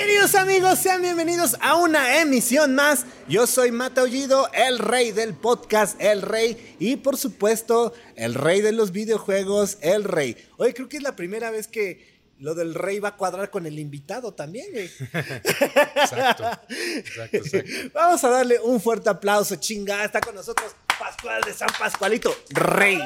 [0.00, 3.04] Queridos amigos, sean bienvenidos a una emisión más.
[3.28, 8.62] Yo soy Mata Ollido, el rey del podcast, el rey y por supuesto el rey
[8.62, 10.38] de los videojuegos, el rey.
[10.56, 13.66] Hoy creo que es la primera vez que lo del rey va a cuadrar con
[13.66, 14.86] el invitado también, güey.
[15.12, 16.44] Exacto,
[16.78, 17.70] exacto, exacto.
[17.92, 20.02] Vamos a darle un fuerte aplauso, chinga.
[20.02, 22.98] Está con nosotros Pascual de San Pascualito, rey.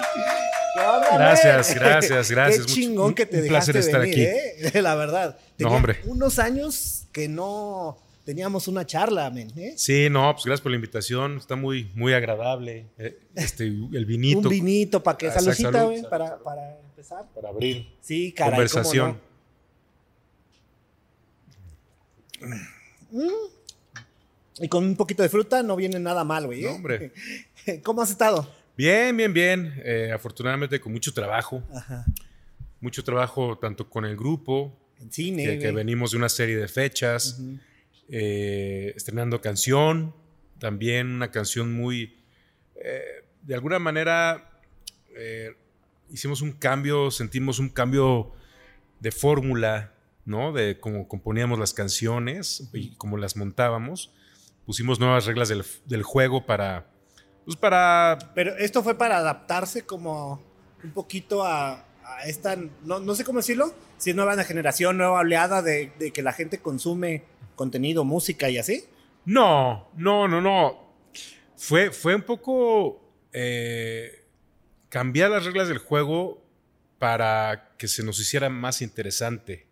[0.74, 2.66] ¿Qué onda, Gracias, gracias, gracias.
[2.66, 4.76] Qué chingón un- que te un dejaste placer estar venir, aquí.
[4.78, 4.82] ¿eh?
[4.82, 5.38] La verdad.
[5.58, 6.00] No, hombre.
[6.06, 9.74] unos años que no teníamos una charla, men, ¿eh?
[9.76, 11.36] Sí, no, pues gracias por la invitación.
[11.38, 12.86] Está muy, muy agradable.
[12.98, 16.42] Eh, Este, el vinito Un vinito para que Exacto, saludcita, salud, para, salud.
[16.42, 17.24] para empezar.
[17.34, 19.20] para abrir Sí, caray, conversación.
[22.40, 22.54] ¿cómo
[23.12, 23.30] no?
[24.60, 26.64] Y con un poquito de fruta no viene nada mal, güey.
[26.64, 26.68] ¿eh?
[26.68, 27.12] No, hombre.
[27.82, 28.48] ¿Cómo has estado?
[28.76, 29.72] Bien, bien, bien.
[29.84, 31.62] Eh, afortunadamente con mucho trabajo.
[31.72, 32.04] Ajá.
[32.80, 37.40] Mucho trabajo tanto con el grupo, En cine, que, venimos de una serie de fechas,
[38.08, 40.14] eh, estrenando canción,
[40.58, 42.18] también una canción muy,
[42.76, 44.50] eh, de alguna manera,
[46.10, 48.32] hicimos un cambio, sentimos un cambio
[49.00, 49.94] de fórmula,
[50.24, 50.52] ¿no?
[50.52, 54.12] De cómo componíamos las canciones y cómo las montábamos.
[54.66, 56.93] Pusimos nuevas reglas del, del juego para,
[57.44, 60.42] pues para Pero esto fue para adaptarse como
[60.82, 65.20] un poquito a, a esta, no, no sé cómo decirlo, si es nueva generación, nueva
[65.20, 67.24] oleada de, de que la gente consume
[67.54, 68.84] contenido, música y así.
[69.24, 70.84] No, no, no, no.
[71.56, 73.00] Fue, fue un poco
[73.32, 74.24] eh,
[74.88, 76.42] cambiar las reglas del juego
[76.98, 79.66] para que se nos hiciera más interesante,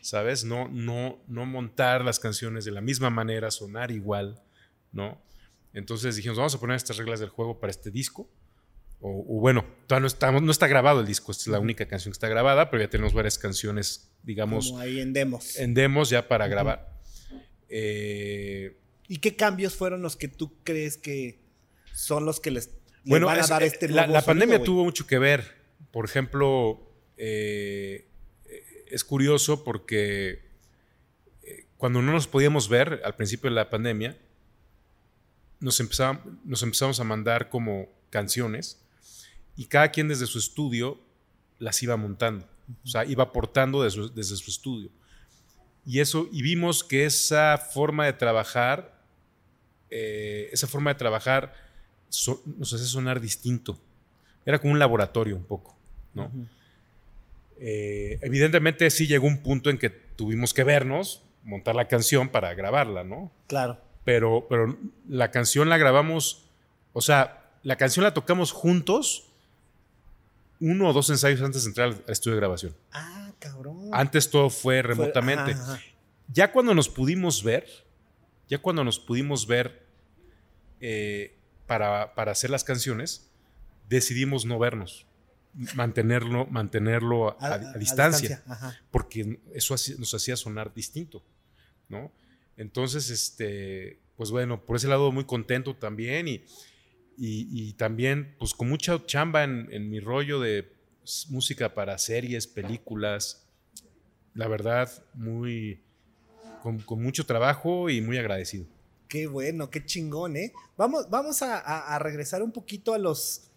[0.00, 0.44] ¿sabes?
[0.44, 4.40] No, no, no montar las canciones de la misma manera, sonar igual,
[4.92, 5.20] ¿no?
[5.72, 8.28] Entonces dijimos, vamos a poner estas reglas del juego para este disco.
[9.00, 11.86] O, o bueno, todavía no, estamos, no está grabado el disco, esta es la única
[11.88, 15.56] canción que está grabada, pero ya tenemos varias canciones, digamos, Como ahí en demos.
[15.56, 17.00] en demos ya para grabar.
[17.68, 18.76] Eh,
[19.08, 21.40] ¿Y qué cambios fueron los que tú crees que
[21.94, 24.26] son los que les, les Bueno, van a es- dar este la, nuevo la sonido,
[24.46, 25.56] pandemia tuvo mucho que ver.
[25.92, 28.06] Por ejemplo, eh,
[28.44, 30.42] eh, es curioso porque
[31.42, 34.16] eh, cuando no nos podíamos ver al principio de la pandemia,
[35.60, 38.80] nos, empezaba- nos empezamos a mandar como canciones
[39.56, 40.98] y cada quien desde su estudio
[41.58, 42.46] las iba montando.
[42.84, 44.90] O sea, iba aportando su- desde su estudio.
[45.86, 49.00] Y eso, y vimos que esa forma de trabajar,
[49.90, 51.52] eh, esa forma de trabajar
[52.08, 53.78] so- nos hace sonar distinto.
[54.46, 55.76] Era como un laboratorio un poco,
[56.14, 56.30] ¿no?
[57.58, 62.54] Eh, evidentemente sí llegó un punto en que tuvimos que vernos, montar la canción para
[62.54, 63.30] grabarla, ¿no?
[63.46, 63.78] Claro.
[64.10, 64.76] Pero, pero
[65.08, 66.42] la canción la grabamos,
[66.92, 69.28] o sea, la canción la tocamos juntos
[70.58, 72.74] uno o dos ensayos antes de entrar al estudio de grabación.
[72.90, 73.88] Ah, cabrón.
[73.92, 75.52] Antes todo fue Fue- remotamente.
[75.52, 75.82] ajá, ajá.
[76.32, 77.68] Ya cuando nos pudimos ver,
[78.48, 79.86] ya cuando nos pudimos ver
[80.80, 81.36] eh,
[81.68, 83.30] para, para hacer las canciones,
[83.88, 85.06] decidimos no vernos,
[85.76, 88.42] mantenerlo, mantenerlo a, a distancia,
[88.90, 91.22] porque eso nos hacía sonar distinto,
[91.88, 92.10] ¿no?
[92.60, 96.44] Entonces, este, pues bueno, por ese lado muy contento también y,
[97.16, 100.70] y- también, pues con mucha chamba en, mi rollo de
[101.30, 103.48] música para series, películas,
[104.34, 105.82] la verdad, muy,
[106.58, 108.66] con, mucho trabajo y muy agradecido.
[109.08, 110.52] Qué bueno, qué chingón, ¿eh?
[110.76, 113.50] Vamos, vamos a regresar un poquito a los,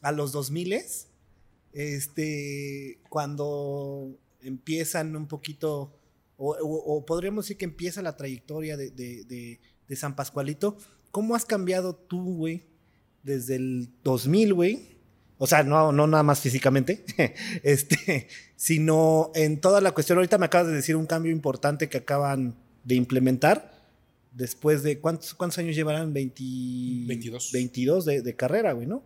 [0.00, 0.72] a los 2000
[1.76, 5.92] este, cuando empiezan un poquito,
[6.36, 10.76] o, o- o podríamos decir que empieza la trayectoria de, de- de- de San Pascualito.
[11.10, 12.64] ¿Cómo has cambiado tú, güey,
[13.22, 14.96] desde el 2000, güey?
[15.38, 17.04] O sea, no, no nada más físicamente,
[17.62, 20.18] este, sino en toda la cuestión.
[20.18, 22.54] Ahorita me acabas de decir un cambio importante que acaban
[22.84, 23.74] de implementar
[24.32, 26.42] después de cuántos, cuántos años llevarán 20
[27.06, 27.52] 22.
[27.52, 29.02] 22 de, de carrera, güey, ¿no?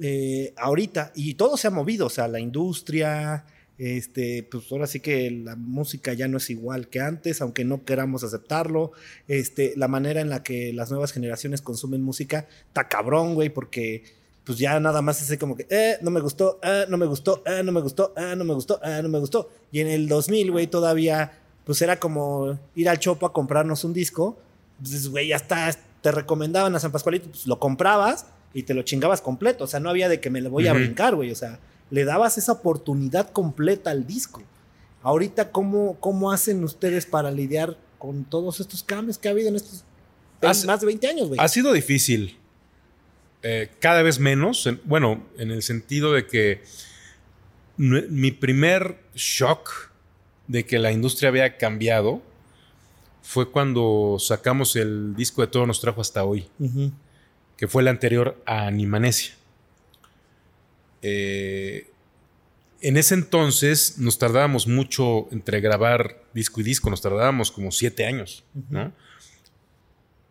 [0.00, 3.44] Eh, ahorita, y todo se ha movido, o sea, la industria,
[3.78, 7.84] este, pues ahora sí que la música ya no es igual que antes, aunque no
[7.84, 8.92] queramos aceptarlo,
[9.28, 14.02] este, la manera en la que las nuevas generaciones consumen música, está cabrón, güey, porque
[14.44, 17.42] pues ya nada más es como que, eh, no me gustó, eh, no me gustó,
[17.46, 19.50] eh, no me gustó, eh, no me gustó, eh, no me gustó.
[19.70, 21.32] Y en el 2000, güey, todavía,
[21.64, 24.38] pues era como ir al Chopo a comprarnos un disco.
[24.78, 25.70] Entonces, güey, ya está,
[26.00, 28.24] te recomendaban a San Pascualito, pues lo comprabas
[28.54, 29.64] y te lo chingabas completo.
[29.64, 30.80] O sea, no había de que me lo voy a Ujú.
[30.80, 31.30] brincar, güey.
[31.30, 34.42] O sea, le dabas esa oportunidad completa al disco.
[35.02, 39.56] Ahorita, ¿cómo, cómo hacen ustedes para lidiar con todos estos cambios que ha habido en
[39.56, 39.84] estos
[40.42, 41.40] Hace- más de 20 años, güey?
[41.40, 42.36] Ha sido difícil.
[43.42, 44.66] eh, cada vez menos.
[44.66, 46.62] en- bueno, en el sentido de que
[47.76, 49.92] mi primer shock
[50.48, 52.20] de que la industria había cambiado
[53.22, 56.48] fue cuando sacamos el disco de Todo nos trajo hasta hoy,
[57.56, 59.34] que fue el anterior a Animanesia.
[61.02, 61.90] Eh,
[62.80, 68.06] en ese entonces nos tardábamos mucho entre grabar disco y disco, nos tardábamos como siete
[68.06, 68.44] años,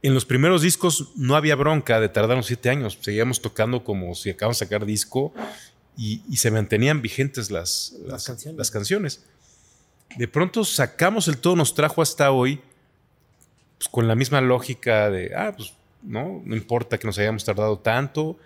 [0.02, 4.30] En los primeros discos no había bronca de tardarnos siete años, seguíamos tocando como si
[4.30, 5.34] acabamos de sacar disco
[5.98, 8.26] y, se mantenían vigentes las, las,
[8.72, 9.26] canciones.
[10.16, 12.62] De pronto sacamos el todo, nos trajo hasta hoy,
[13.78, 15.74] pues, con la misma lógica de, ah, pues
[16.04, 18.38] no, no importa que nos hayamos tardado tanto,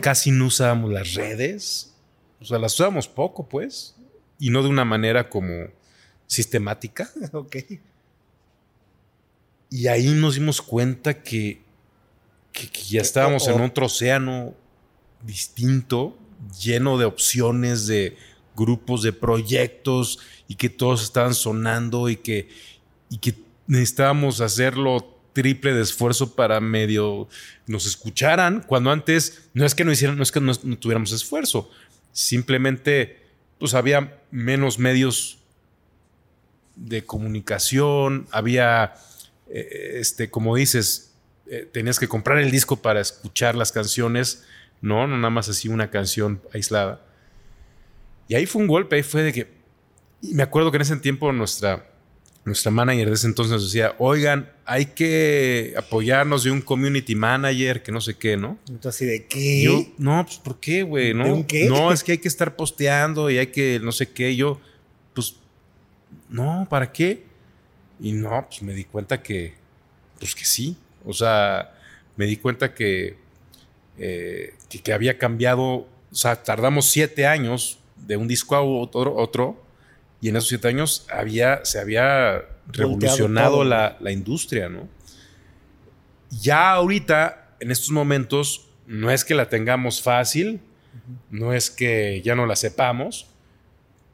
[0.00, 1.94] casi no usábamos las redes,
[2.40, 3.94] o sea, las usábamos poco, pues,
[4.38, 5.68] y no de una manera como
[6.26, 7.10] sistemática.
[7.32, 7.56] ok.
[9.70, 11.62] Y ahí nos dimos cuenta que,
[12.52, 14.54] que, ya estábamos en otro océano
[15.22, 16.18] distinto,
[16.60, 18.16] lleno de opciones, de
[18.56, 20.18] grupos, de proyectos,
[20.48, 22.48] y que todos estaban sonando y que,
[23.08, 23.34] y que
[23.68, 27.28] necesitábamos hacerlo triple de esfuerzo para medio
[27.66, 31.70] nos escucharan, cuando antes no es que no hicieran, no es que no, tuviéramos esfuerzo,
[32.12, 33.20] simplemente
[33.58, 35.38] pues había menos medios
[36.76, 38.94] de comunicación, había,
[39.48, 41.14] eh, este, como dices,
[41.46, 44.44] eh, tenías que comprar el disco para escuchar las canciones,
[44.80, 45.06] ¿no?
[45.06, 47.04] No nada más así una canción aislada.
[48.28, 49.52] Y ahí fue un golpe, ahí fue de que,
[50.22, 51.89] me acuerdo que en ese tiempo nuestra,
[52.44, 57.82] nuestra manager de ese entonces nos decía, oigan, hay que apoyarnos de un community manager,
[57.82, 58.58] que no sé qué, ¿no?
[58.68, 59.62] Entonces, ¿de qué?
[59.62, 61.12] Yo, no, pues ¿por qué, güey?
[61.12, 61.36] ¿No?
[61.36, 61.68] ¿De qué?
[61.68, 64.34] No, es que hay que estar posteando y hay que no sé qué.
[64.34, 64.60] Yo,
[65.14, 65.36] pues,
[66.28, 67.24] no, ¿para qué?
[68.00, 69.54] Y no, pues me di cuenta que,
[70.18, 70.76] pues que sí.
[71.04, 71.74] O sea,
[72.16, 73.16] me di cuenta que,
[73.98, 79.69] eh, que, había cambiado, o sea, tardamos siete años de un disco a otro, otro
[80.20, 84.88] y en esos siete años había, se había revolucionado la, industria, ¿no?
[86.30, 90.60] Ya ahorita, en estos momentos, no es que la tengamos fácil,
[91.30, 93.28] no es que ya no la sepamos,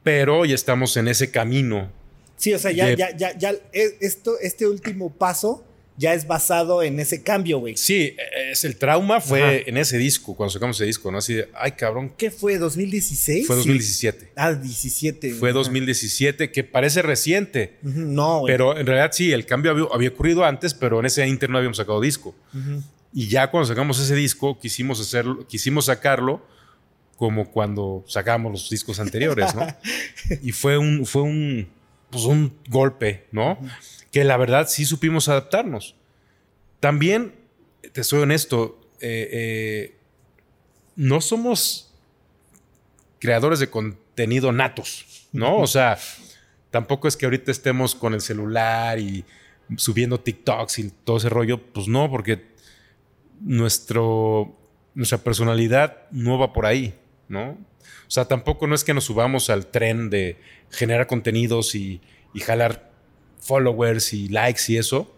[0.03, 1.91] pero ya estamos en ese camino.
[2.37, 5.65] Sí, o sea, ya, ya, ya, ya, esto, este último paso
[5.97, 7.77] ya es basado en ese cambio, güey.
[7.77, 8.15] Sí,
[8.51, 11.19] es el trauma fue en ese disco, cuando sacamos ese disco, ¿no?
[11.19, 12.13] Así de, ay, cabrón.
[12.17, 12.59] ¿Qué fue?
[12.59, 13.47] ¿2016?
[13.47, 14.33] Fue 2017.
[14.37, 15.35] Ah, 17.
[15.35, 17.77] Fue 2017, que parece reciente.
[17.83, 18.53] No, güey.
[18.53, 21.79] Pero en realidad sí, el cambio había, ocurrido antes, pero en ese inter no habíamos
[21.79, 22.35] sacado disco.
[23.13, 26.45] Y ya cuando sacamos ese disco, quisimos hacerlo, quisimos sacarlo
[27.17, 29.67] como cuando sacamos los discos anteriores, ¿no?
[30.43, 31.69] y fue un, fue un,
[32.11, 33.59] pues un golpe, ¿no?
[34.17, 35.95] Que la verdad sí supimos adaptarnos.
[36.81, 37.35] También,
[37.93, 39.97] te soy honesto, eh, eh,
[40.95, 41.93] no somos
[43.19, 45.59] creadores de contenido natos, ¿no?
[45.59, 45.99] O sea,
[46.71, 49.23] tampoco es que ahorita estemos con el celular y
[49.77, 52.47] subiendo TikToks y todo ese rollo, pues no, porque
[53.43, 54.57] nuestro,
[54.95, 56.95] nuestra personalidad no va por ahí,
[57.29, 57.51] ¿no?
[57.51, 60.39] O sea, tampoco no es que nos subamos al tren de
[60.71, 62.01] generar contenidos y,
[62.33, 62.96] y jalar
[63.41, 65.13] followers y likes y eso.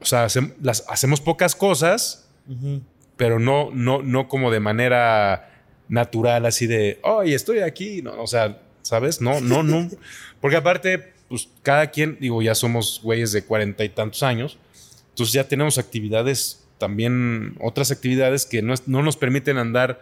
[0.00, 0.26] O sea,
[0.60, 2.28] las, hacemos pocas cosas,
[3.16, 5.50] pero no, no, no como de manera
[5.88, 8.02] natural, así de, oye, estoy aquí.
[8.02, 9.20] No, o sea, ¿sabes?
[9.20, 9.88] No, no, no.
[10.40, 14.58] Porque aparte, pues cada quien, digo, ya somos güeyes de cuarenta y tantos años,
[15.10, 20.00] entonces ya tenemos actividades, también otras actividades que no, no nos permiten andar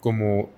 [0.00, 0.50] como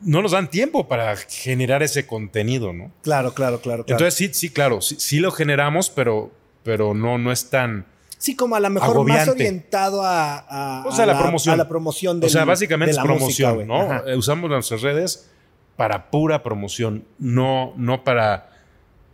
[0.00, 2.92] no nos dan tiempo para generar ese contenido, ¿no?
[3.02, 3.84] Claro, claro, claro.
[3.86, 6.30] Entonces sí, sí, claro, sí, lo generamos, pero,
[6.62, 7.86] pero no, no es tan...
[8.18, 11.54] Sí, como a lo mejor más orientado a, o sea, la, promoción.
[11.54, 14.06] A la promoción O sea, básicamente es promoción, ¿no?
[14.06, 15.30] Eh, usamos nuestras redes
[15.76, 18.50] para pura promoción, no, no para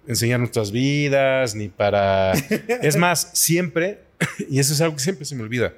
[0.06, 2.32] enseñar nuestras vidas, ni para...
[2.82, 4.04] es más, siempre,
[4.48, 5.74] y eso es algo que siempre se me olvida,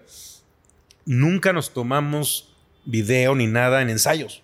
[1.06, 4.43] nunca nos tomamos video ni nada en ensayos.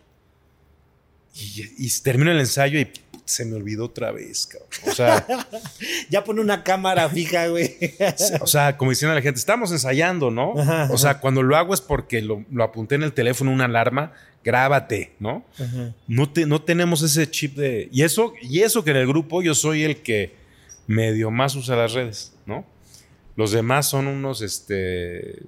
[1.34, 2.90] Y, termino el ensayo y
[3.25, 4.68] se me olvidó otra vez, cabrón.
[4.87, 5.26] O sea.
[6.10, 7.76] ya pone una cámara fija, güey.
[8.40, 10.52] o sea, como diciendo a la gente, estamos ensayando, ¿no?
[10.90, 14.12] o sea, cuando lo hago es porque lo, apunté en el teléfono, una alarma,
[14.44, 15.44] grábate, ¿no?
[16.08, 17.88] No, no tenemos ese chip de.
[17.92, 20.34] Y eso, y eso que en el grupo yo soy el que
[20.87, 22.66] medio más usa las redes, ¿no?
[23.37, 25.42] Los demás son unos este,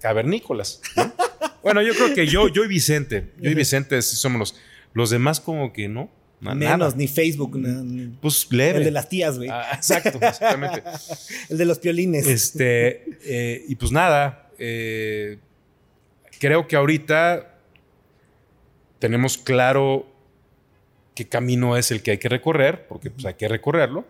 [0.00, 0.80] cavernícolas.
[1.62, 4.54] bueno, yo creo que yo, yo y Vicente, yo y Vicente somos los
[4.92, 6.10] los demás como que no.
[6.40, 7.58] Menos, ni Facebook.
[8.22, 8.78] pues leve.
[8.78, 9.50] El de las tías, güey.
[9.50, 10.82] Ah, exacto, exactamente.
[11.50, 12.26] el de los piolines.
[12.26, 15.38] Este, eh, y pues nada, eh,
[16.38, 17.58] creo que ahorita
[18.98, 20.06] tenemos claro
[21.14, 24.06] qué camino es el que hay que recorrer, porque pues, hay que recorrerlo.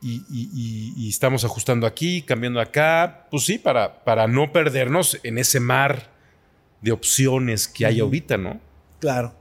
[0.00, 5.18] Y, y- y- y estamos ajustando aquí, cambiando acá, pues sí, para, para no perdernos
[5.24, 6.10] en ese mar
[6.82, 8.60] de opciones que hay ahorita, ¿no?
[9.00, 9.34] Claro.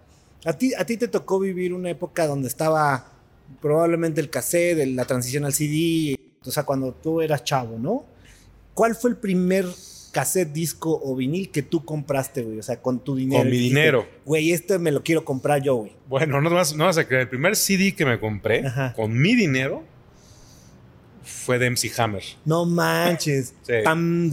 [0.48, 3.12] A ti, a ti te tocó vivir una época donde estaba
[3.62, 8.06] probablemente el cassette, la transición al CD, o sea, cuando tú eras chavo, ¿no?
[8.74, 9.66] ¿Cuál fue el primer
[10.14, 12.60] cassette, disco o vinil que tú compraste, güey?
[12.60, 13.42] O sea, con tu dinero.
[13.42, 14.08] Con mi dijiste, dinero.
[14.24, 15.92] Güey, este me lo quiero comprar yo, güey.
[16.08, 18.94] Bueno, no vas, no vas a creer, el primer CD que me compré Ajá.
[18.94, 19.84] con mi dinero
[21.24, 22.24] fue de MC Hammer.
[22.46, 23.54] No manches.
[23.64, 23.74] Sí.
[23.84, 24.30] Pam,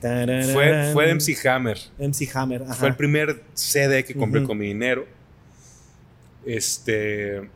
[0.00, 1.78] Fue, fue de MC Hammer.
[1.98, 2.74] MC Hammer, ajá.
[2.74, 5.06] Fue el primer CD que compré con mi dinero.
[6.46, 7.48] Este.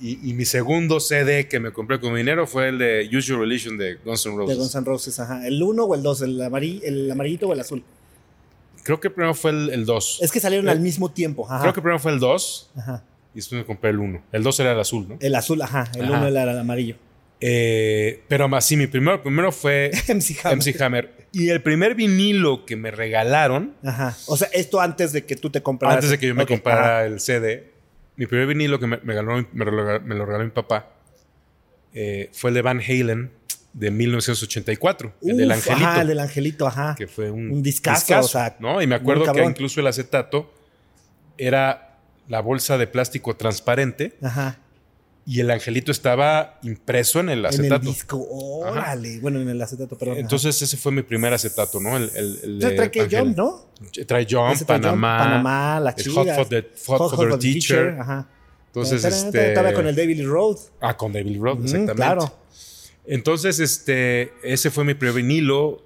[0.00, 3.28] Y, y mi segundo CD que me compré con mi dinero fue el de Use
[3.28, 4.56] Your Religion de Guns N' De Roses.
[4.58, 5.46] Guns N' Roses, ajá.
[5.46, 6.22] ¿El 1 o el 2?
[6.22, 7.82] ¿El, amarillo, ¿El amarillito o el azul?
[8.84, 10.20] Creo que primero fue el 2.
[10.22, 11.44] Es que salieron Eh, al mismo tiempo.
[11.50, 11.60] Ajá.
[11.62, 13.02] Creo que primero fue el 2 Ajá.
[13.34, 14.22] y después me compré el 1.
[14.32, 15.16] El 2 era el azul, ¿no?
[15.20, 15.90] El azul, ajá.
[15.94, 16.18] El Ajá.
[16.18, 16.96] 1 era el amarillo.
[17.40, 20.56] Eh, pero más sí, mi primero, primero fue MC Hammer.
[20.58, 21.28] MC Hammer.
[21.32, 24.16] Y el primer vinilo que me regalaron, Ajá.
[24.26, 25.96] O sea, esto antes de que tú te compraras.
[25.96, 27.04] antes de que yo me comprara ajá.
[27.06, 27.70] el CD,
[28.16, 30.90] mi primer vinilo que me, me regaló- me regaló- me lo regaló mi papá
[31.94, 33.30] eh, fue el de Van Halen
[33.72, 35.86] de 1984, el del Angelito.
[35.86, 36.94] Ajá, el del angelito, ajá.
[36.98, 38.82] que fue un, Un discazo, o sea, ¿no?
[38.82, 40.52] Y me acuerdo que incluso el acetato
[41.36, 44.58] era la bolsa de plástico transparente Ajá.
[45.30, 47.86] Y el angelito estaba impreso en el En el acetato.
[47.86, 48.26] disco.
[48.30, 49.18] Órale.
[49.20, 50.14] Bueno, en el acetato, perdón.
[50.14, 50.20] ajá.
[50.22, 51.98] Entonces ese fue mi primer acetato, ¿no?
[51.98, 53.06] El, el, el trae que.
[53.14, 53.70] Jump, ¿no?
[54.06, 56.14] Trae Jump, Panamá, Panamá, la el chida.
[56.14, 57.96] Hot for the, Hot for the Teacher.
[58.00, 58.26] Ajá.
[58.68, 59.48] Entonces, este...
[59.48, 60.60] Estaba con el David Roth.
[60.80, 61.94] Ah, con David Ujú, exactamente.
[61.94, 62.34] Claro.
[63.06, 65.82] Entonces, este, ese fue mi primer vinilo.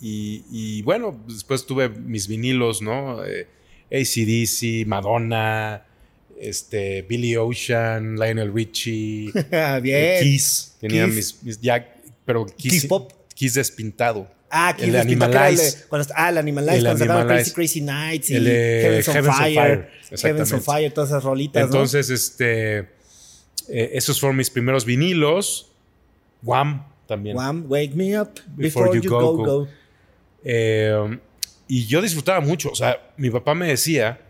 [0.00, 3.24] Y, y bueno, después tuve mis vinilos, ¿no?
[3.24, 3.46] Eh,
[3.92, 5.86] ACDC, Madonna,
[6.48, 10.22] este, Billy Ocean, Lionel Richie, eh, Bien.
[10.22, 10.74] Kiss.
[10.80, 11.14] Tenía Kiss.
[11.14, 11.86] mis, mis- ya,
[12.24, 13.12] pero Kiss, Kiss Pop.
[13.34, 14.28] Kiss despintado.
[14.50, 15.84] Ah, que el Animalize.
[15.88, 17.50] cuando- Ah, el Animalize, El cuando sacaron Crazy.
[17.52, 19.54] Crazy Nights y El Heavens on Heavens on Fire.
[19.54, 19.88] Fire,
[20.22, 20.62] Heavens on.
[20.62, 21.62] Fire, todas esas rolitas.
[21.62, 21.66] ¿no?
[21.66, 22.86] Entonces, este, eh,
[23.94, 25.70] esos fueron mis primeros vinilos.
[26.42, 27.36] Wham también.
[27.36, 29.68] Wham, Wake Me Up Before, You, Go, Go.
[30.44, 31.18] Eh,
[31.68, 32.70] y yo disfrutaba mucho.
[32.70, 34.20] O sea, mi papá me decía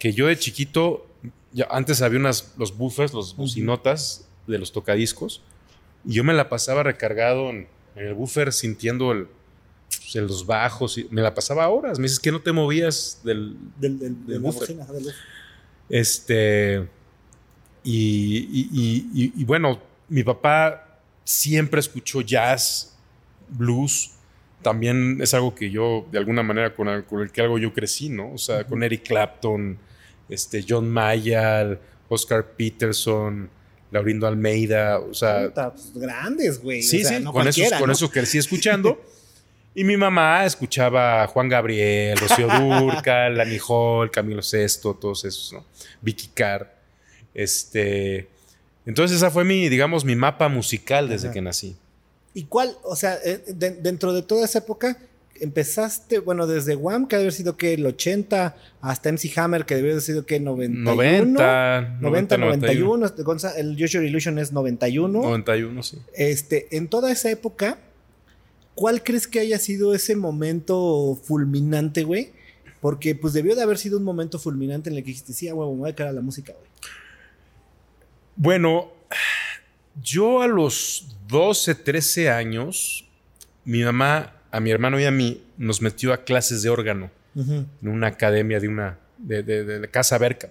[0.00, 1.06] que yo de chiquito,
[1.52, 5.42] ya antes había unas, los buffers, los bocinotas de los tocadiscos,
[6.04, 9.28] y yo me la pasaba recargado en, en el buffer sintiendo el,
[9.88, 10.96] pues, en los bajos.
[10.98, 11.98] Y me la pasaba horas.
[11.98, 13.56] Me dices que no te movías del.
[13.78, 14.76] Del, del, de Del la buffer.
[14.76, 15.12] bocina, del.
[15.90, 16.88] Este.
[17.82, 22.96] Y, y- y- y- y bueno, mi papá siempre escuchó jazz,
[23.48, 24.12] blues.
[24.62, 27.72] También es algo que yo, de alguna manera, con el, con el que algo yo
[27.72, 28.32] crecí, ¿no?
[28.34, 29.78] O sea, con Eric Clapton,
[30.30, 33.50] este, John Mayer, Oscar Peterson,
[33.90, 36.82] Laurindo Almeida, o sea, Puta, pues, grandes, güey.
[36.82, 37.92] sí, o sea, sí, no con, eso, cualquiera, con ¿no?
[37.92, 39.00] eso crecí escuchando.
[39.74, 42.48] Y mi mamá escuchaba a Juan Gabriel, Rocío
[42.80, 45.64] Durcal, Lani Hall, Camilo Sesto, todos esos, ¿no?
[46.00, 46.74] Vicky Carr.
[47.34, 48.28] Este,
[48.86, 51.34] entonces esa fue mi, digamos, mi mapa musical desde Ajá.
[51.34, 51.76] que nací.
[52.34, 54.96] ¿Y cuál, o sea, eh, de- dentro de toda esa época,
[55.40, 59.74] empezaste, bueno, desde Wham, que debe haber sido que el 80, hasta MC Hammer, que
[59.74, 61.32] debió haber sido que 91.
[61.34, 63.08] 90, 90, 91.
[63.24, 65.20] Gonza- El Use Your Illusion es 91.
[65.22, 65.98] 91, sí.
[66.14, 67.78] Este, en toda esa época,
[68.74, 72.32] ¿cuál crees que haya sido ese momento fulminante, güey?
[72.80, 75.74] Porque pues debió de haber sido un momento fulminante en el que dijiste, sí, huevo,
[75.74, 76.66] me voy a quedar a la música, güey.
[78.36, 78.90] Bueno,
[80.02, 83.06] yo a los 12, 13 años,
[83.64, 87.68] mi mamá, a mi hermano y a mí, nos metió a clases de órgano en
[87.88, 90.50] una academia de una, de, de- de la Casa Berca.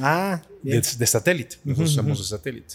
[0.00, 1.56] Ah, de, satélite.
[1.64, 2.08] Nosotros ujú.
[2.08, 2.74] de satélite.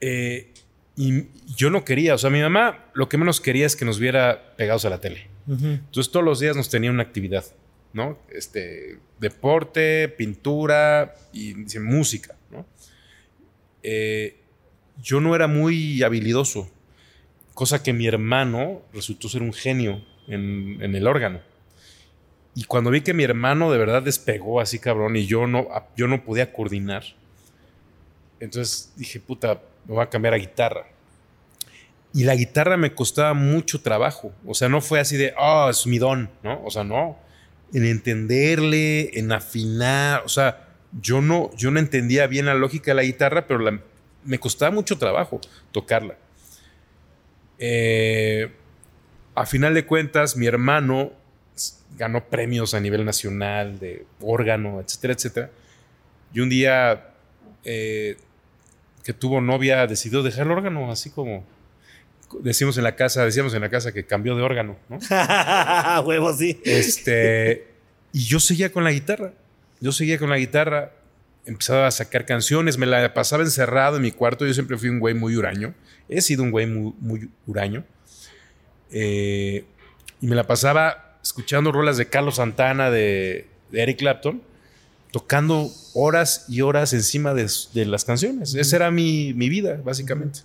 [0.00, 0.52] Eh,
[0.96, 1.24] y
[1.56, 4.54] yo no quería, o sea, mi mamá lo que menos quería es que nos viera
[4.56, 5.28] pegados a la tele.
[5.48, 7.42] Entonces todos los días nos tenía una actividad,
[7.94, 8.18] ¿no?
[8.30, 12.66] Este, deporte, pintura y dice, música, ¿no?
[13.82, 14.36] Eh,
[15.00, 16.70] yo no era muy habilidoso,
[17.58, 21.40] cosa que mi hermano resultó ser un genio en, el órgano.
[22.54, 26.06] Y cuando vi que mi hermano de verdad despegó así, cabrón, y yo no, yo
[26.06, 27.02] no podía coordinar,
[28.38, 30.86] entonces dije, puta, me voy a cambiar a guitarra.
[32.14, 34.32] Y la guitarra me costaba mucho trabajo.
[34.46, 36.62] O sea, no fue así de, oh, es mi don, ¿no?
[36.64, 37.18] O sea, no.
[37.74, 40.22] En entenderle, en afinar.
[40.24, 40.68] O sea,
[41.02, 43.80] yo no, yo no entendía bien la lógica de la guitarra, pero
[44.22, 45.40] me costaba mucho trabajo
[45.72, 46.14] tocarla.
[47.58, 48.50] Eh,
[49.34, 51.12] a final de cuentas, mi hermano
[51.96, 55.50] ganó premios a nivel nacional de órgano, etcétera, etcétera.
[56.32, 57.10] Y un día
[57.64, 58.16] eh,
[59.04, 61.44] que tuvo novia decidió dejar el órgano, así como
[62.40, 64.98] decimos en la casa, decíamos en la casa que cambió de órgano, ¿no?
[66.06, 66.60] Huevo, sí.
[66.64, 67.68] Este,
[68.12, 69.32] y yo seguía con la guitarra.
[69.80, 70.92] Yo seguía con la guitarra,
[71.48, 74.46] empezaba a sacar canciones, me la pasaba encerrado en mi cuarto.
[74.46, 75.74] Yo siempre fui un güey muy huraño.
[76.08, 77.84] He sido un güey muy, muy huraño.
[78.90, 79.64] Eh,
[80.20, 84.42] y me la pasaba escuchando rolas de Carlos Santana, de, de Eric Clapton,
[85.10, 88.54] tocando horas y horas encima de, de las canciones.
[88.54, 90.40] Esa era mi, mi vida, básicamente.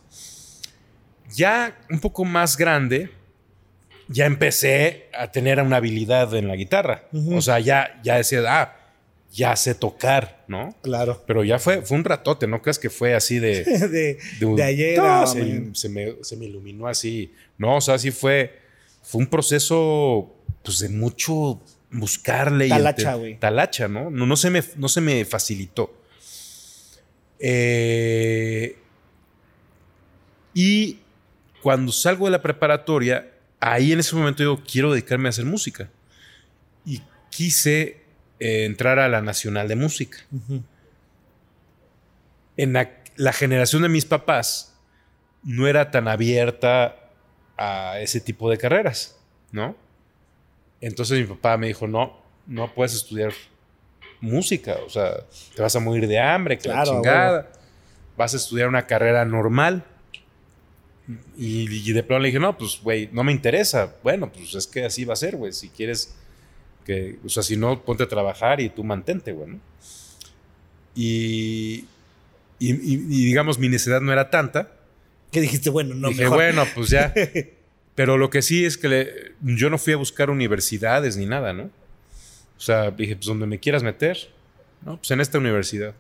[1.36, 3.12] Ya un poco más grande,
[4.08, 7.04] ya empecé a tener una habilidad en la guitarra.
[7.32, 8.83] O sea, ya, ya decía, ah,
[9.34, 10.76] ya sé tocar, ¿no?
[10.84, 11.24] Claro.
[11.26, 13.64] Pero ya fue, fue un ratote, ¿no crees que fue así de...
[14.40, 15.44] de, un- de ayer No, a se,
[15.90, 17.34] me, se me iluminó así.
[17.58, 18.60] No, o sea, sí fue,
[19.02, 21.60] fue un proceso pues, de mucho
[21.90, 22.68] buscarle.
[22.68, 23.40] y Talacha, güey.
[23.40, 24.12] Talacha, ¿no?
[24.12, 25.92] No, no, se me, no se me facilitó.
[27.40, 28.78] Eh,
[30.54, 31.00] y
[31.62, 35.90] cuando salgo de la preparatoria, ahí en ese momento digo, quiero dedicarme a hacer música.
[36.86, 38.03] Y quise
[38.40, 40.18] eh, entrar a la Nacional de Música
[42.58, 44.74] en la, la generación de mis papás
[45.44, 46.96] no era tan abierta
[47.58, 49.18] a ese tipo de carreras,
[49.52, 49.76] ¿no?
[50.82, 53.34] Entonces mi papá me dijo, no, no puedes estudiar
[54.22, 55.18] música, o sea,
[55.56, 57.52] te vas a morir de hambre, que Claro, chingada,
[58.18, 59.84] vas a estudiar una carrera normal.
[61.38, 63.94] Y, y de pronto le dije, no, pues, güey, no me interesa.
[64.04, 66.16] Bueno, pues es que así va a ser, güey, si quieres
[66.84, 69.60] que, o sea, si no, ponte a trabajar y tú mantente, güey, ¿no?
[70.96, 71.86] Y,
[72.60, 74.72] y, digamos, mi necesidad no era tanta.
[75.32, 76.38] Que dijiste, bueno, no, Dije, mejor.
[76.38, 77.14] bueno, pues ya.
[77.96, 81.54] Pero lo que sí es que le- yo no fui a buscar universidades ni nada,
[81.54, 81.64] ¿no?
[82.58, 84.18] O sea, dije, pues donde me quieras meter.
[84.86, 85.94] No, pues en esta universidad.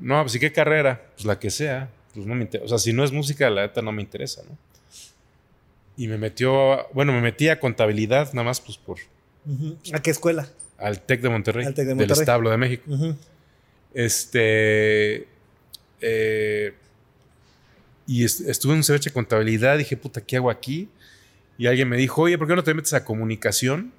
[0.00, 1.06] No, pues ¿y qué carrera?
[1.14, 1.90] Pues la que sea.
[2.14, 2.64] Pues no me interesa.
[2.66, 4.56] O sea, si no es música, la neta no me interesa, ¿no?
[5.96, 8.98] Y me metió, bueno, me metí a contabilidad nada más pues por
[9.92, 10.48] ¿A qué escuela?
[10.78, 12.20] al TEC de Monterrey, Al TEC de del Monterrey.
[12.20, 12.84] establo de México.
[13.94, 15.26] Este.
[16.00, 16.74] eh,
[18.06, 19.78] y est- estuve en un servicio de contabilidad.
[19.78, 20.88] Dije, puta, ¿qué hago aquí?
[21.58, 23.92] Y alguien me dijo, oye, ¿por qué no te metes a comunicación?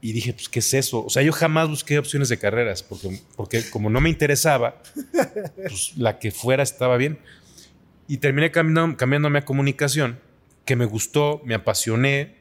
[0.00, 1.04] Y dije, pues, ¿qué es eso?
[1.04, 4.80] O sea, yo jamás busqué opciones de carreras, porque, porque como no me interesaba,
[5.56, 7.18] pues la que fuera estaba bien.
[8.06, 10.20] Y terminé cambiando- cambiándome a comunicación,
[10.64, 12.36] que me gustó, me apasioné,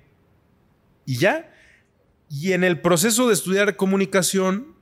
[1.08, 1.52] y ya.
[2.30, 4.76] Y en el proceso de estudiar comunicación,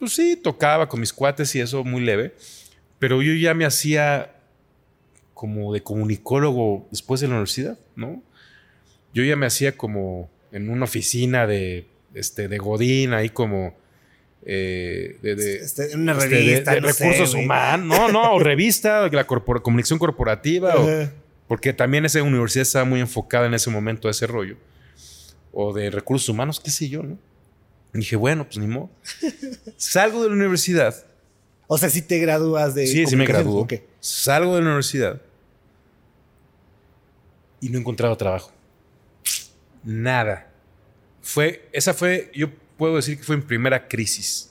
[0.00, 2.34] pues sí, tocaba con mis cuates y eso muy leve,
[2.98, 4.32] pero yo ya me hacía
[5.34, 8.22] como de comunicólogo después de la universidad, ¿no?
[9.12, 13.76] Yo ya me hacía como en una oficina de, este, de Godín, ahí como
[14.46, 16.74] eh, de, de- Este, una este, de- revista.
[16.74, 21.08] de no recursos humanos, no, no, o revista, la corpora- comunicación corporativa, o-
[21.48, 24.56] porque también esa universidad estaba muy enfocada en ese momento a ese rollo.
[25.54, 27.18] O de recursos humanos, qué sé yo, ¿no?
[27.94, 28.90] Y dije, bueno, pues ni modo.
[29.76, 31.06] Salgo de la universidad.
[31.66, 32.86] O sea, si te gradúas de.
[32.86, 33.60] Sí, sí me graduó.
[33.60, 33.74] Ok.
[34.00, 35.22] Salgo de la universidad.
[37.60, 38.52] Y no he encontrado trabajo.
[39.84, 40.50] Nada.
[41.22, 44.50] Fue, esa fue, yo puedo decir que fue mi primera crisis.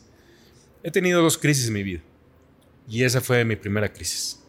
[0.82, 2.02] He tenido dos crisis en mi vida.
[2.88, 4.40] Y esa fue mi primera crisis.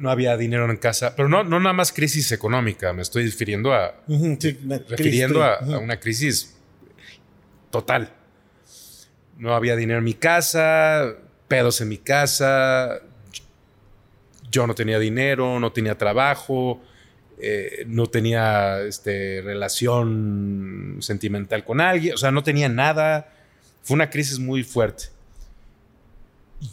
[0.00, 3.72] No había dinero en casa, pero no, no nada más crisis económica, me estoy refiriendo
[3.72, 4.58] a, sí,
[4.88, 6.56] refiriendo a una crisis
[7.70, 8.12] total.
[9.36, 11.14] No había dinero en mi casa,
[11.48, 13.00] pedos en mi casa,
[14.50, 16.80] yo no tenía dinero, no tenía trabajo,
[17.38, 23.32] eh, no tenía este, relación sentimental con alguien, o sea, no tenía nada.
[23.82, 25.04] Fue una crisis muy fuerte.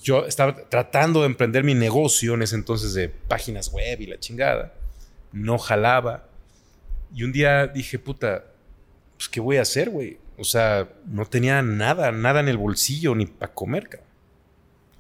[0.01, 4.19] Yo estaba tratando de emprender mi negocio en ese entonces de páginas web y la
[4.19, 4.73] chingada.
[5.31, 6.27] No jalaba.
[7.13, 8.45] Y un día dije, puta,
[9.17, 10.17] pues ¿qué voy a hacer, güey?
[10.37, 14.07] O sea, no tenía nada, nada en el bolsillo ni para comer, cabrón.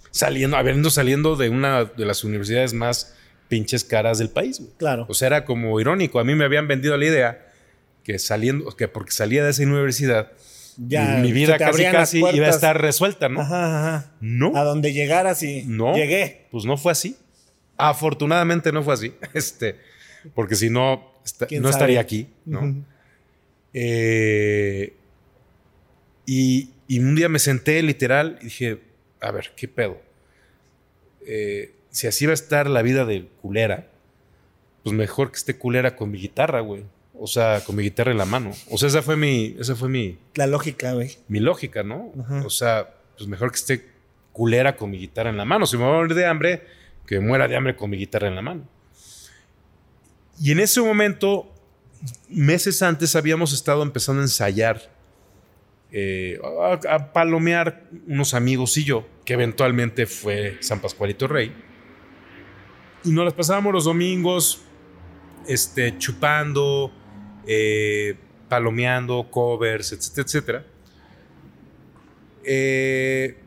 [0.09, 3.13] Saliendo, habiendo saliendo de una de las universidades más
[3.49, 4.71] pinches caras del país, güey.
[4.77, 5.05] Claro.
[5.09, 6.19] O sea, era como irónico.
[6.19, 7.47] A mí me habían vendido la idea
[8.03, 10.31] que saliendo, que porque salía de esa universidad,
[10.77, 13.41] Ya, mi vida casi iba a estar resuelta, ¿no?
[13.41, 14.11] Ajá, ajá.
[14.21, 14.55] No.
[14.55, 15.95] A donde llegaras y No.
[15.95, 16.45] llegué.
[16.51, 17.17] Pues no fue así.
[17.77, 19.13] Afortunadamente no fue así.
[19.33, 19.75] Este,
[20.35, 21.77] porque si no, esta- ¿Quién no sabe?
[21.77, 22.75] estaría aquí, ¿no?
[23.73, 24.93] Eh,
[26.25, 28.79] y, y un día me senté literal y dije,
[29.21, 29.99] a ver, ¿qué pedo?
[31.25, 33.87] Eh, si así va a estar la vida de culera,
[34.83, 36.83] pues mejor que esté culera con mi guitarra, güey.
[37.19, 38.51] O sea, con mi guitarra en la mano.
[38.69, 41.17] O sea, esa fue mi, esa fue mi, La lógica, güey.
[41.27, 42.11] mi lógica, ¿no?
[42.19, 42.43] Ajá.
[42.45, 43.89] O sea, pues mejor que esté
[44.31, 45.65] culera con mi guitarra en la mano.
[45.65, 46.63] Si me voy a morir de hambre,
[47.07, 48.67] que muera de hambre con mi guitarra en la mano.
[50.39, 51.51] Y en ese momento,
[52.29, 54.91] meses antes, habíamos estado empezando a ensayar,
[55.91, 61.51] eh, a, a palomear unos amigos y yo, que eventualmente fue San Pascualito Rey.
[63.03, 64.61] Y nos las pasábamos los domingos
[65.47, 66.91] este, chupando,
[67.47, 68.15] eh,
[68.49, 70.65] palomeando, covers, etcétera, etcétera.
[72.43, 73.37] Eh,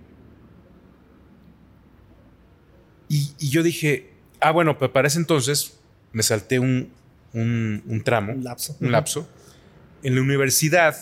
[3.09, 4.11] y, y yo dije,
[4.41, 5.79] ah, bueno, pues para ese entonces
[6.13, 6.91] me salté un,
[7.33, 8.77] un- un tramo, Un lapso.
[8.81, 9.29] un lapso.
[10.03, 10.97] En la universidad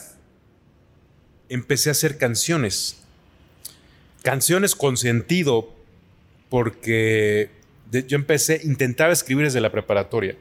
[1.49, 3.03] empecé a hacer canciones.
[4.23, 5.73] Canciones con sentido,
[6.49, 7.51] porque
[7.91, 10.37] de- yo empecé, intentaba escribir desde la preparatoria,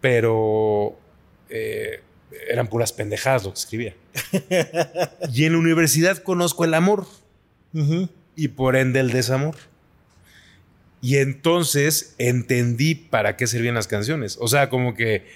[0.00, 0.98] pero
[1.50, 2.02] eh,
[2.48, 3.94] eran puras pendejadas lo que escribía.
[5.32, 7.06] y en la universidad conozco el amor
[8.36, 9.56] y por ende el desamor.
[11.02, 14.36] Y entonces entendí para qué servían las canciones.
[14.40, 15.26] O sea, como que,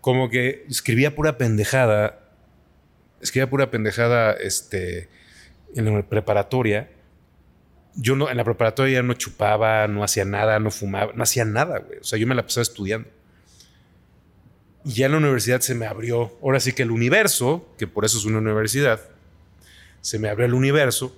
[0.00, 2.20] como que escribía pura pendejada,
[3.20, 5.08] escribía pura pendejada este,
[5.74, 6.90] en la preparatoria.
[7.96, 11.80] Yo no, en la preparatoria no chupaba, no hacía nada, no fumaba, no hacía nada,
[11.80, 11.98] güey.
[11.98, 13.08] O sea, yo me la pasaba estudiando.
[14.88, 18.06] Y ya en la universidad se me abrió, ahora sí que el universo, que por
[18.06, 19.00] eso es una universidad,
[20.00, 21.14] se me abrió el universo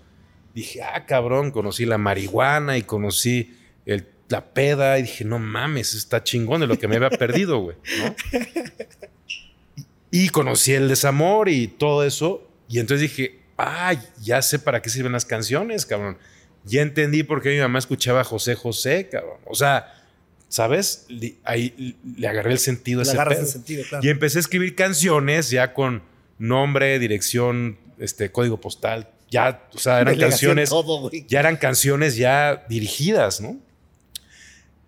[0.55, 3.57] dije, ah, cabrón, conocí la marihuana y conocí
[3.87, 7.59] el- la peda y dije, no mames, está chingón de lo que me había perdido,
[7.61, 7.77] güey.
[10.11, 12.49] Y conocí el desamor y todo eso.
[12.69, 16.19] Y entonces dije, ah, ya sé para qué sirven las canciones, cabrón.
[16.65, 19.39] Ya entendí por qué mi mamá escuchaba a José José, cabrón.
[19.47, 20.00] O sea,
[20.51, 21.07] ¿sabes?
[21.09, 23.41] Le- ahí le agarré el sentido a ese pedo.
[23.41, 24.05] el sentido, claro.
[24.05, 26.03] Y empecé a escribir canciones ya con
[26.39, 29.09] nombre, dirección, este, código postal.
[29.31, 33.59] Ya, o sea, eran canciones Todo, ya eran canciones ya dirigidas, ¿no?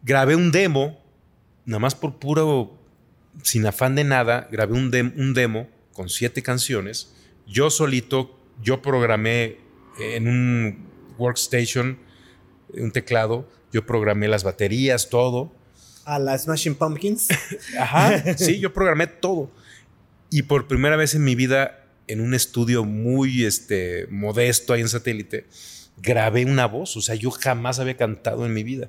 [0.03, 1.01] Grabé un demo,
[1.65, 2.77] nada más por puro,
[3.45, 7.15] sin afán de nada, grabé un, un demo con siete canciones.
[7.47, 9.59] Yo solito, yo programé
[10.01, 11.99] en un workstation,
[12.75, 15.53] un teclado, yo programé las baterías, todo.
[16.05, 17.29] A la Smashing Pumpkins.
[17.79, 19.51] Ajá, sí, yo programé todo.
[20.31, 24.89] Y por primera vez en mi vida, en un estudio muy este, modesto ahí en
[24.89, 25.47] satélite,
[26.03, 26.97] grabé una voz.
[26.97, 28.89] O sea, yo jamás había cantado en mi vida.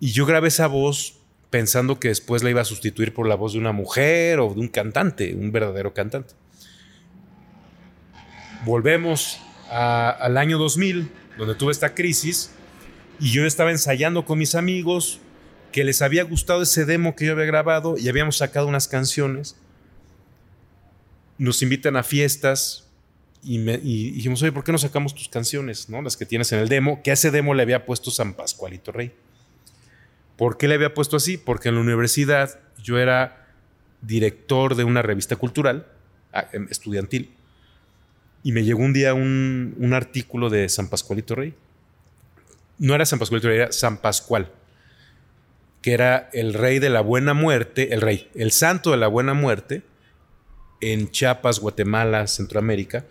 [0.00, 1.14] Y yo grabé esa voz
[1.50, 4.60] pensando que después la iba a sustituir por la voz de una mujer o de
[4.60, 6.34] un cantante, un verdadero cantante.
[8.64, 9.38] Volvemos
[9.70, 12.50] a- al año 2000, donde tuve esta crisis,
[13.20, 15.20] y yo estaba ensayando con mis amigos,
[15.72, 19.56] que les había gustado ese demo que yo había grabado y habíamos sacado unas canciones.
[21.38, 22.88] Nos invitan a fiestas
[23.42, 26.00] y, me- dijimos, oye, ¿por qué no sacamos tus canciones, no?
[26.00, 27.02] las que tienes en el demo?
[27.02, 29.12] Que a ese demo le había puesto San Pascualito Rey.
[30.36, 31.36] ¿Por qué le había puesto así?
[31.38, 33.48] Porque en la universidad yo era
[34.02, 35.86] director de una revista cultural,
[36.32, 37.30] ah, em, estudiantil,
[38.42, 41.54] y me llegó un día un, un artículo de San Pascualito Rey.
[42.78, 44.50] No era San Pascualito Rey, era San Pascual
[45.84, 49.34] que era el rey de la buena muerte, el rey, el santo de la buena
[49.34, 49.82] muerte
[50.80, 53.04] en Chiapas, Guatemala, Centroamérica.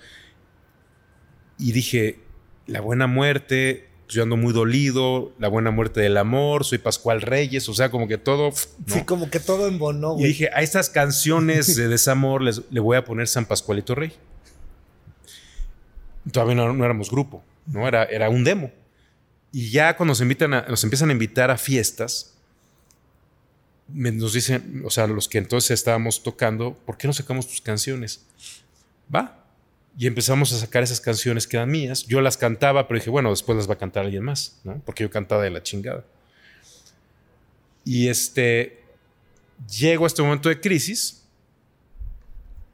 [1.59, 2.17] Y dije,
[2.65, 7.69] la buena muerte, yo ando muy dolido, la buena muerte del amor, soy Pascual Reyes,
[7.69, 8.49] o sea, como que todo...
[8.87, 8.95] ¿no?
[8.95, 10.27] Sí, como que todo embonó, Y güey.
[10.29, 14.13] dije, a estas canciones de desamor les, le voy a poner San Pascualito Rey.
[16.31, 17.87] Todavía no, no éramos grupo, ¿no?
[17.87, 18.71] Era, era un demo.
[19.55, 22.33] Y ya cuando nos, invitan nos empiezan a invitar a fiestas,
[23.87, 28.25] nos dicen, o sea, los que entonces estábamos tocando, ¿por qué no sacamos tus canciones?
[29.13, 29.45] Va.
[29.95, 32.03] Y empezamos a sacar esas canciones que eran mías.
[32.07, 34.81] Yo las cantaba, pero dije, bueno, después las va a cantar alguien más, ¿no?
[34.85, 36.03] Porque yo cantaba de la chingada.
[37.85, 38.81] Y este,
[39.69, 41.21] llego a este momento de crisis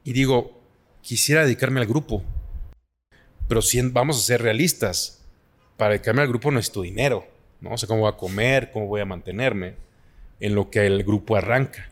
[0.02, 0.58] y digo,
[1.02, 2.24] quisiera dedicarme al grupo,
[3.48, 5.19] pero si vamos a ser realistas,
[5.80, 7.26] para dedicarme al grupo necesito dinero,
[7.62, 7.70] ¿no?
[7.70, 9.76] O sea, cómo voy a comer, cómo voy a mantenerme
[10.38, 11.88] en lo que el grupo arranca.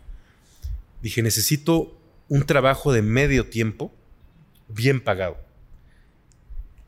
[1.01, 1.99] Dije, necesito
[2.29, 3.91] un trabajo de medio tiempo
[4.69, 5.39] bien pagado.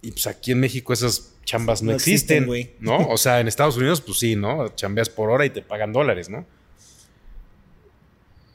[0.03, 2.47] Y pues aquí en México esas chambas no, No existen.
[2.81, 2.99] ¿no?
[3.09, 4.69] O sea, en Estados Unidos, pues sí, ¿no?
[4.69, 6.45] Chambeas por hora y te pagan dólares, ¿no?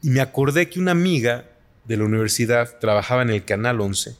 [0.03, 1.49] Y me acordé que una amiga
[1.85, 4.15] de la universidad trabajaba en el Canal 11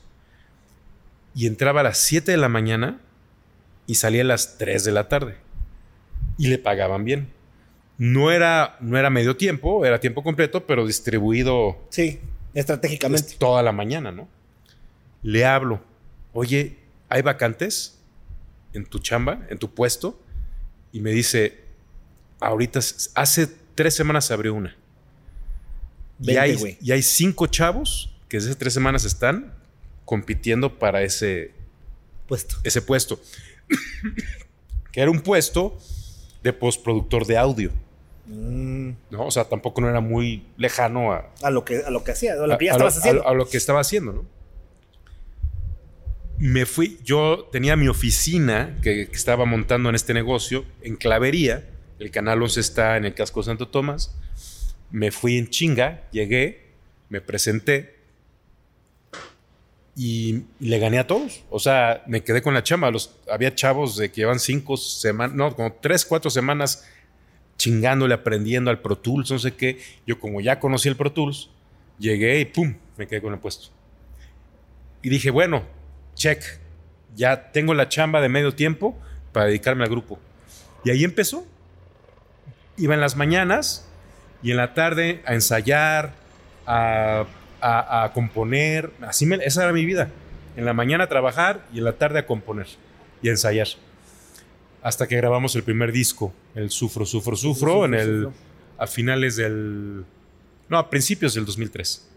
[1.36, 2.98] y entraba a las 7 de la mañana
[3.86, 5.36] y salía a las 3 de la tarde.
[6.38, 7.28] Y le pagaban bien.
[7.98, 12.20] No era, no era medio tiempo, era tiempo completo, pero distribuido Sí,
[12.52, 13.36] estratégicamente.
[13.38, 14.28] toda la mañana, ¿no?
[15.22, 15.82] Le hablo,
[16.34, 16.76] oye,
[17.08, 17.98] ¿hay vacantes
[18.74, 20.20] en tu chamba, en tu puesto?
[20.92, 21.58] Y me dice,
[22.40, 22.80] ahorita,
[23.14, 24.76] hace tres semanas se abrió una.
[26.20, 29.54] Y Vente, hay, y hay cinco chavos que desde tres semanas están
[30.04, 31.52] compitiendo para ese,
[32.28, 32.56] Puesto.
[32.64, 33.20] ese puesto.
[34.92, 35.76] que era un puesto
[36.42, 37.70] de postproductor de audio.
[38.26, 39.26] Mm, ¿no?
[39.26, 42.32] O sea, tampoco no era muy lejano a, a lo que a lo que hacía,
[42.34, 43.28] a lo que ya a lo- estabas haciendo.
[43.28, 44.24] a lo que estaba haciendo, ¿no?
[46.38, 51.64] Me fui, yo tenía mi oficina que, que estaba montando en este negocio en Clavería.
[51.98, 54.14] El canal 11 está en el casco de Santo Tomás.
[54.90, 56.72] Me fui en chinga, llegué,
[57.08, 57.95] me presenté
[59.96, 61.42] y le gané a todos.
[61.48, 62.90] O sea, me quedé con la chamba.
[62.90, 66.86] Los, había chavos de que llevan cinco semanas, no, como tres, cuatro semanas
[67.56, 69.80] chingándole, aprendiendo al Pro Tools, no sé qué.
[70.06, 71.48] Yo como ya conocí el Pro Tools,
[71.98, 73.68] llegué y pum, me quedé con el puesto.
[75.02, 75.62] Y dije, bueno,
[76.14, 76.42] check,
[77.14, 78.98] ya tengo la chamba de medio tiempo
[79.32, 80.18] para dedicarme al grupo.
[80.84, 81.46] Y ahí empezó.
[82.76, 83.88] Iba en las mañanas
[84.42, 86.12] y en la tarde a ensayar,
[86.66, 87.24] a,
[87.70, 88.90] a- a componer.
[89.02, 90.10] Así me- esa era mi vida.
[90.56, 92.66] En la mañana a trabajar y en la tarde a componer
[93.22, 93.68] y a ensayar.
[94.82, 98.32] Hasta que grabamos el primer disco, el Sufro, Sufro, Sufro, Sufro, en el, Sufro.
[98.78, 100.04] a finales del...
[100.68, 102.08] No, a principios del 2003.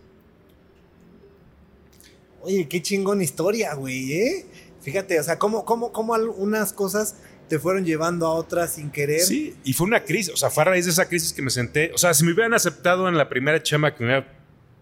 [2.42, 4.46] Oye, qué chingón historia, güey, ¿eh?
[4.82, 7.16] Fíjate, o sea, cómo, cómo, cómo algunas cosas
[7.50, 9.20] te fueron llevando a otras sin querer.
[9.22, 11.50] Sí, y fue una crisis, o sea, fue a raíz de esa crisis que me
[11.50, 11.92] senté.
[11.94, 14.28] O sea, si me hubieran aceptado en la primera chamba que me había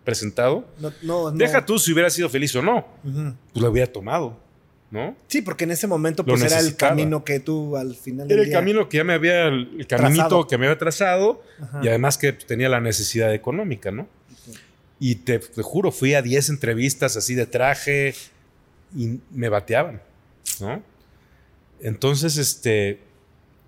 [0.08, 1.38] presentado, No, no, no.
[1.38, 3.34] deja tú si hubiera sido feliz o no, Ujú.
[3.54, 4.38] pues lo hubiera tomado,
[4.90, 5.16] ¿no?
[5.28, 8.50] Sí, porque en ese momento pues era el camino que tú al final Era el
[8.52, 10.48] camino que ya me había, el caminito Trazado.
[10.48, 11.82] que me había trazado Ajá.
[11.84, 14.08] y además que pues, tenía la necesidad económica, ¿no?
[15.00, 18.16] Y te, te juro, fui a 10 entrevistas así de traje
[18.96, 20.02] y me bateaban,
[20.62, 20.82] ¿no?
[21.82, 23.02] Entonces, este,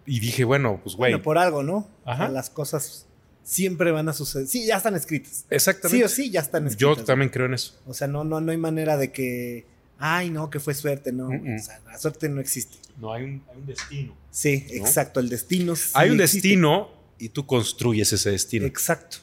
[0.06, 1.88] y dije, bueno, pues güey, Bueno, por algo, ¿no?
[2.06, 2.24] Ajá.
[2.26, 3.06] Sea, las cosas
[3.50, 4.48] siempre van a suceder.
[4.48, 5.46] Sí, ya están escritas.
[5.50, 5.98] exactamente.
[5.98, 7.06] Sí o sí, ya están Yo escritas.
[7.06, 7.74] también creo en eso.
[7.88, 9.66] O sea, no, no, no hay manera de que.
[9.98, 11.30] Ay, no, que fue suerte, no.
[11.30, 11.56] Mm.
[11.56, 12.78] O sea, la suerte no existe.
[13.02, 14.16] No, hay un, destino.
[14.30, 14.76] Sí, ¿No?
[14.76, 15.20] exacto.
[15.20, 15.76] El destino.
[15.76, 16.48] sí hay un existe.
[16.48, 18.66] destino y tú construyes ese destino.
[18.68, 19.18] Exacto.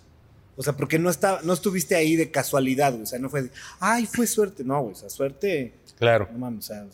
[0.56, 3.04] O sea, porque no, está, no estuviste ahí de casualidad, güey.
[3.04, 4.64] O sea, no fue de, ay, fue suerte.
[4.64, 4.94] No, güey.
[4.94, 6.28] O sea, suerte, Claro.
[6.32, 6.86] no mames, o sea,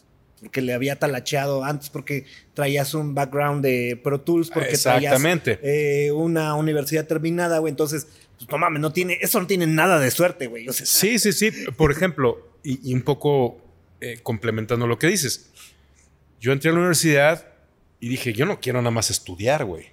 [0.43, 6.11] porque le había talacheado antes, porque traías un background de Pro Tools, porque traías eh,
[6.13, 7.71] una universidad terminada, güey.
[7.71, 10.69] Entonces, pues no mames, no tiene, eso no tiene nada de suerte, güey.
[10.69, 11.53] O sea, Sí, sí, sí.
[11.77, 13.63] Por ejemplo, y, y un poco
[14.01, 15.53] eh, complementando lo que dices.
[16.41, 17.47] Yo entré a la universidad
[18.01, 19.91] y dije, yo no quiero nada más estudiar, güey.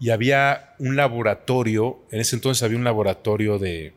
[0.00, 3.92] Y había un laboratorio, en ese entonces había un laboratorio de,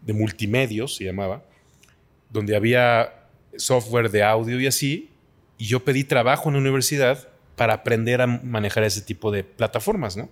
[0.00, 1.44] de multimedios, se llamaba,
[2.30, 3.17] donde había
[3.58, 5.10] software de audio y así.
[5.58, 10.16] Y yo pedí trabajo en la universidad para aprender a manejar ese tipo de plataformas,
[10.16, 10.30] ¿no?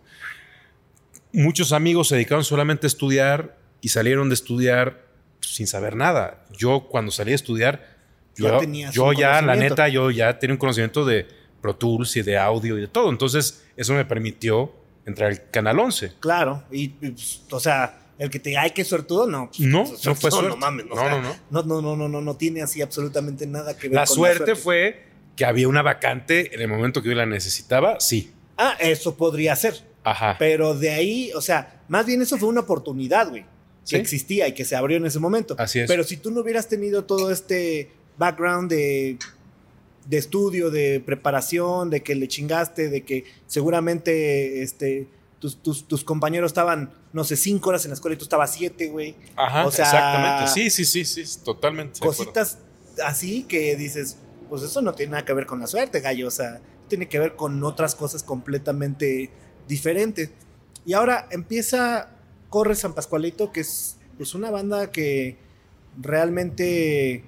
[1.33, 5.05] Muchos amigos se dedicaron solamente a estudiar y salieron de estudiar
[5.41, 6.45] sin saber nada.
[6.57, 7.97] Yo cuando salí a estudiar,
[8.37, 11.27] Ya yo, yo ya, la neta, yo ya tenía un conocimiento de
[11.61, 13.11] Pro Tools y de audio y de todo.
[13.11, 14.73] Entonces, eso me permitió
[15.05, 16.15] entrar al Canal 11.
[16.21, 16.65] Claro.
[16.71, 19.49] Y, y, pues, o sea, el que te diga, ay, qué suertudo, no.
[19.49, 20.49] pues, No, no fue suerte.
[20.51, 21.37] No mames, No, no, no.
[21.51, 24.55] no, no, no, no, no, no tiene así absolutamente nada que ver La con suerte
[24.57, 25.05] fue
[25.37, 28.33] que había una vacante en el momento que yo la necesitaba, sí.
[28.57, 29.75] Ah, eso podría ser.
[30.03, 30.37] Ajá.
[30.39, 33.45] Pero de ahí, o sea, más bien eso fue una oportunidad, güey.
[33.89, 35.55] Que existía y que se abrió en ese momento.
[35.59, 35.87] Así es.
[35.87, 39.17] Pero si tú no hubieras tenido todo este background de,
[40.07, 45.07] de estudio, de preparación, de que le chingaste, de que seguramente este,
[45.47, 48.53] tus, tus, tus compañeros estaban, no sé, cinco horas en la escuela y tú estabas
[48.53, 49.15] siete, güey.
[49.37, 50.51] Ajá, o sea, exactamente.
[50.53, 52.01] Sí, sí, sí, sí, totalmente.
[52.01, 52.59] Cositas
[53.05, 54.17] así que dices,
[54.49, 56.27] pues eso no tiene nada que ver con la suerte, gallo.
[56.27, 59.31] O sea, tiene que ver con otras cosas completamente
[59.69, 60.31] diferentes.
[60.85, 62.11] Y ahora empieza
[62.51, 65.39] Corre San Pascualito, que es pues, una banda que
[66.01, 67.25] realmente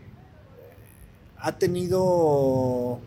[1.37, 3.01] ha tenido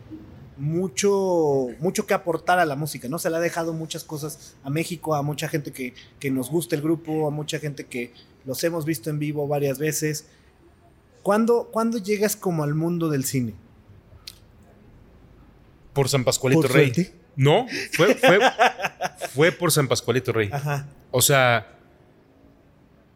[0.61, 3.17] mucho, mucho que aportar a la música, ¿no?
[3.19, 6.75] Se le ha dejado muchas cosas a México, a mucha gente que, que nos gusta
[6.75, 8.13] el grupo, a mucha gente que
[8.45, 10.27] los hemos visto en vivo varias veces.
[11.23, 13.53] ¿Cuándo, cuándo llegas como al mundo del cine?
[15.93, 16.93] Por San Pascualito ¿Por Rey.
[16.93, 17.13] suerte?
[17.35, 18.39] No, fue, fue,
[19.33, 20.49] fue por San Pascualito Rey.
[20.51, 20.87] Ajá.
[21.11, 21.75] O sea,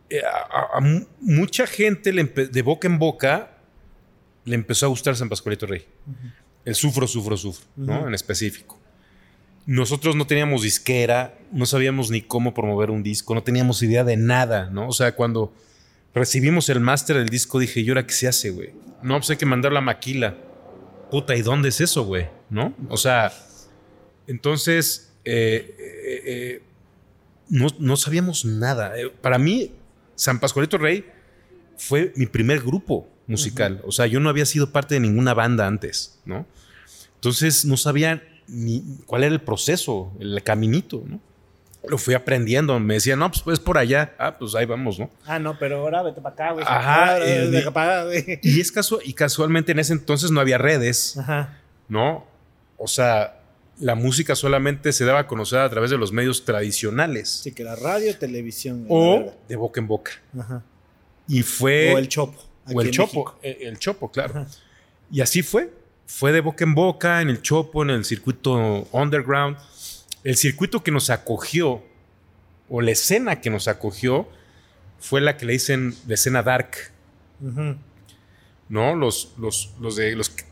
[0.10, 3.52] eh, a, a mu- mucha gente le de boca en boca
[4.46, 5.86] le empezó a gustar San Pascualito Rey.
[6.66, 8.08] El sufro, sufro, sufro, ¿no?
[8.08, 8.80] En específico.
[9.68, 14.18] nosotros no teníamos disquera, no sabíamos ni cómo promover un disco, no teníamos idea de
[14.18, 14.88] nada, ¿no?
[14.88, 15.54] O sea, cuando
[16.14, 18.74] recibimos el máster del disco dije, ¿y ahora qué se hace, güey?
[19.02, 20.36] No, pues hay que mandar la maquila.
[21.12, 22.28] Puta, ¿y dónde es eso, güey?
[22.50, 22.74] ¿No?
[22.90, 23.32] O sea,
[24.28, 26.62] entonces, eh, eh, eh,
[27.50, 28.94] no, no, sabíamos nada.
[29.22, 29.72] Para mí,
[30.16, 31.06] San Pascualito Rey
[31.78, 33.82] fue mi primer grupo musical.
[33.86, 36.46] O sea, yo no había sido parte de ninguna banda antes, ¿no?
[37.16, 41.20] Entonces, no sabía ni cuál era el proceso, el caminito, ¿no?
[41.88, 42.80] Lo fui aprendiendo.
[42.80, 44.16] Me decían, no, pues, pues por allá.
[44.18, 45.10] Ah, pues ahí vamos, ¿no?
[45.26, 46.66] Ah, no, pero ahora vete para acá, güey.
[46.68, 47.20] Ajá.
[47.20, 51.60] y, y, es casual, y casualmente en ese entonces no había redes, Ajá.
[51.88, 52.26] ¿no?
[52.78, 53.40] O sea,
[53.80, 57.30] la música solamente se daba a conocer a través de los medios tradicionales.
[57.30, 58.86] Sí, que la radio, televisión.
[58.90, 60.12] O de boca en boca.
[60.38, 60.64] Ajá.
[61.28, 61.94] Y fue.
[61.94, 62.45] O el Chopo.
[62.74, 63.38] O el Chopo.
[63.42, 64.42] El, el, Chopo, claro.
[64.42, 64.48] Ajá.
[65.12, 65.72] Y así fue.
[66.08, 69.58] Fue de boca en boca, en el Chopo, en el circuito underground.
[70.24, 71.84] El circuito que nos acogió,
[72.70, 74.28] o la escena que nos acogió,
[75.00, 76.92] fue la que le dicen la escena dark.
[77.48, 77.78] Ajá.
[78.70, 78.96] ¿No?
[78.96, 80.44] Los, los, los de los que,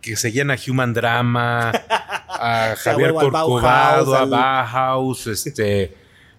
[0.00, 5.94] que seguían a Human Drama, a Javier Corcovado, a Bauhaus, este,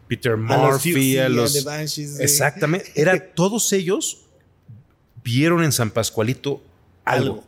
[0.08, 1.66] Peter Murphy, a los.
[1.66, 2.08] A los sí.
[2.20, 2.92] Exactamente.
[2.96, 4.23] Era, todos ellos
[5.24, 6.62] vieron en San Pascualito
[7.06, 7.44] algo, algo,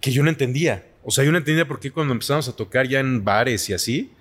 [0.00, 0.86] que yo no entendía.
[1.02, 3.74] O sea, yo no entendía por qué cuando empezamos a tocar ya en bares y
[3.74, 4.12] así,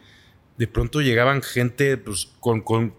[0.58, 2.94] de pronto llegaban gente pues, con, con,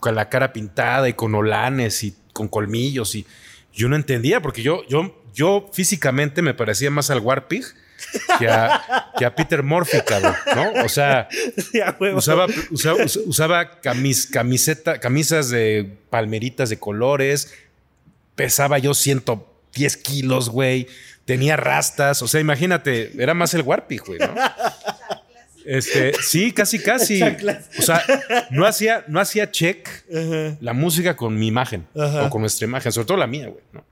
[0.00, 3.26] con la cara pintada y con olanes y con colmillos y
[3.72, 7.64] yo no entendía porque yo, yo, yo físicamente me parecía más al Warpig
[8.38, 10.84] que a, que a Peter Murphy, cabrón, ¿no?
[10.84, 11.28] O sea,
[12.14, 17.52] usaba, usaba, usaba camis, camiseta, camisas de palmeritas de colores,
[18.38, 20.86] pesaba yo 110 kilos, güey,
[21.24, 24.34] tenía rastas, o sea, imagínate, era más el Warpig, güey, ¿no?
[25.70, 27.20] Este, sí, casi, casi.
[27.78, 28.02] O sea,
[28.50, 30.56] no hacía, no hacía check uh -huh.
[30.62, 32.26] la música con mi imagen Uh -huh.
[32.26, 33.84] o con nuestra imagen, sobre todo la mía, güey, ¿no?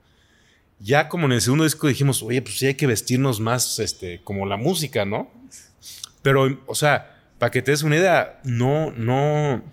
[0.79, 4.21] ya como en el segundo disco dijimos, oye, pues sí hay que vestirnos más este,
[4.23, 5.31] como la música, ¿no?
[6.21, 9.63] Pero, o sea, para que te des una idea, no, no,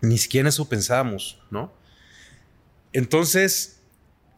[0.00, 1.72] ni siquiera en eso pensábamos, ¿no?
[2.92, 3.79] Entonces,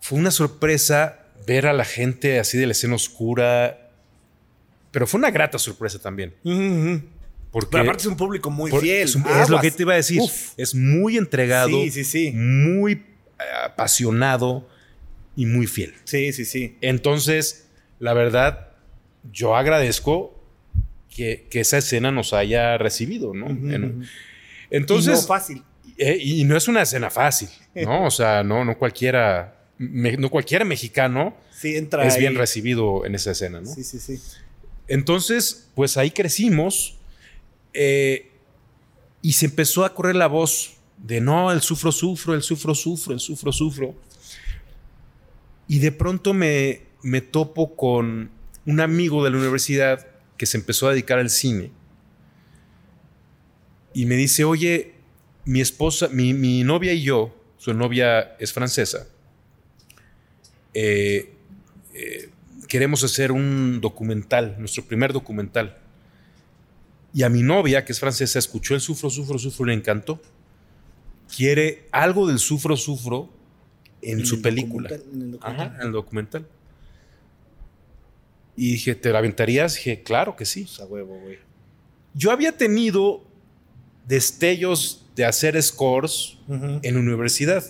[0.02, 3.88] fue una sorpresa ver a la gente así de la escena oscura,
[4.90, 6.34] pero fue una grata sorpresa también.
[6.42, 7.02] Uh -huh.
[7.52, 9.04] Porque pero aparte es un público muy por, fiel.
[9.04, 10.20] Es, es, lo que te iba a decir.
[10.20, 10.54] Uf.
[10.56, 12.32] Es muy entregado, sí, sí, sí.
[12.32, 13.02] muy eh,
[13.64, 14.68] apasionado
[15.36, 15.94] y muy fiel.
[16.02, 16.76] Sí, sí, sí.
[16.80, 17.68] Entonces,
[18.00, 18.70] la verdad,
[19.32, 20.36] yo agradezco
[21.14, 23.46] que, que esa escena nos haya recibido, ¿no?
[23.46, 23.74] Uh -huh.
[23.74, 24.08] en,
[24.70, 25.18] entonces.
[25.18, 25.62] Y no fácil.
[25.96, 28.04] Eh, y no es una escena fácil, ¿no?
[28.06, 29.61] o sea, no, no cualquiera.
[29.90, 32.20] Me, no cualquier mexicano sí, entra es ahí.
[32.20, 33.66] bien recibido en esa escena, ¿no?
[33.66, 34.20] Sí, sí, sí.
[34.86, 36.96] Entonces, pues ahí crecimos
[37.74, 38.30] eh,
[39.22, 43.12] y se empezó a correr la voz de no, el sufro, sufro, el sufro, sufro,
[43.12, 43.94] el sufro, sufro.
[45.66, 48.30] Y de pronto me, me topo con
[48.66, 51.70] un amigo de la universidad que se empezó a dedicar al cine.
[53.94, 54.94] Y me dice, oye,
[55.44, 59.06] mi esposa, mi, mi novia y yo, su novia es francesa,
[60.74, 61.32] eh,
[61.94, 62.30] eh,
[62.68, 65.78] queremos hacer un documental, nuestro primer documental.
[67.14, 70.20] Y a mi novia, que es francesa, escuchó el sufro, sufro, sufro, le encantó.
[71.34, 73.28] Quiere algo del sufro, sufro
[74.00, 74.88] en, ¿En su el película.
[74.90, 75.66] ¿En el documental?
[75.68, 76.48] Ajá, en el documental.
[78.56, 79.74] Y dije, ¿te la aventarías?
[79.76, 80.62] dije, claro que sí.
[80.64, 81.38] Pues a huevo, güey.
[82.14, 83.24] Yo había tenido
[84.06, 86.80] destellos de hacer scores Uh -huh.
[86.82, 87.64] en la universidad.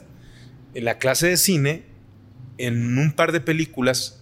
[0.75, 1.85] En la clase de cine,
[2.59, 4.21] en un par de películas,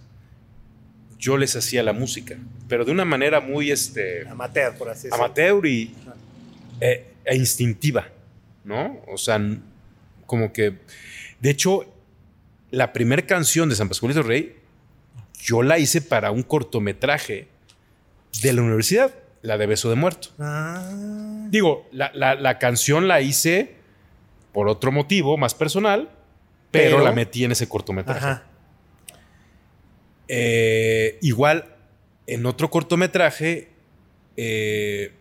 [1.19, 5.23] yo les hacía la música, pero de una manera muy este, Amateur, por así decirlo.
[5.25, 5.93] amateur y,
[6.79, 8.07] eh, e instintiva,
[8.63, 8.99] ¿no?
[9.07, 9.39] O sea,
[10.25, 10.77] como que,
[11.39, 11.85] de hecho,
[12.71, 14.55] la primera canción de San Pascualito Rey,
[15.43, 17.47] yo la hice para un cortometraje
[18.41, 19.13] de la universidad,
[19.43, 20.29] la de Beso de Muerto.
[20.39, 20.89] Ah.
[21.49, 23.75] Digo, la, la- la canción la hice
[24.53, 26.09] por otro motivo más personal,
[26.71, 28.19] pero, Pero- la metí en ese cortometraje.
[28.25, 28.43] Ajá.
[30.27, 31.75] Eh, igual,
[32.27, 33.69] en otro cortometraje,
[34.37, 35.11] eh,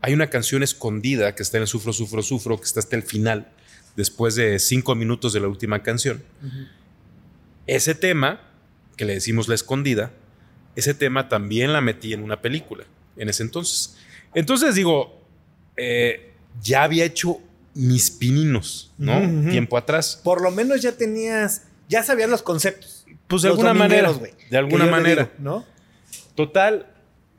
[0.00, 3.02] hay una canción escondida que está en el Sufro, Sufro, Sufro, que está hasta el
[3.02, 3.52] final,
[3.96, 6.22] después de cinco minutos de la última canción.
[7.66, 8.40] Ese tema,
[8.96, 10.12] que le decimos la escondida,
[10.74, 12.84] ese tema también la metí en una película
[13.16, 13.96] en ese entonces.
[14.34, 15.20] Entonces digo,
[15.76, 16.32] eh,
[16.62, 17.40] ya había hecho
[17.74, 19.20] mis pininos, ¿no?
[19.50, 20.20] Tiempo atrás.
[20.22, 23.04] Por lo menos ya tenías, ya sabías los conceptos.
[23.26, 24.12] Pues de Los alguna manera,
[24.50, 25.24] de alguna manera.
[25.24, 25.66] digo, ¿no?
[26.34, 26.86] Total,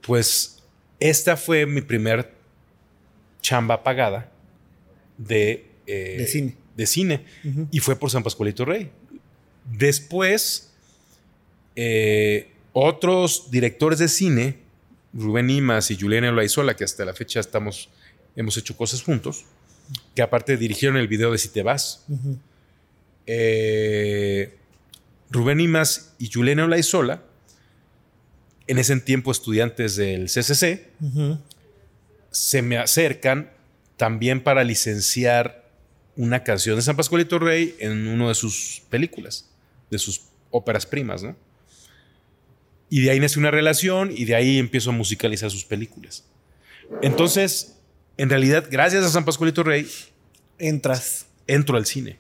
[0.01, 0.61] pues
[0.99, 2.31] esta fue mi primer
[3.41, 4.29] chamba pagada
[5.17, 6.55] de, eh, De cine.
[6.75, 7.25] de cine.
[7.43, 7.67] Ujú.
[7.71, 8.91] Y fue por San Pascualito Rey.
[9.71, 10.71] Después,
[11.75, 14.59] eh, otros directores de cine,
[15.13, 17.89] Rubén Imas y Juliana Olaizola, que hasta la fecha estamos,
[18.35, 19.45] hemos hecho cosas juntos,
[20.15, 22.05] que aparte dirigieron el video de Si te vas.
[23.25, 24.57] Eh,
[25.29, 27.21] Rubén Imas y Juliana Olaizola,
[28.67, 30.89] en ese tiempo estudiantes del CCC,
[32.31, 33.51] se me acercan
[33.97, 35.69] también para licenciar
[36.15, 39.49] una canción de San Pascualito Rey en una de sus películas,
[39.89, 40.21] de sus
[40.51, 41.35] óperas primas, ¿no?
[42.89, 46.25] Y de ahí nace una relación y de ahí empiezo a musicalizar sus películas.
[47.01, 47.78] Entonces,
[48.21, 49.87] en realidad, gracias a San Pascualito Rey,
[50.59, 51.25] Entras.
[51.47, 52.17] entro al cine,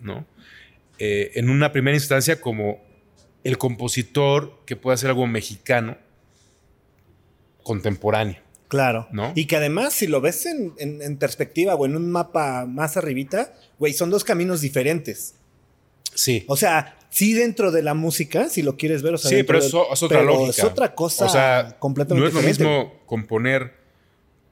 [0.00, 0.26] ¿no?
[0.98, 2.80] Eh, en una primera instancia como
[3.44, 5.96] el compositor que puede hacer algo mexicano
[7.62, 8.36] contemporáneo.
[8.68, 9.06] Claro.
[9.12, 9.32] ¿No?
[9.34, 12.96] Y que además, si lo ves en, en- en perspectiva o en un mapa más
[12.96, 15.34] arribita, güey, son dos caminos diferentes.
[16.14, 16.44] Sí.
[16.48, 19.14] O sea, sí dentro de la música, si lo quieres ver.
[19.14, 20.50] O sea, Sí, pero eso es otra pero lógica.
[20.50, 22.64] Es otra cosa O sea, completamente no es lo diferente.
[22.64, 23.74] mismo componer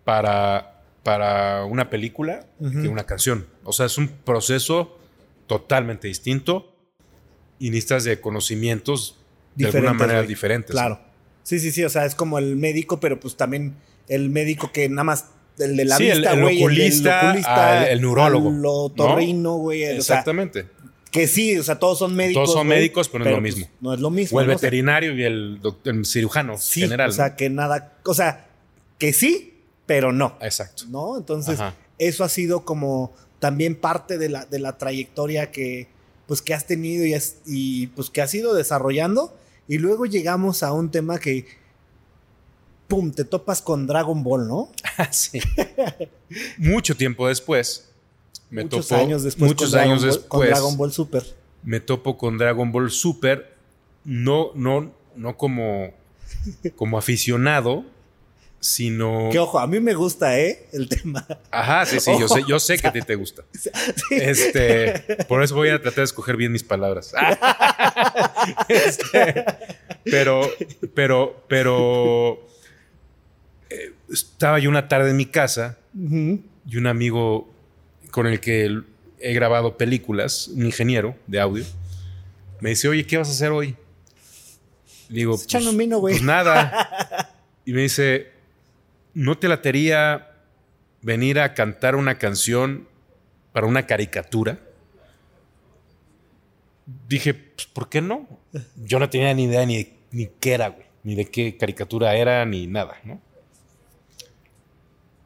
[0.05, 0.72] para,
[1.03, 2.83] para una película Ujú.
[2.83, 3.47] que una canción.
[3.65, 4.99] O sea, es un proceso
[5.47, 6.75] totalmente distinto
[7.59, 9.19] y necesitas de conocimientos
[9.57, 10.29] de alguna manera güey.
[10.29, 10.71] diferentes.
[10.71, 11.01] Claro.
[11.43, 11.85] Sí, sí, sí.
[11.85, 13.75] O sea, es como el médico, pero pues también
[14.09, 15.27] el médico que nada más.
[15.59, 16.55] El de la Sí, el- vista, el güey.
[16.57, 19.83] del oculista al- el neurólogo, al otorrino, güey.
[19.83, 20.67] el- O sea, Exactamente.
[21.11, 22.45] que sí, o sea, todos son médicos.
[22.45, 23.71] Todos son médicos, pero no es lo pues, mismo.
[23.83, 24.39] no es lo mismo.
[24.39, 27.11] o el veterinario y el, el cirujano sí, general.
[27.11, 27.99] O sea, que nada.
[28.07, 28.47] O sea,
[28.99, 29.52] que sí,
[29.93, 30.39] pero no.
[30.41, 30.85] Exacto.
[30.89, 31.19] ¿No?
[31.19, 31.75] Entonces, Ajá.
[31.99, 35.87] eso ha sido como también parte de la, de la trayectoria que,
[36.27, 39.37] pues, que has tenido y, has- y pues que has ido desarrollando.
[39.69, 41.45] Y luego llegamos a un tema que,
[42.89, 44.71] pum, te topas con Dragon Ball, ¿no?
[45.11, 45.41] Sí.
[46.57, 47.91] Mucho tiempo después.
[48.49, 49.51] Me muchos años después.
[49.51, 50.29] Muchos con Dragon años Ball- después.
[50.29, 51.37] Con Dragon Ball Super.
[51.65, 53.55] me topo con Dragon Ball Super,
[54.05, 55.91] no, no, no como,
[56.77, 57.85] como aficionado,
[58.63, 59.29] sino.
[59.33, 60.69] Que ojo, a mí me gusta, ¿eh?
[60.73, 61.27] El tema.
[61.51, 63.43] Ajá, sí, sí, yo sé, yo sé que a ti te gusta.
[63.53, 63.71] Sí.
[64.13, 67.13] Este, por eso voy a tratar de escoger bien mis palabras.
[68.69, 69.45] Este,
[70.05, 70.49] pero,
[70.95, 72.47] pero, pero
[73.71, 77.53] eh, estaba yo una tarde en mi casa y un amigo
[78.11, 78.81] con el que
[79.21, 81.65] he grabado películas, un ingeniero de audio,
[82.61, 83.77] me dice, oye, ¿qué vas a hacer hoy?
[85.09, 86.15] Le digo, güey.
[86.15, 87.29] pues nada.
[87.65, 88.32] Y me dice,
[89.15, 90.31] ¿no te latería
[91.01, 92.89] venir a cantar una canción
[93.53, 94.59] para una caricatura?
[97.09, 98.27] Dije, pues, ¿por qué no?
[98.77, 102.45] Yo no tenía ni idea ni, ni qué era, güey, ni de qué caricatura era,
[102.45, 103.21] ni nada, ¿no?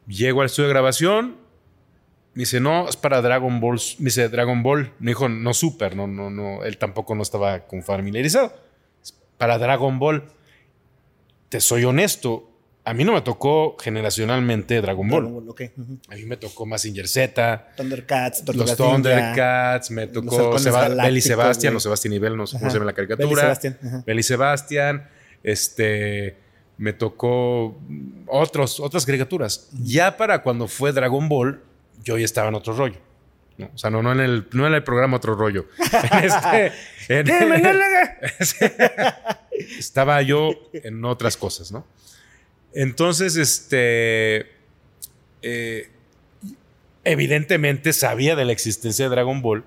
[0.07, 1.47] Llego al estudio de grabación,
[2.37, 3.79] me dice, no, es para Dragon Ball.
[3.97, 4.93] Me dice, Dragon Ball.
[4.99, 6.63] Me dijo, no Super, no, no, no.
[6.63, 8.53] Él tampoco no estaba familiarizado.
[9.01, 10.23] Es para Dragon Ball.
[11.49, 12.46] Te soy honesto,
[12.89, 15.21] a mí no me tocó generacionalmente Dragon Ball.
[15.23, 15.61] Dragon Ball, ok.
[15.77, 15.99] Ujú.
[16.09, 21.21] A mí me tocó Mazinger Z, Thundercats, Tortugas los Ninja, Thundercats, me tocó Seba- Belly
[21.21, 21.75] güey.
[21.75, 23.41] o Sebastián y Bell, no sé cómo se llama la Belly caricatura.
[23.41, 24.03] Sebastián, ajá.
[24.05, 25.09] Belly Sebastián,
[25.43, 26.37] este,
[26.77, 27.77] me tocó
[28.27, 29.69] otros, otras caricaturas.
[29.83, 31.61] Ya para cuando fue Dragon Ball,
[32.03, 32.99] yo ya estaba en otro rollo.
[33.57, 33.71] ¿no?
[33.73, 35.65] O sea, no, no, en el, no en el programa otro rollo.
[36.11, 36.71] En este-
[37.09, 37.27] en-
[39.79, 41.85] estaba yo en otras cosas, ¿no?
[42.79, 44.51] Entonces, este,
[45.41, 45.89] eh,
[47.03, 49.63] evidentemente sabía de la existencia de Dragon Ball,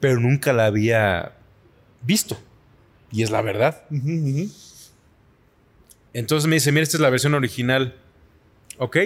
[0.00, 1.36] pero nunca la había
[2.04, 2.36] visto.
[3.12, 3.84] Y es la verdad.
[6.12, 7.94] Entonces me dice, mira, esta es la versión original.
[8.78, 8.96] ¿Ok?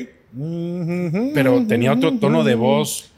[1.35, 3.13] Pero tenía otro tono de voz,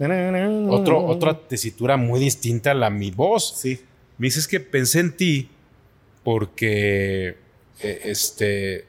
[0.68, 3.54] otro, otra tesitura muy distinta a la mi voz.
[3.56, 3.82] Sí.
[4.18, 5.48] Me dice, es que pensé en ti
[6.24, 7.36] porque,
[7.80, 8.88] eh, este,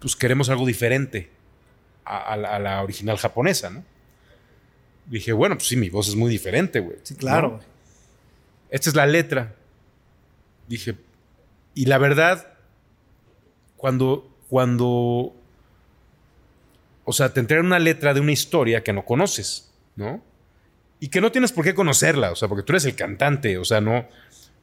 [0.00, 1.30] pues queremos algo diferente
[2.04, 3.84] a, a la- a la original japonesa, ¿no?
[5.06, 6.96] Dije, bueno, pues sí, mi voz es muy diferente, güey.
[7.02, 7.58] Sí, claro.
[7.58, 7.60] ¿no?
[8.70, 9.54] Esta es la letra.
[10.68, 10.94] Dije,
[11.74, 12.54] y la verdad,
[13.76, 15.34] cuando, cuando,
[17.04, 20.22] o sea, te entregan una letra de una historia que no conoces, ¿no?
[21.00, 23.64] Y que no tienes por qué conocerla, o sea, porque tú eres el cantante, o
[23.64, 24.06] sea, no,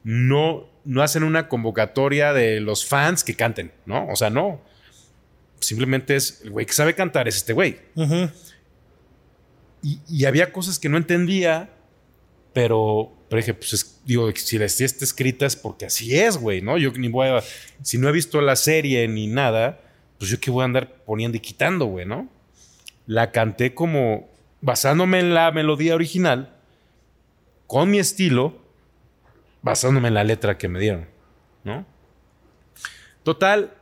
[0.03, 4.07] no, no hacen una convocatoria de los fans que canten, ¿no?
[4.07, 4.61] O sea, no.
[5.59, 7.79] Simplemente es el güey que sabe cantar, es este güey.
[9.83, 11.69] Y, y había cosas que no entendía,
[12.53, 16.61] pero, pero dije, pues es- digo, si la está escrita es porque así es, güey,
[16.61, 16.77] ¿no?
[16.77, 17.43] Yo ni voy a,
[17.83, 19.79] si no he visto la serie ni nada,
[20.17, 22.27] pues yo qué voy a andar poniendo y quitando, güey, ¿no?
[23.05, 24.27] La canté como
[24.61, 26.53] basándome en la melodía original,
[27.67, 28.57] con mi estilo,
[29.61, 31.07] basándome en la letra que me dieron,
[31.63, 31.85] ¿no?
[33.23, 33.73] Total,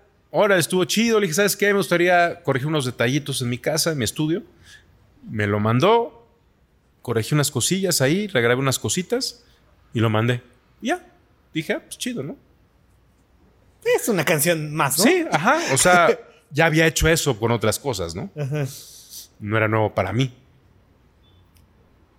[0.42, 1.20] ahora estuvo chido.
[1.20, 1.68] Le dije, ¿sabes qué?
[1.68, 4.44] Me gustaría corregir unos detallitos en mi casa, en mi estudio.
[5.30, 6.28] Me lo mandó,
[7.02, 9.44] corregí unas cosillas ahí, regrabé unas cositas
[9.94, 10.42] y lo mandé.
[10.82, 11.06] Y ya,
[11.54, 12.38] dije, ah, pues chido, ¿no?
[13.84, 15.04] Es una canción más, ¿no?
[15.06, 15.60] Sí, ajá.
[15.74, 16.20] O sea,
[16.52, 18.30] ya había hecho eso con otras cosas, ¿no?
[19.40, 20.34] No era nuevo para mí.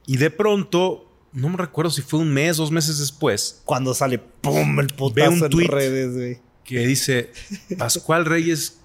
[0.07, 4.19] Y de pronto, no me recuerdo si fue un mes, dos meses después, Cuando sale,
[4.19, 4.79] ¡pum!
[4.79, 5.69] el putazo un en tuit.
[5.71, 6.39] redes, güey.
[6.67, 7.33] Que dice,
[7.79, 8.81] Pascual Reyes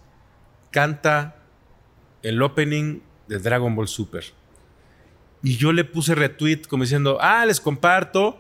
[0.70, 1.36] canta
[2.22, 4.24] el opening de Dragon Ball Super.
[5.44, 8.40] Y yo le puse retweet como diciendo, ah, les comparto,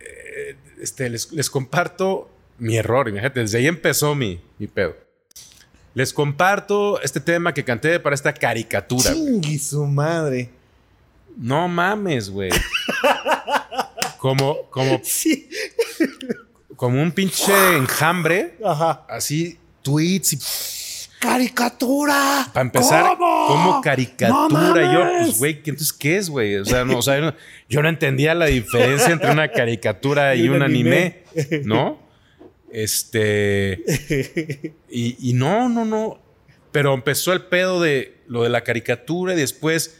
[0.00, 4.96] eh, este, les, les comparto mi error, imagínate, desde ahí empezó mi, mi pedo.
[5.92, 9.12] Les comparto este tema que canté para esta caricatura.
[9.12, 10.50] Chingui su madre.
[11.36, 12.50] No mames, güey.
[14.18, 15.48] Como, como, Sí.
[16.76, 19.04] Como un pinche enjambre, Ajá.
[19.08, 20.38] así, tweets y
[21.18, 22.48] ¡Caricatura!
[22.52, 23.46] Para empezar, ¿Cómo?
[23.48, 24.48] como caricatura.
[24.48, 26.56] ¡No Y yo, pues, güey, ¿qué- entonces, ¿qué es, güey?
[26.56, 27.34] O sea, no, o sea, yo no-
[27.68, 31.62] yo no entendía la diferencia entre una caricatura y, Y un un anime, anime.
[31.64, 31.98] ¿no?
[32.70, 33.82] Este.
[34.90, 36.18] Y, y no, no, no.
[36.72, 39.96] Pero empezó el pedo de lo de la caricatura y después.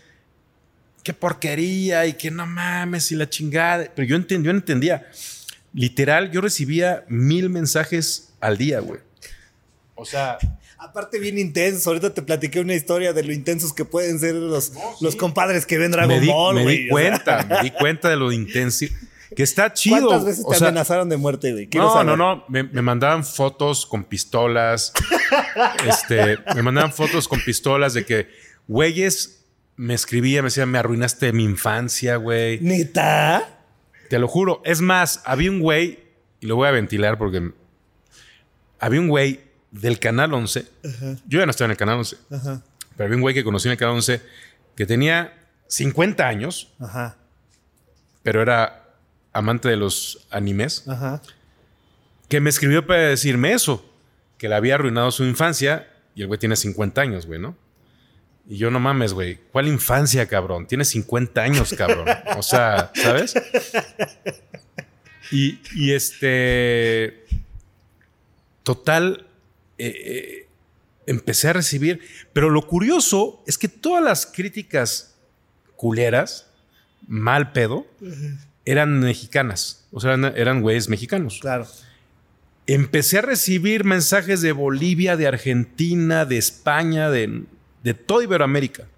[1.02, 3.86] Qué porquería y que no mames y la chingada.
[3.94, 5.08] Pero yo, entendí, yo no entendía.
[5.76, 9.00] Literal, yo recibía mil mensajes al día, güey.
[9.94, 10.38] O sea,
[10.78, 11.90] Aparte, bien intenso.
[11.90, 15.04] Ahorita te platiqué una historia de lo intensos que pueden ser los, No, sí.
[15.04, 18.08] los compadres que ven Dragon me di, Ball, me di sea, cuenta, me di cuenta
[18.10, 18.86] de lo intenso.
[19.34, 20.06] Que está chido.
[20.06, 21.68] ¿Cuántas veces o te sea, amenazaron de muerte, güey?
[21.74, 22.06] No, saber.
[22.06, 22.44] no, no.
[22.48, 24.92] Me, me mandaban fotos con pistolas.
[25.88, 28.28] este, me mandaban fotos con pistolas de que
[28.68, 29.44] güeyes
[29.76, 32.60] me escribían, me decían, me arruinaste mi infancia, güey.
[32.60, 33.55] ¿Neta?
[34.08, 34.62] Te lo juro.
[34.64, 36.00] Es más, había un güey,
[36.40, 37.52] y lo voy a ventilar porque
[38.78, 39.40] había un güey
[39.70, 40.66] del Canal 11.
[41.26, 42.62] Yo ya no estaba en el Canal 11, Ajá.
[42.96, 44.20] pero había un güey que conocí en el Canal 11
[44.76, 45.32] que tenía
[45.68, 47.16] 50 años, Ajá.
[48.22, 48.84] pero era
[49.32, 51.20] amante de los animes, Ajá.
[52.28, 53.84] que me escribió para decirme eso,
[54.38, 57.56] que le había arruinado su infancia y el güey tiene 50 años, güey, ¿no?
[58.48, 60.66] Y yo no mames, güey, ¿cuál infancia, cabrón?
[60.66, 62.06] Tiene 50 años, cabrón.
[62.36, 63.34] O sea, ¿sabes?
[65.32, 67.24] Y, y este,
[68.62, 69.26] total,
[69.78, 70.48] eh, eh,
[71.06, 72.00] empecé a recibir,
[72.32, 75.16] pero lo curioso es que todas las críticas
[75.74, 76.48] culeras,
[77.08, 77.86] mal pedo,
[78.64, 81.66] eran mexicanas, o sea, eran, eran güeyes mexicanos Claro.
[82.66, 87.42] empecé a recibir mensajes de Bolivia, de Argentina, de España, de,
[87.86, 88.88] de toda Iberoamérica.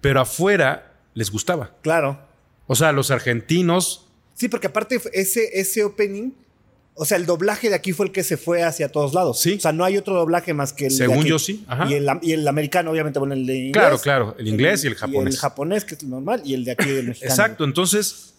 [0.00, 1.70] Pero afuera les gustaba.
[1.82, 2.18] Claro.
[2.66, 4.00] O sea, los argentinos,
[4.34, 6.32] Sí, porque aparte ese, ese opening,
[6.94, 9.40] o sea, el doblaje de aquí fue el que se fue hacia todos lados.
[9.40, 9.54] Sí.
[9.54, 11.28] O sea, no hay otro doblaje más que el de Según aquí.
[11.28, 11.88] yo sí, ajá.
[11.88, 13.72] Y el, y el americano, obviamente, bueno, el de inglés.
[13.72, 15.34] Claro, claro, el inglés y el japonés.
[15.34, 17.32] el japonés, que es el normal, y el de aquí del mexicano.
[17.32, 17.64] exacto.
[17.64, 18.34] Entonces,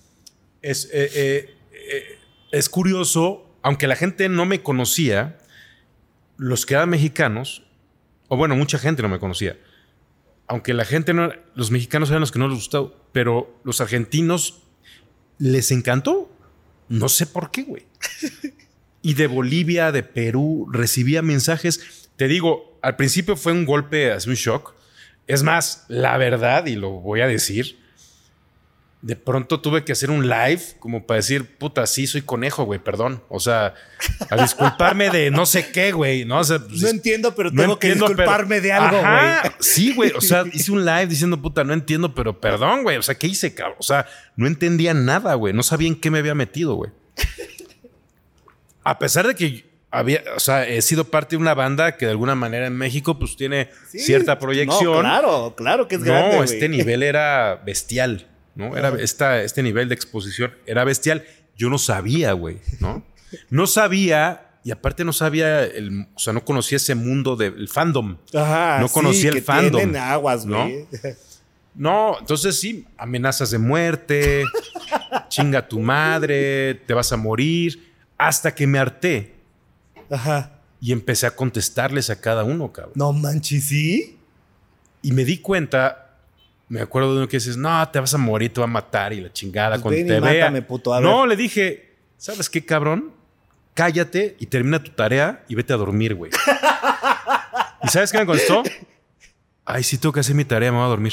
[0.62, 2.04] es, eh, eh, eh,
[2.52, 5.38] es curioso, aunque la gente no me conocía,
[6.38, 7.65] los que eran mexicanos,
[8.28, 9.58] o bueno, mucha gente no me conocía,
[10.48, 14.62] aunque la gente no, los mexicanos eran los que no les gustaba, pero los argentinos
[15.38, 16.32] les encantó.
[16.88, 17.86] No sé por qué, güey.
[19.02, 22.10] Y de Bolivia, de Perú, recibía mensajes.
[22.16, 24.74] Te digo, al principio fue un golpe, así un shock.
[25.28, 27.80] Es más, la verdad, y lo voy a decir,
[29.06, 32.80] de pronto tuve que hacer un live como para decir, puta, sí, soy conejo, güey,
[32.80, 33.24] perdón.
[33.30, 33.76] O sea,
[34.32, 36.40] a disculparme de no sé qué, güey, ¿no?
[36.40, 39.54] O sea, pues, No entiendo, pero no tengo que disculparme pero- de algo, Ajá, güey.
[39.60, 40.12] Sí, güey.
[40.14, 42.98] O sea, hice un live diciendo, puta, no entiendo, pero perdón, güey.
[42.98, 43.78] O sea, ¿qué hice, cabrón?
[43.80, 45.54] O sea, no entendía nada, güey.
[45.54, 46.90] No sabía en qué me había metido, güey.
[48.84, 52.12] A pesar de que había, o sea, he sido parte de una banda que de
[52.12, 54.00] alguna manera en México, pues tiene Sí.
[54.00, 54.94] cierta proyección.
[54.94, 56.38] No, claro, claro que es No, grande.
[56.38, 56.50] güey.
[56.50, 58.76] este nivel era bestial, ¿no?
[58.76, 61.24] Era esta, este nivel de exposición era bestial.
[61.58, 63.06] Yo no sabía, güey, ¿no?
[63.50, 68.18] No sabía, y aparte no sabía, el, o sea, no conocía ese mundo del fandom.
[68.34, 70.68] Ajá, no conocía el que fandom, tienen aguas, ¿no?
[71.76, 74.44] No, entonces sí, amenazas de muerte,
[75.28, 79.36] chinga tu madre, te vas a morir, hasta que me harté
[80.10, 80.62] Ajá.
[80.80, 82.94] y empecé a contestarles a cada uno, cabrón.
[82.96, 84.18] No manches, ¿sí?
[85.02, 86.05] Y me di cuenta,
[86.70, 89.14] me acuerdo de uno que dices, no, te vas a morir, te va a matar
[89.14, 90.46] y la chingada Pues cuando ven y te vea.
[90.46, 91.30] mátame, puto, a no, ver.
[91.30, 93.12] le dije, ¿sabes qué, cabrón?
[93.74, 96.32] cállate y termina tu tarea y vete a dormir, güey.
[97.84, 98.64] ¿Y sabes qué me contestó?
[99.66, 101.12] Ay, sí tengo que hacer mi tarea, me voy a dormir.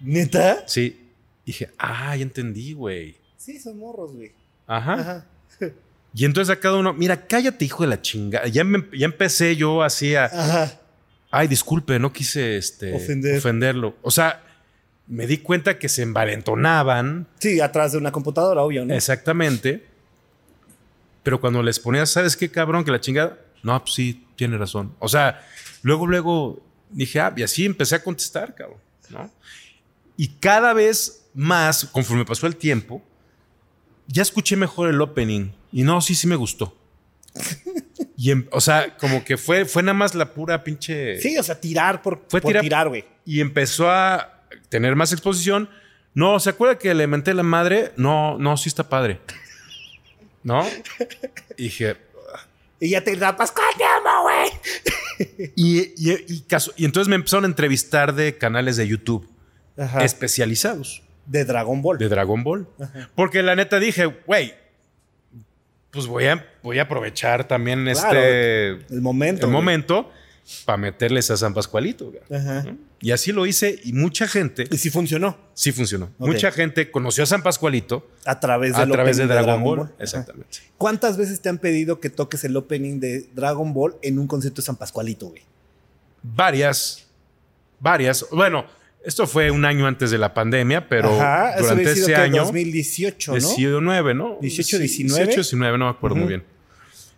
[0.00, 0.64] ¿Neta?
[0.66, 0.98] Sí.
[1.44, 3.16] Dije, ah, ya entendí, güey.
[3.36, 4.32] Sí, son morros, güey.
[4.66, 4.92] Ajá.
[4.94, 5.26] Ajá.
[6.14, 8.46] Y entonces a cada uno, mira, cállate, hijo de la chingada.
[8.46, 10.78] Ya, me- ya empecé yo así a, Ajá.
[11.30, 13.38] ay, disculpe, no quise este, Ofender.
[13.38, 13.96] ofenderlo.
[14.02, 14.42] O sea,
[15.06, 18.94] me di cuenta que se envalentonaban, Sí, atrás de una computadora, obvio, ¿no?
[18.94, 19.86] exactamente.
[21.22, 22.84] Pero cuando les ponías, ¿sabes qué, cabrón?
[22.84, 24.94] Que la chingada, no, pues sí, tiene razón.
[24.98, 25.40] O sea,
[25.82, 28.78] luego, luego dije, ah, y así empecé a contestar, cabrón,
[29.10, 29.30] ¿no?
[30.16, 33.02] Y cada vez más, conforme pasó el tiempo,
[34.08, 35.50] ya escuché mejor el opening.
[35.72, 36.76] Y no, sí, sí me gustó.
[38.16, 41.18] Y, em- o sea, como que fue, fue nada más la pura pinche.
[41.20, 43.04] Sí, o sea, tirar por, Fue por tirar- tirar, güey.
[43.24, 45.68] Y empezó a tener más exposición.
[46.14, 47.92] No, ¿se acuerda que le menté la madre?
[47.96, 49.20] No, no, sí está padre.
[50.42, 50.66] ¿No?
[51.56, 51.96] Y dije.
[52.80, 55.50] Y ya te ¡Pascual, te amo, güey!
[55.54, 59.28] Y, y- y caso- y entonces me empezaron a entrevistar de canales de YouTube
[59.78, 60.02] Ajá.
[60.04, 61.96] especializados De Dragon Ball.
[61.98, 62.66] de Dragon Ball.
[63.14, 64.54] Porque la neta dije, güey,
[65.92, 69.46] pues voy a, voy a aprovechar también Claro, este el momento.
[69.46, 69.62] el güey.
[69.62, 70.10] momento
[70.64, 72.12] para meterles a San Pascualito.
[72.30, 72.62] Ajá.
[72.64, 72.76] ¿no?
[73.00, 75.36] Y así lo hice y mucha gente, Y sí funcionó.
[75.54, 76.10] sí funcionó.
[76.18, 79.90] Mucha gente conoció a San Pascualito A través, a del través de Dragon, Ball.
[79.98, 80.58] Exactamente.
[80.78, 84.62] ¿Cuántas veces te han pedido que toques el opening de Dragon Ball en un concierto
[84.62, 85.42] de San Pascualito, güey?
[86.22, 87.06] Varias,
[87.80, 88.24] varias.
[88.30, 88.66] Bueno,
[89.04, 92.44] esto fue un año antes de la pandemia, pero Ajá, eso durante sido ese año...
[92.44, 93.38] 2018, ¿no?
[93.38, 94.38] 19, ¿no?
[94.40, 95.24] 18, Sí, 19.
[95.24, 96.44] 18, 19, no me acuerdo muy bien.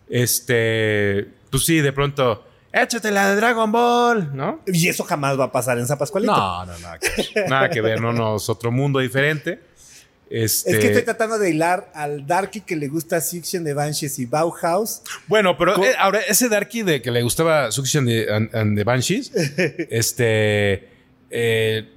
[0.09, 2.43] Este, pues sí, de pronto,
[2.83, 4.61] échate la de Dragon Ball, ¿no?
[4.67, 6.35] Y eso jamás va a pasar en San Pascualito.
[6.35, 7.49] No, no, nada que ver.
[7.49, 9.59] Nada que ver, no, no, es otro mundo diferente.
[10.27, 14.17] Este, Es que estoy tratando de hilar al Darky que le gusta Suction de Banshees
[14.17, 15.03] y Bauhaus.
[15.27, 18.83] Bueno, pero eh, ahora ese Darky de que le gustaba Suction de, and, and the
[18.83, 19.31] Banshees,
[19.91, 20.89] este,
[21.29, 21.87] eh,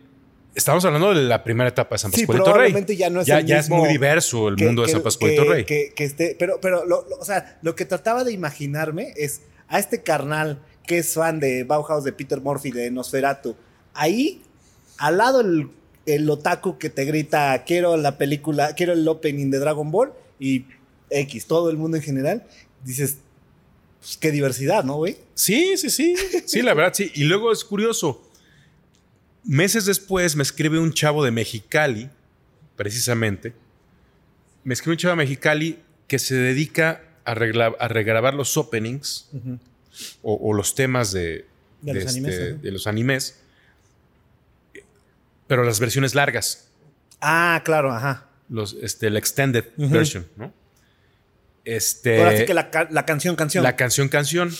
[0.55, 2.53] estamos hablando de la primera etapa de San Sí, Pascualito Rey.
[2.53, 4.87] probablemente ya no es ya, el ya mismo es muy diverso el que- mundo de
[4.87, 5.65] que- San Pascualito que- Rey.
[5.65, 9.41] que- que esté, pero, pero lo, lo- o sea, lo que trataba de imaginarme es
[9.69, 13.55] a este carnal que es fan de Bauhaus, de Peter Murphy, de Nosferatu.
[13.95, 14.41] Ahí,
[14.97, 15.69] al lado el,
[16.07, 20.65] el otaku que te grita, quiero la película, quiero el opening de Dragon Ball y
[21.11, 22.47] X, todo el mundo en general.
[22.85, 23.19] Dices,
[24.01, 25.19] pues qué diversidad, ¿no, güey?
[25.35, 26.15] Sí, sí, sí.
[26.47, 27.11] Sí, la verdad, sí.
[27.15, 28.23] Y luego es curioso.
[29.45, 32.11] Meses después me escribe un chavo de Mexicali,
[32.77, 33.55] precisamente.
[34.65, 39.29] Me escribe un chavo de Mexicali que se dedica a, regla- a regrabar los openings
[40.23, 41.45] o, o los temas de,
[41.83, 42.45] De los animes, ajá.
[42.63, 43.41] de los animes,
[45.47, 46.69] pero las versiones largas,
[47.21, 48.27] Ah, claro, ajá.
[48.49, 50.53] los, este, la extended version, ¿no?
[51.65, 53.63] Este, Ahora sí que la, la canción, canción.
[53.65, 54.51] la canción canción.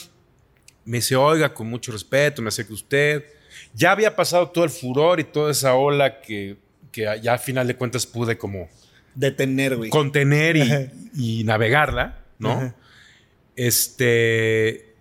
[0.85, 3.25] Me dice, oiga, con mucho respeto, me acerca usted.
[3.75, 6.57] Ya había pasado todo el furor y toda esa ola que,
[6.93, 8.69] que ya al final de cuentas pude como
[9.15, 9.91] Detener, güey.
[9.91, 10.57] contener
[11.15, 12.53] y navegarla, ¿no?
[12.53, 12.75] Ajá.
[13.57, 14.95] Este.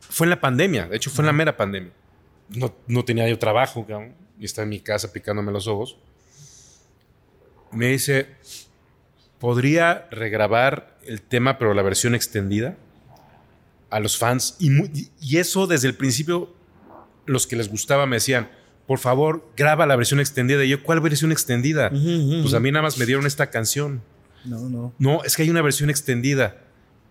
[0.00, 1.92] Fue en la pandemia, de hecho fue en la mera pandemia.
[2.48, 5.96] No, no tenía yo trabajo, cabrón, y estaba en mi casa picándome los ojos.
[7.70, 8.26] Me dice,
[9.38, 12.76] ¿podría regrabar el tema, pero la versión extendida?
[13.88, 14.56] A los fans.
[14.58, 16.52] Y, eso desde el principio,
[17.26, 18.50] los que les gustaba me decían,
[18.88, 20.64] por favor, graba la versión extendida.
[20.64, 21.90] Y yo, ¿cuál versión extendida?
[21.92, 24.02] Ujú, ujú, Pues a mí nada más me dieron esta canción.
[24.44, 24.94] No, no.
[24.98, 26.56] No, es que hay una versión extendida.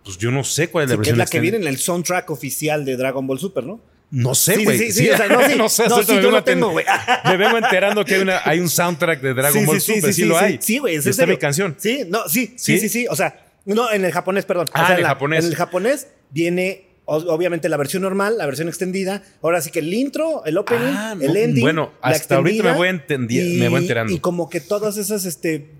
[0.04, 1.66] Pues yo no sé cuál es la Sí, que versión es la que viene en
[1.66, 3.80] el soundtrack oficial de Dragon Ball Super, ¿no?
[4.10, 4.76] No sé, Sí, güey.
[4.78, 5.54] sí, sí, sí, o sea, no, sí.
[5.56, 6.84] no sé, No, sí, yo lo tengo, güey.
[7.26, 10.14] Me vengo enterando que hay, una, hay un soundtrack de Dragon Sí, Ball sí, Super.
[10.14, 10.58] Sí, lo hay.
[10.60, 10.96] Sí, güey.
[10.96, 11.76] es Y está mi canción.
[11.78, 12.80] Sí, no, sí, sí, ¿Sí?
[12.80, 13.06] sí, sí.
[13.08, 14.66] O sea, no, en el japonés, perdón.
[14.68, 15.44] O Ah, sea, en el la- japonés.
[15.44, 19.22] En el japonés viene, obviamente, la versión normal, la versión extendida.
[19.42, 21.22] Ahora sí que el intro, el opening, Ah, no.
[21.22, 21.62] el ending.
[21.62, 24.12] Bueno, la hasta ahorita me voy entendi- me voy enterando.
[24.12, 25.70] Y como que todas esas, este.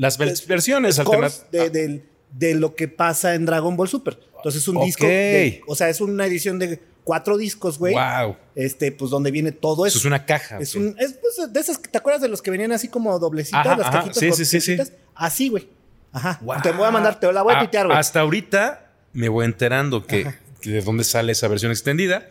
[0.00, 1.46] Las vers- versiones alternativas.
[1.52, 4.18] de, del- de lo que pasa en Dragon Ball Super.
[4.36, 5.04] Entonces, es un disco.
[5.06, 7.94] de- o sea, es una edición de cuatro discos, güey.
[7.94, 8.36] Wow.
[8.54, 9.98] Este, pues donde viene todo Eso eso.
[9.98, 10.58] es una caja.
[10.58, 13.66] Es un, es pues, de esas, ¿te acuerdas de los que venían así como doblecitas,
[13.66, 14.76] Ajá, las ajá, cajitas sí, sí, sí?
[15.14, 15.68] Así, güey.
[16.12, 16.38] Ajá.
[16.42, 16.62] Wow.
[16.62, 17.98] Te voy a mandar, te la voy a Ah, tuitear, güey.
[17.98, 20.26] Hasta ahorita me voy enterando que,
[20.60, 22.28] que de dónde sale esa versión extendida.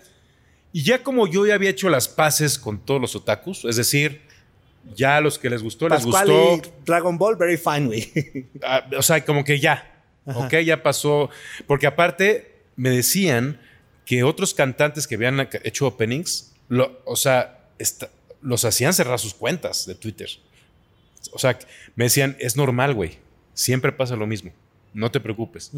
[0.71, 4.21] Y ya como yo ya había hecho las paces con todos los otakus, es decir,
[4.95, 6.67] ya a los que les gustó, Pascual les gustó.
[6.69, 8.47] y Dragon Ball, very fine, güey.
[8.63, 9.91] Ah, o sea, como que ya.
[10.25, 10.39] Ajá.
[10.45, 11.29] Ok, ya pasó.
[11.67, 13.59] Porque aparte me decían
[14.05, 18.09] que otros cantantes que habían hecho openings, lo- o sea, esta-
[18.41, 20.29] los hacían cerrar sus cuentas de Twitter.
[21.33, 21.57] O sea,
[21.95, 23.17] me decían, es normal, güey.
[23.53, 24.51] Siempre pasa lo mismo.
[24.93, 25.71] no te preocupes.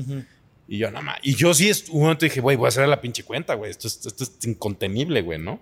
[0.69, 1.17] Y yo, nada más.
[1.21, 3.71] Y yo sí, un momento dije, güey, voy a cerrar la pinche cuenta, güey.
[3.71, 5.59] Esto, es- esto es incontenible, güey, ¿no?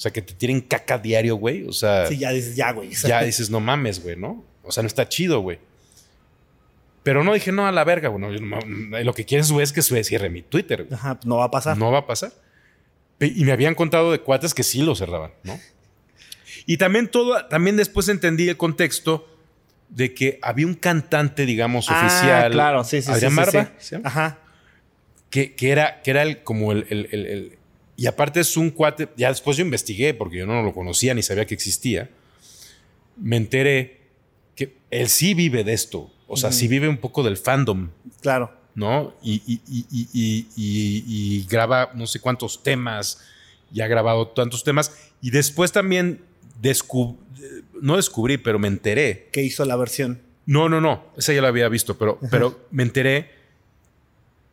[0.00, 1.64] O sea, que te tiren caca diario, güey.
[1.66, 2.88] O sea, Sí, ya dices, ya, güey.
[2.90, 4.42] ya dices, no mames, güey, ¿no?
[4.62, 5.58] O sea, no está chido, güey.
[7.02, 8.40] Pero no dije, no, a la verga, güey.
[8.40, 8.58] no,
[9.04, 10.84] lo que quieres, güey, es que se cierre mi Twitter.
[10.84, 10.94] güey.
[10.94, 11.76] Ajá, pues no va a pasar.
[11.76, 12.32] No va a pasar.
[13.20, 15.60] Y me habían contado de cuates que sí lo cerraban, ¿no?
[16.64, 19.26] Y también todo, también después entendí el contexto
[19.90, 22.52] de que había un cantante, digamos, Ah, oficial.
[22.52, 23.96] claro, sí, sí, Adrián sí, sí, Barba, sí.
[24.02, 24.38] Ajá.
[25.28, 27.58] que, que era, que era el, como el- el- el-
[28.00, 29.10] Y aparte es un cuate.
[29.18, 32.08] Ya después yo investigué porque yo no lo conocía ni sabía que existía.
[33.18, 34.00] Me enteré
[34.56, 36.10] que él sí vive de esto.
[36.26, 37.90] O sea, sí vive un poco del fandom,
[38.22, 38.54] Claro.
[38.74, 39.12] ¿no?
[39.22, 43.20] Y, y- y- graba no sé cuántos temas.
[43.70, 44.92] Y ha grabado tantos temas.
[45.20, 46.22] Y después también
[46.62, 47.18] descub-
[47.82, 50.22] no descubrí, pero me enteré Que hizo la versión.
[50.46, 51.04] no, no, no.
[51.18, 53.28] Esa ya la había visto, pero, pero me enteré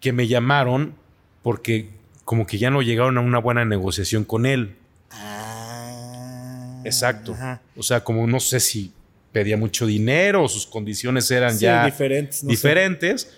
[0.02, 0.96] que me llamaron
[1.44, 1.96] porque
[2.28, 4.76] como que ya no llegaron a una buena negociación con él.
[5.12, 6.82] Ah.
[6.84, 7.32] Exacto.
[7.32, 7.62] Ajá.
[7.78, 8.92] O sea, como no sé si
[9.32, 12.44] pedía mucho dinero o sus condiciones eran Sí, ya diferentes.
[12.44, 12.52] no sé.
[12.52, 13.30] diferentes.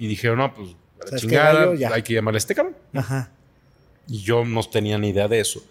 [0.00, 1.74] Y dijeron, no, pues a la ¿Sabes qué, chingada?
[1.76, 1.92] Ya.
[1.94, 2.76] hay que llamarle a este cabrón.
[2.94, 3.30] Ajá.
[4.08, 5.64] Y yo no tenía ni idea de eso.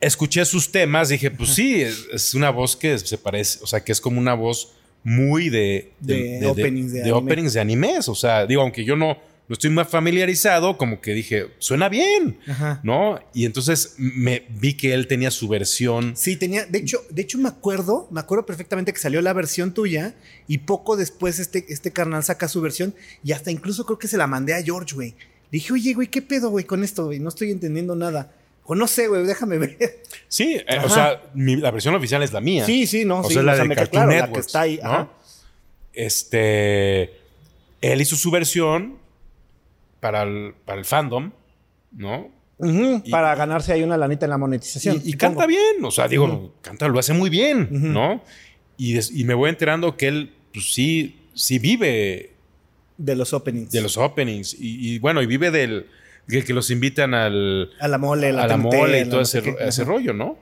[0.00, 3.80] Escuché sus temas, dije, pues sí, es, es una voz que se parece, o sea,
[3.82, 4.72] que es como una voz
[5.02, 8.08] muy de, De openings de de openings de animes.
[8.08, 9.18] O sea, digo, aunque yo no,
[9.50, 12.78] no estoy más familiarizado, como que dije, suena bien, Ajá.
[12.84, 13.18] ¿no?
[13.34, 16.12] Y entonces me vi que él tenía su versión.
[16.16, 19.74] Sí, tenía, de hecho, de hecho me acuerdo, me acuerdo perfectamente que salió la versión
[19.74, 20.14] tuya
[20.46, 22.94] y poco después este, este carnal saca su versión
[23.24, 25.16] y hasta incluso creo que se la mandé a George, güey.
[25.50, 27.18] Dije, oye, güey, ¿qué pedo, güey, con esto, güey?
[27.18, 28.32] No estoy entendiendo nada.
[28.66, 29.76] O no sé, güey, déjame ver.
[30.28, 32.64] Sí, eh, o sea, mi- la versión oficial es la mía.
[32.64, 34.78] Sí, sí, no, O sí, sea, la de me Cartoon claro, la que está ahí.
[34.80, 34.88] ¿no?
[34.88, 35.10] Ajá.
[35.92, 37.10] Este.
[37.80, 39.00] Él hizo su versión
[40.00, 41.30] para el, para el fandom,
[41.92, 42.30] ¿no?
[42.58, 45.00] Ujú, Y- para ganarse ahí una lanita en la monetización.
[45.04, 47.68] Y, canta bien, o sea, digo, canta, lo hace muy bien.
[47.70, 48.22] ¿no?
[48.76, 52.32] Y, des- y me voy enterando que él, pues sí, sí vive
[52.98, 53.70] De los openings.
[53.70, 54.56] de los openings.
[54.58, 55.86] Y, bueno, y vive del
[56.26, 59.84] de que los invitan al, A la mole, la a la mole y todo ese,
[59.84, 60.38] rollo, ¿no?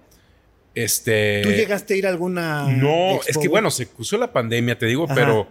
[0.74, 1.40] Este.
[1.42, 2.68] ¿Tú llegaste a ir a alguna.
[2.70, 5.14] No, expo, es que bueno, se cruzó la pandemia, te digo, Ajá.
[5.14, 5.48] pero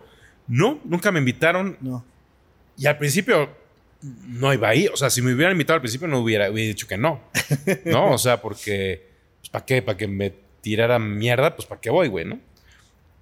[0.48, 1.78] no, nunca me invitaron.
[1.82, 2.06] No.
[2.78, 3.50] Y al principio
[4.02, 4.88] no iba ahí.
[4.88, 7.22] O sea, si me hubieran invitado al principio no hubiera, hubiera dicho que no.
[7.86, 8.12] ¿No?
[8.14, 9.08] O sea, porque,
[9.40, 9.82] pues, ¿para qué?
[9.82, 11.56] ¿Para que me tirara mierda?
[11.56, 12.40] Pues, ¿para qué voy, güey, no?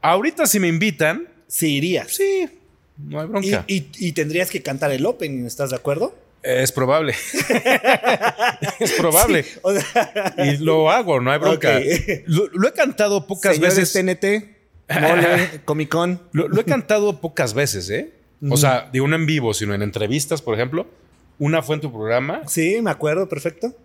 [0.02, 2.12] Ahorita si me invitan, Sí, irías.
[2.14, 2.48] sí,
[2.98, 3.64] no hay bronca.
[3.68, 6.16] y- y tendrías que cantar el opening, ¿estás de acuerdo?
[6.44, 7.14] Es probable.
[8.80, 9.44] es probable.
[9.44, 11.80] Sí, o sea, Y lo hago, no hay bronca.
[12.26, 13.94] Lo, lo he cantado pocas señores veces.
[13.94, 16.22] TNT, Mole, Comic Con.
[16.32, 18.12] Lo, lo he cantado pocas veces, ¿eh?
[18.50, 20.88] O sea, digo, no en vivo, sino en entrevistas, por ejemplo.
[21.38, 23.76] Una fue en tu programa Sí, me acuerdo, perfecto.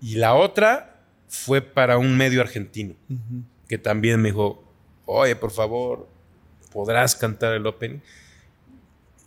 [0.00, 2.94] y la otra fue para un medio argentino
[3.68, 4.62] que también me dijo,
[5.06, 6.08] oye, por favor,
[6.72, 7.98] ¿podrás cantar el opening?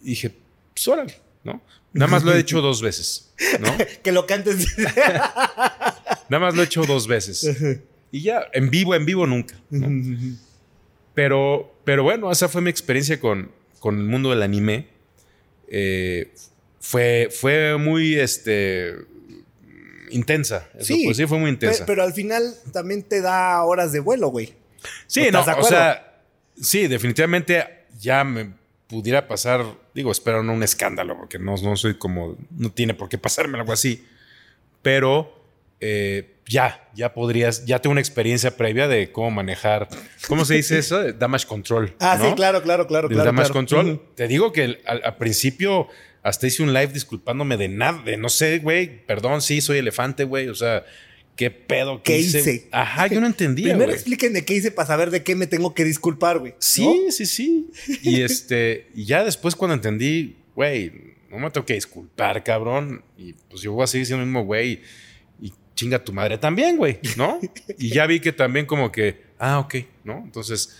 [0.01, 0.33] Y dije,
[0.73, 1.13] pues órale,
[1.43, 1.61] ¿no?
[1.91, 3.67] Nada más lo he hecho dos veces, ¿no?
[4.03, 4.77] Que lo cantes.
[4.77, 7.81] Nada más lo he hecho dos veces.
[8.11, 9.55] Y ya, en vivo, en vivo nunca.
[9.69, 9.87] ¿no?
[11.13, 14.87] Pero, pero bueno, esa fue mi experiencia con, con el mundo del anime.
[15.67, 16.31] Eh,
[16.79, 18.95] fue, fue muy este,
[20.11, 20.67] intensa.
[20.79, 21.85] Sí, pues sí, fue muy intensa.
[21.85, 24.53] Pero al final también te da horas de vuelo, güey.
[25.07, 26.21] sí, ¿estás no, o sea,
[26.59, 28.53] sí, definitivamente ya me
[28.87, 29.63] pudiera pasar,
[29.93, 33.59] digo, espero no un escándalo, porque no, no soy como, no tiene por qué pasarme
[33.59, 34.05] algo así.
[34.81, 35.43] Pero
[35.79, 39.87] eh, ya, ya podrías, ya tengo una experiencia previa de cómo manejar,
[40.27, 41.13] ¿cómo se dice eso?
[41.13, 41.95] Damage control.
[41.99, 42.29] Ah, ¿no?
[42.29, 43.07] sí, claro, claro, claro.
[43.07, 43.53] del claro, damage claro.
[43.53, 44.01] control.
[44.15, 45.87] Te digo que al, al principio
[46.23, 50.23] hasta hice un live disculpándome de nada, de no sé, güey, perdón, sí, soy elefante,
[50.23, 50.83] güey, o sea,
[51.35, 52.01] ¿qué pedo?
[52.01, 52.67] ¿Qué hice?
[52.71, 53.95] Ajá, yo no entendía, Primero güey.
[53.95, 56.55] explíquenme qué hice para saber de qué me tengo que disculpar, güey.
[56.57, 57.69] Sí, sí, sí.
[58.01, 60.91] Y este, y ya después cuando entendí, güey,
[61.29, 64.43] no me tengo que disculpar, cabrón, y pues yo voy a seguir siendo el mismo
[64.45, 64.81] güey
[65.79, 67.39] chinga tu madre también, güey, ¿no?
[67.77, 70.17] Y ya vi que también como que, ah, ok, ¿no?
[70.17, 70.75] Entonces,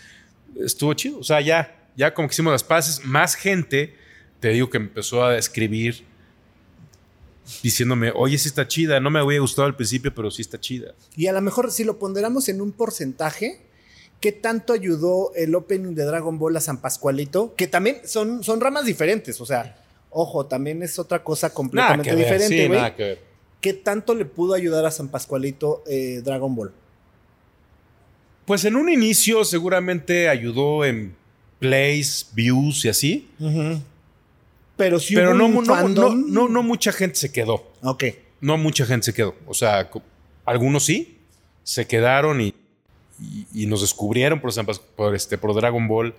[0.61, 1.19] estuvo chido.
[1.19, 3.95] O sea, ya, ya como que hicimos las paces, más gente,
[4.41, 6.03] te digo que empezó a escribir
[7.63, 10.93] diciéndome, oye, sí está chida, no me había gustado al principio, pero sí está chida.
[11.15, 13.61] Y a lo mejor si lo ponderamos en un porcentaje,
[14.19, 17.55] ¿qué tanto ayudó el opening de Dragon Ball a San Pascualito?
[17.55, 22.19] Que también son, son ramas diferentes, o sea, ojo, también es otra cosa completamente ver,
[22.19, 23.28] diferente, sí, nada que ver.
[23.61, 26.71] ¿Qué tanto le pudo ayudar a San Pascualito eh, Dragon Ball?
[28.45, 31.15] Pues en un inicio seguramente ayudó en
[31.59, 33.29] plays, views y así.
[34.77, 36.21] Pero sí Pero hubo no, un no, fandom.
[36.21, 37.69] no, no, no mucha gente se quedó.
[37.83, 38.05] Ok.
[38.41, 39.35] No mucha gente se quedó.
[39.45, 39.89] O sea,
[40.45, 41.17] algunos sí
[41.63, 42.55] se quedaron y,
[43.21, 46.15] y- y nos descubrieron por, San Pas- por, este, por Dragon Ball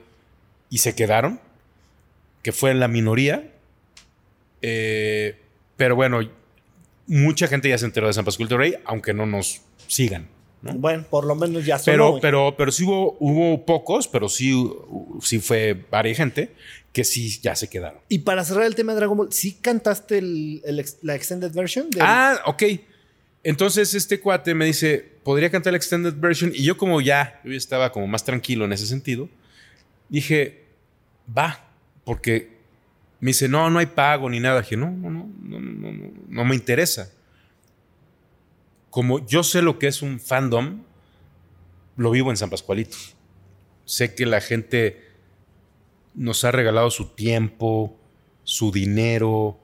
[0.68, 1.40] y se quedaron,
[2.42, 3.50] que fue la minoría.
[4.62, 5.36] Eh,
[5.76, 6.20] pero bueno,
[7.10, 10.28] mucha gente ya se enteró de San Pascual del Rey, aunque no nos sigan.
[10.62, 10.74] ¿no?
[10.74, 14.54] Bueno, por lo menos ya sonó, Pero, pero, pero sí hubo, hubo pocos, pero sí,
[15.22, 16.52] sí fue varias gente
[16.92, 17.98] que sí ya se quedaron.
[18.08, 21.50] Y para cerrar el tema de Dragon Ball, ¿sí cantaste el- el ex- la extended
[21.52, 21.88] version?
[21.90, 22.62] del- Ah, ok.
[23.42, 26.52] Entonces este cuate me dice, ¿podría cantar la extended version?
[26.54, 29.30] Y yo como ya, yo ya estaba como más tranquilo en ese sentido,
[30.10, 30.64] dije,
[31.36, 31.64] va,
[32.04, 32.59] porque
[33.20, 34.62] me dice, no, no hay pago ni nada.
[34.62, 37.12] Dije, no, no, no, no, no, no, no me interesa.
[38.90, 40.82] Como yo sé lo que es un fandom,
[41.96, 42.96] lo vivo en San Pascualito.
[43.84, 45.04] Sé que la gente
[46.14, 47.96] nos ha regalado su tiempo,
[48.42, 49.58] su dinero,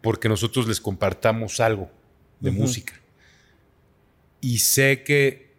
[0.00, 1.90] porque nosotros les compartamos algo
[2.40, 2.94] de música.
[4.40, 5.50] Y sé que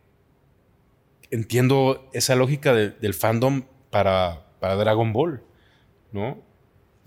[1.30, 5.44] entiendo esa lógica de- del fandom para, para Dragon Ball,
[6.12, 6.42] ¿no?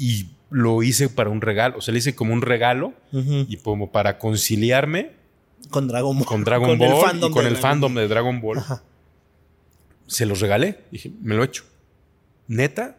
[0.05, 3.47] Y lo hice para un regalo, o sea, lo hice como un regalo Ujú.
[3.49, 5.13] y como para conciliarme
[5.71, 6.27] Con Dragon Ball.
[6.27, 8.03] con Dragon el Ball fandom y con de el Dragon fandom Ball.
[8.03, 8.59] de Dragon Ball.
[8.59, 8.83] Ajá.
[10.07, 10.81] Se los regalé.
[10.91, 11.65] Dije, me lo he hecho.
[12.47, 12.99] ¿Neta?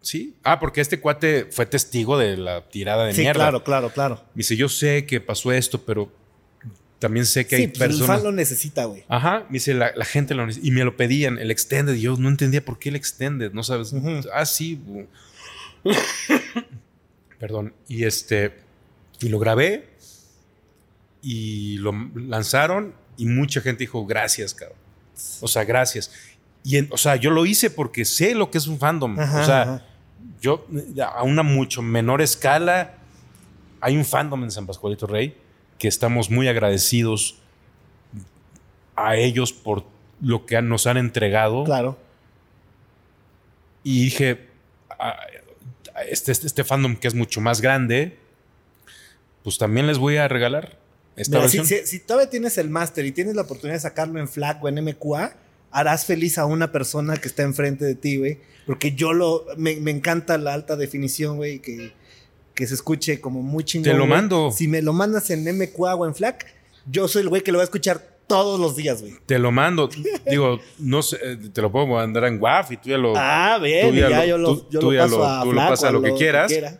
[0.00, 0.36] Sí.
[0.44, 3.40] Ah, porque este cuate fue testigo de la tirada de Sí, mierda.
[3.44, 4.14] claro, claro, claro.
[4.34, 6.10] Me dice, yo sé que pasó esto, pero
[6.98, 8.16] también sé que Sí, hay pues el personas.
[8.16, 9.04] fan lo necesita, güey.
[9.08, 10.66] Ajá, me dice, la, la gente lo necesita.
[10.66, 11.94] Y me lo pedían, el extended.
[11.94, 13.92] Y yo no entendía por qué el extended, ¿no sabes?
[13.92, 14.20] Ujú.
[14.32, 14.80] Ah, sí.
[17.38, 17.74] Perdón.
[17.88, 18.54] Y este.
[19.20, 19.88] Y lo grabé.
[21.22, 22.94] Y lo lanzaron.
[23.16, 24.78] Y mucha gente dijo, gracias, cabrón.
[25.40, 26.12] O sea, gracias.
[26.64, 29.18] Y en- o sea, yo lo hice porque sé lo que es un fandom.
[29.18, 29.86] Ajá, o sea, ajá.
[30.40, 30.66] yo
[31.04, 32.94] a una mucho menor escala
[33.80, 35.36] hay un fandom en San Pascualito Rey
[35.78, 37.38] que estamos muy agradecidos
[38.96, 39.84] a ellos por
[40.20, 41.96] lo que nos han entregado Claro.
[43.84, 44.48] y dije
[44.90, 45.16] a- a
[46.02, 48.16] este, este, este fandom que es mucho más grande
[49.42, 50.78] pues también les voy a regalar
[51.16, 53.80] esta Mira, si, versión si- si todavía tienes el máster y tienes la oportunidad de
[53.80, 55.36] sacarlo en FLAC o en MQA,
[55.70, 58.38] harás feliz a una persona que está enfrente de ti, güey.
[58.66, 59.44] Porque yo lo.
[59.56, 61.92] Me, me encanta la alta definición, güey, que,
[62.54, 63.90] que se escuche como muy chingón.
[63.92, 64.52] Te lo mando.
[64.52, 66.46] Si me lo mandas en MQA o en FLAC,
[66.90, 69.14] yo soy el güey que lo va a escuchar todos los días, güey.
[69.26, 69.88] te lo mando
[70.30, 73.58] digo no sé eh, te lo puedo mandar en WAF y tú ya lo Ah,
[73.60, 75.52] bien, ya ya lo- yo lo, tú- yo tú lo ya paso lo- a tú
[75.52, 76.48] lo pasas a lo que quieras.
[76.52, 76.78] quiera.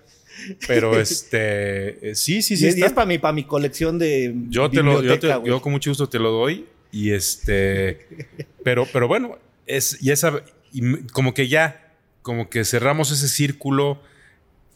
[0.69, 4.33] pero este sí sí sí y, es para mi, pa' mi colección de.
[4.51, 6.67] Yo te lo, yo, te- con mucho gusto te lo doy.
[6.93, 8.07] Y este.
[8.65, 9.37] pero, pero bueno,
[9.67, 10.43] es, y esa.
[10.73, 11.93] y como que ya,
[12.23, 14.01] como que cerramos ese círculo.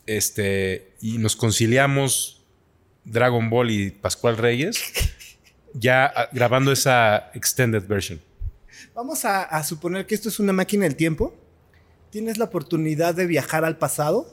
[0.07, 0.93] Este.
[1.01, 2.43] Y nos conciliamos
[3.05, 4.83] Dragon Ball y Pascual Reyes.
[5.75, 8.20] Ya ah, grabando esa extended version.
[8.95, 11.35] Vamos a, a suponer que esto es una máquina del tiempo.
[12.11, 14.27] Tienes la oportunidad de viajar al pasado.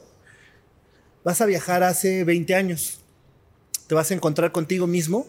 [1.24, 3.00] Vas a viajar hace 20 años.
[3.86, 5.26] Te vas a encontrar contigo mismo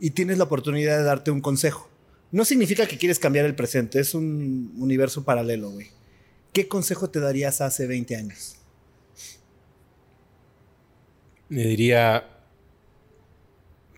[0.00, 1.88] y tienes la oportunidad de darte un consejo.
[2.32, 5.90] No significa que quieres cambiar el presente, es un universo paralelo, güey.
[6.52, 8.56] ¿Qué consejo te darías hace 20 años?
[11.48, 12.26] Le diría.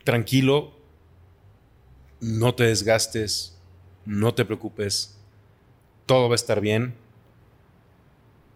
[0.04, 0.73] Tranquilo.
[2.24, 3.54] No te desgastes.
[4.06, 5.14] No te preocupes.
[6.06, 6.94] Todo va a estar bien.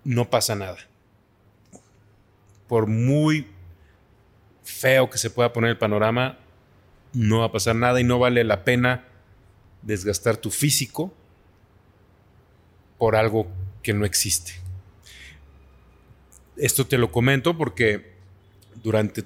[0.04, 0.78] No pasa nada.
[2.66, 3.46] Por muy
[4.64, 6.38] feo que se pueda poner el panorama,
[7.12, 9.04] no va a pasar nada y no vale la pena
[9.82, 11.12] desgastar tu físico
[12.96, 13.48] por algo
[13.82, 14.52] que no existe.
[16.56, 18.12] Esto te lo comento porque
[18.82, 19.24] durante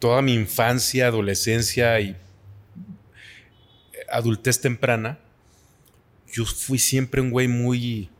[0.00, 2.16] toda mi infancia, adolescencia y
[4.10, 5.18] adultez temprana,
[6.32, 8.10] yo fui siempre un güey muy...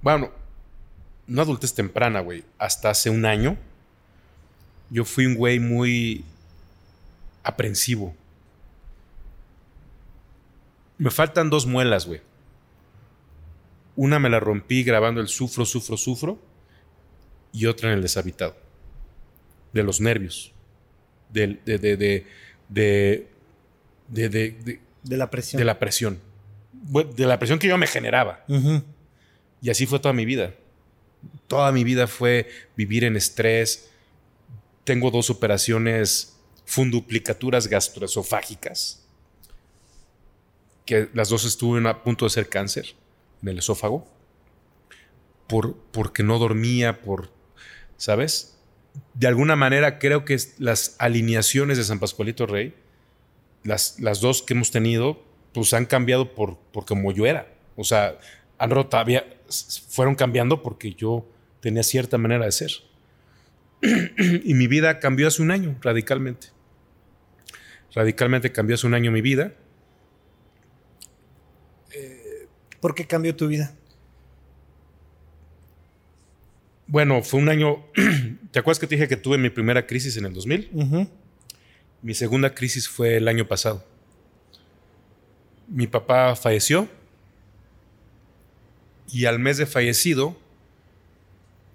[0.00, 0.30] Bueno,
[1.26, 2.44] no adultez temprana, güey.
[2.58, 3.56] Hasta hace un año,
[4.90, 6.24] yo fui un güey muy
[7.42, 8.14] aprensivo.
[10.96, 12.20] Me faltan dos muelas, güey.
[13.94, 16.38] Una me la rompí grabando el sufro, sufro, sufro.
[17.52, 18.56] Y otra en el deshabitado.
[19.72, 20.52] De los nervios.
[21.30, 22.26] De, de, de,
[22.68, 23.28] de,
[24.08, 25.58] de, de, de- De la presión.
[25.58, 26.20] de la presión.
[26.72, 28.44] De la presión que yo me generaba.
[29.62, 30.54] Y así fue toda mi vida.
[31.46, 33.88] Toda mi vida fue vivir en estrés.
[34.84, 39.04] Tengo dos operaciones funduplicaturas gastroesofágicas.
[40.84, 42.94] Que las dos estuve a punto de ser cáncer
[43.42, 44.06] en el esófago.
[45.46, 47.30] Por, porque no dormía, por,
[47.96, 48.56] ¿sabes?
[49.14, 52.74] De alguna manera creo que las alineaciones de San Pascualito Rey,
[53.64, 57.52] las, las dos que hemos tenido, pues han cambiado por, por como yo era.
[57.76, 58.18] O sea,
[58.58, 59.10] han rotado,
[59.88, 61.26] fueron cambiando porque yo
[61.60, 62.70] tenía cierta manera de ser.
[64.44, 66.48] y mi vida cambió hace un año, radicalmente.
[67.94, 69.54] Radicalmente cambió hace un año mi vida.
[72.80, 73.74] ¿Por qué cambió tu vida?
[76.86, 77.84] Bueno, fue un año.
[78.50, 81.10] ¿Te acuerdas que te dije que tuve mi primera crisis en el 2000?
[82.02, 83.84] Mi segunda crisis fue el año pasado.
[85.66, 86.88] Mi papá falleció
[89.10, 90.36] y al mes de fallecido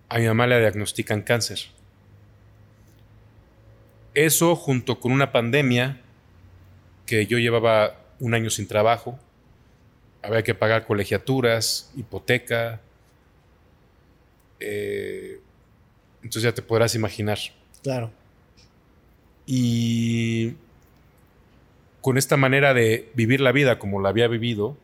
[0.10, 1.60] a mi mamá le diagnostican cáncer.
[4.14, 6.00] Eso junto con una pandemia
[7.06, 9.20] que yo llevaba un año sin trabajo,
[10.22, 12.80] había que pagar colegiaturas, hipoteca.
[14.60, 15.40] Eh,
[16.22, 17.40] entonces ya te podrás imaginar.
[17.82, 18.12] Claro.
[19.46, 20.54] Y
[22.02, 24.78] con esta manera de vivir la vida como la había vivido,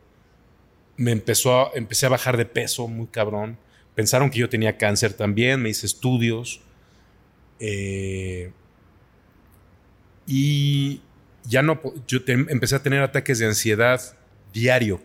[0.96, 3.58] me empezó empecé a bajar de peso muy cabrón.
[3.94, 6.60] Pensaron que yo tenía cáncer también, me hice estudios.
[7.58, 8.52] Eh,
[10.26, 11.02] y
[11.44, 14.00] ya no, yo empecé a tener ataques de ansiedad
[14.52, 15.00] diario.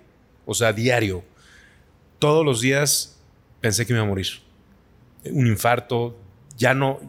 [0.45, 1.23] O sea, diario.
[2.19, 3.19] Todos los días
[3.61, 4.27] pensé que me iba a morir.
[5.25, 6.17] Un infarto.
[6.57, 6.99] Ya no.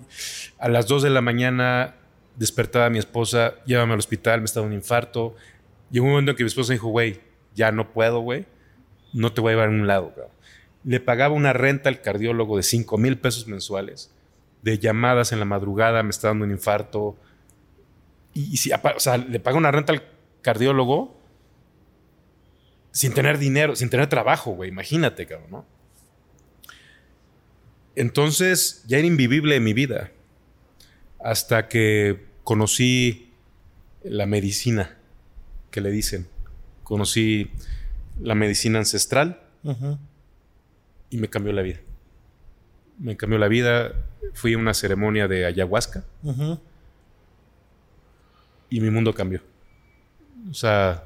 [0.59, 1.95] A las 2 de la mañana
[2.37, 5.35] despertaba a mi esposa, llévame al hospital, me estaba un infarto.
[5.91, 7.21] Llegó un momento en que mi esposa dijo, güey,
[7.55, 8.47] ya no puedo, güey.
[9.13, 10.15] No te voy a llevar a un lado,
[10.85, 14.13] Le pagaba una renta al cardiólogo de 5 mil pesos mensuales.
[14.63, 17.17] De llamadas en la madrugada, me estaba dando un infarto.
[18.35, 20.03] Y, si, o sea, le paga una renta al
[20.43, 21.17] cardiólogo
[22.91, 24.71] sin tener dinero, sin tener trabajo, güey.
[24.71, 25.67] Imagínate, cabrón, ¿no?
[27.95, 30.13] Entonces ya era invivible mi vida.
[31.19, 33.33] Hasta que conocí
[34.05, 34.97] la medicina,
[35.73, 36.29] que le dicen.
[36.85, 37.51] Conocí
[38.21, 39.43] la medicina ancestral
[41.11, 41.81] y me cambió la vida.
[43.01, 43.95] Me cambió la vida.
[44.33, 46.05] Fui a una ceremonia de ayahuasca
[48.71, 49.43] y mi mundo cambió.
[50.49, 51.03] O sea,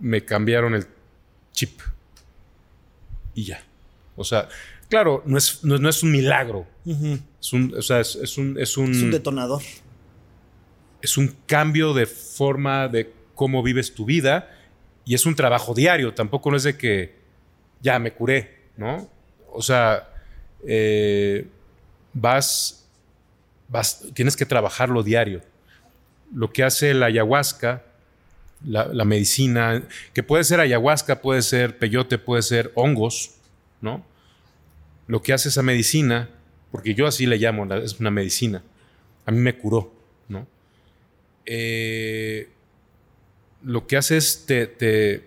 [0.00, 0.84] me cambiaron el
[1.52, 1.80] chip.
[3.34, 3.62] Y ya.
[4.16, 4.48] O sea,
[4.88, 6.66] claro, no es, no, es un milagro.
[6.84, 9.62] es, un, o sea, es, un, es, un, es un detonador.
[11.04, 14.50] Es un cambio de forma de cómo vives tu vida
[15.04, 16.14] y es un trabajo diario.
[16.14, 17.14] Tampoco no es de que
[17.82, 19.08] ya me curé, ¿no?
[19.52, 20.08] O sea,
[20.66, 21.46] eh,
[22.14, 22.88] vas,
[23.68, 25.42] vas, tienes que trabajarlo diario.
[26.34, 27.82] Lo que hace la ayahuasca
[28.66, 29.82] la, medicina,
[30.12, 33.34] que puede ser ayahuasca, puede ser peyote, puede ser hongos,
[33.80, 34.04] ¿no?
[35.06, 36.30] Lo que hace esa medicina,
[36.72, 38.62] porque yo así le llamo, es una medicina,
[39.26, 39.92] a mí me curó.
[41.46, 42.48] Eh,
[43.62, 45.24] lo que hace es te, te,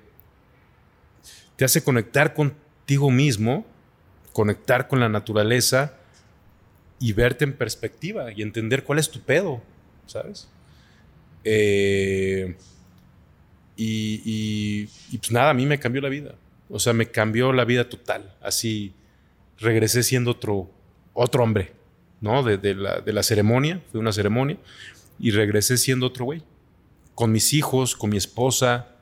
[1.63, 3.65] hace conectar contigo mismo,
[4.33, 5.95] conectar con la naturaleza
[6.99, 9.61] y verte en perspectiva y entender cuál es tu pedo,
[10.05, 10.47] ¿sabes?
[11.43, 12.55] Eh,
[13.75, 14.87] y,
[15.17, 16.35] pues nada, a mí me cambió la vida.
[16.69, 18.35] O sea, me cambió la vida total.
[18.41, 18.93] Así
[19.59, 20.69] regresé siendo otro,
[21.13, 21.71] otro hombre,
[22.21, 22.43] ¿no?
[22.43, 24.57] De, la, de la ceremonia, fue una ceremonia,
[25.19, 26.43] y regresé siendo otro güey.
[27.15, 28.95] Con mis hijos, con mi esposa,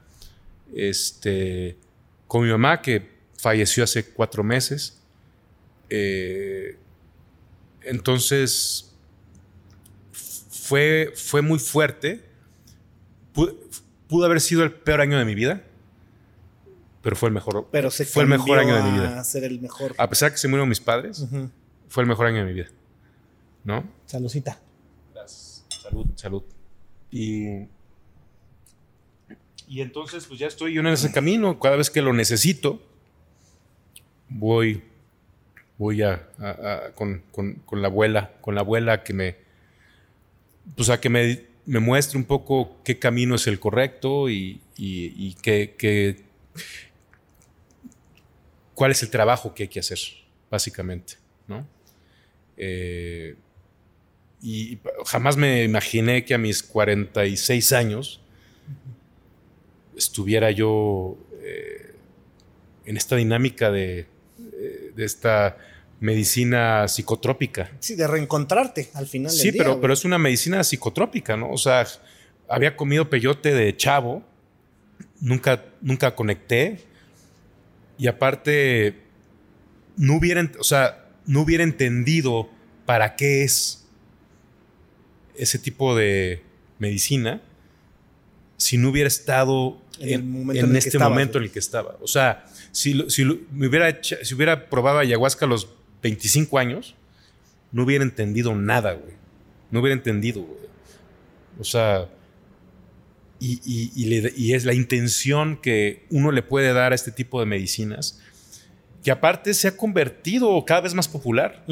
[0.73, 1.77] este,
[2.27, 5.01] con mi mamá que falleció hace cuatro meses.
[5.89, 6.77] Eh,
[7.81, 8.93] entonces,
[10.13, 12.23] fue, fue muy fuerte
[14.07, 15.63] pudo haber sido el peor año de mi vida,
[17.01, 17.67] pero fue el mejor.
[17.71, 19.19] Pero se fue el mejor año de mi vida.
[19.19, 19.93] A ser el mejor.
[19.97, 21.25] A pesar que se murieron mis padres,
[21.87, 22.67] fue el mejor año de mi vida.
[23.63, 23.83] ¿No?
[24.05, 24.59] Saludcita.
[25.85, 26.43] Salud, salud.
[27.11, 27.67] Y,
[29.67, 31.59] y entonces, pues ya estoy yo en ese camino.
[31.59, 32.81] Cada vez que lo necesito,
[34.29, 34.83] voy,
[35.77, 36.27] voy a,
[36.95, 39.35] con, con, la abuela, con la abuela que me,
[40.75, 44.61] pues a que me me muestre un poco qué camino es el correcto y,
[45.41, 46.23] qué,
[48.73, 49.99] cuál es el trabajo que hay que hacer,
[50.49, 51.15] básicamente,
[51.47, 51.67] ¿no?
[52.57, 53.35] Eh,
[54.41, 58.21] y jamás me imaginé que a mis 46 años
[59.97, 61.93] estuviera yo eh,
[62.85, 64.07] en esta dinámica de,
[64.95, 65.57] de esta
[65.99, 67.71] medicina psicotrópica.
[67.79, 69.31] Sí, de reencontrarte al final.
[69.31, 71.49] Sí, pero, pero es una medicina psicotrópica, ¿no?
[71.51, 71.85] O sea,
[72.47, 74.23] había comido peyote de chavo,
[75.19, 76.79] nunca, nunca conecté
[77.97, 79.01] y aparte
[79.97, 82.49] no hubiera, o sea, no hubiera entendido
[82.85, 83.84] para qué es
[85.37, 86.41] ese tipo de
[86.79, 87.41] medicina
[88.57, 91.97] si no hubiera estado en, este momento en el que estaba.
[92.01, 95.69] O sea, si, si, me hubiera si hubiera probado ayahuasca a los
[96.01, 96.95] 25 años,
[97.71, 99.13] no hubiera entendido nada, güey.
[99.71, 100.59] No hubiera entendido, güey.
[101.59, 102.09] O sea,
[103.39, 108.21] y, y, es la intención que uno le puede dar a este tipo de medicinas,
[109.03, 111.63] que aparte se ha convertido cada vez más popular.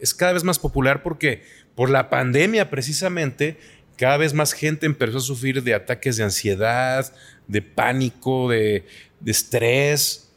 [0.00, 1.42] Es cada vez más popular porque
[1.78, 3.56] por la pandemia precisamente,
[3.96, 7.14] cada vez más gente empezó a sufrir de ataques de ansiedad,
[7.46, 8.84] de pánico, de,
[9.24, 10.28] estrés.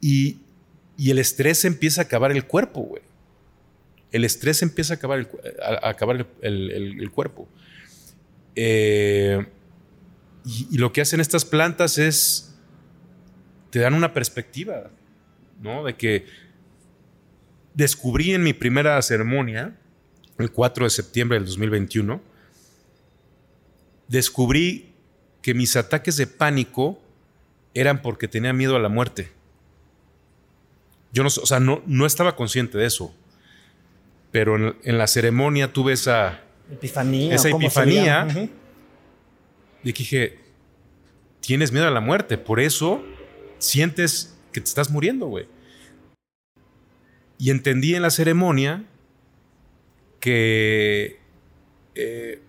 [0.00, 0.40] Y,
[0.98, 3.02] el estrés empieza a acabar el cuerpo, güey.
[4.10, 7.46] El estrés empieza a acabar el, cuerpo.
[8.56, 9.46] Eh,
[10.44, 12.56] y, lo que hacen estas plantas es,
[13.70, 14.90] te dan una perspectiva,
[15.60, 15.84] ¿no?
[15.84, 16.26] De que
[17.72, 19.76] descubrí en mi primera ceremonia,
[20.42, 22.20] el 4 de septiembre del 2021,
[24.08, 24.92] descubrí
[25.40, 27.00] que mis ataques de pánico
[27.74, 29.32] eran porque tenía miedo a la muerte.
[31.12, 33.14] Yo no, o sea, no, no estaba consciente de eso,
[34.30, 37.34] pero en la ceremonia tuve esa, Epifanía.
[37.34, 38.26] Esa epifanía.
[39.84, 40.38] Y dije,
[41.40, 43.04] tienes miedo a la muerte, por eso
[43.58, 45.46] sientes que te estás muriendo, güey.
[47.38, 48.84] Y entendí en la ceremonia
[50.22, 51.18] que,
[51.96, 52.40] eh,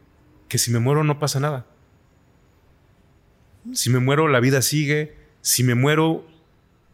[0.47, 1.65] que si me muero no pasa nada.
[3.73, 5.15] Si me muero, la vida sigue.
[5.41, 6.25] Si me muero,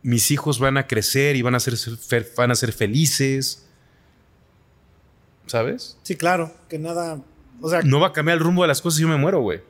[0.04, 1.76] mis hijos van a crecer y van a ser,
[2.38, 3.70] van a ser felices.
[5.50, 5.98] ¿sabes?
[6.04, 7.22] Sí, claro, que nada,
[7.60, 7.82] o sea...
[7.82, 9.62] No va a cambiar el rumbo de las cosas si yo me muero, güey.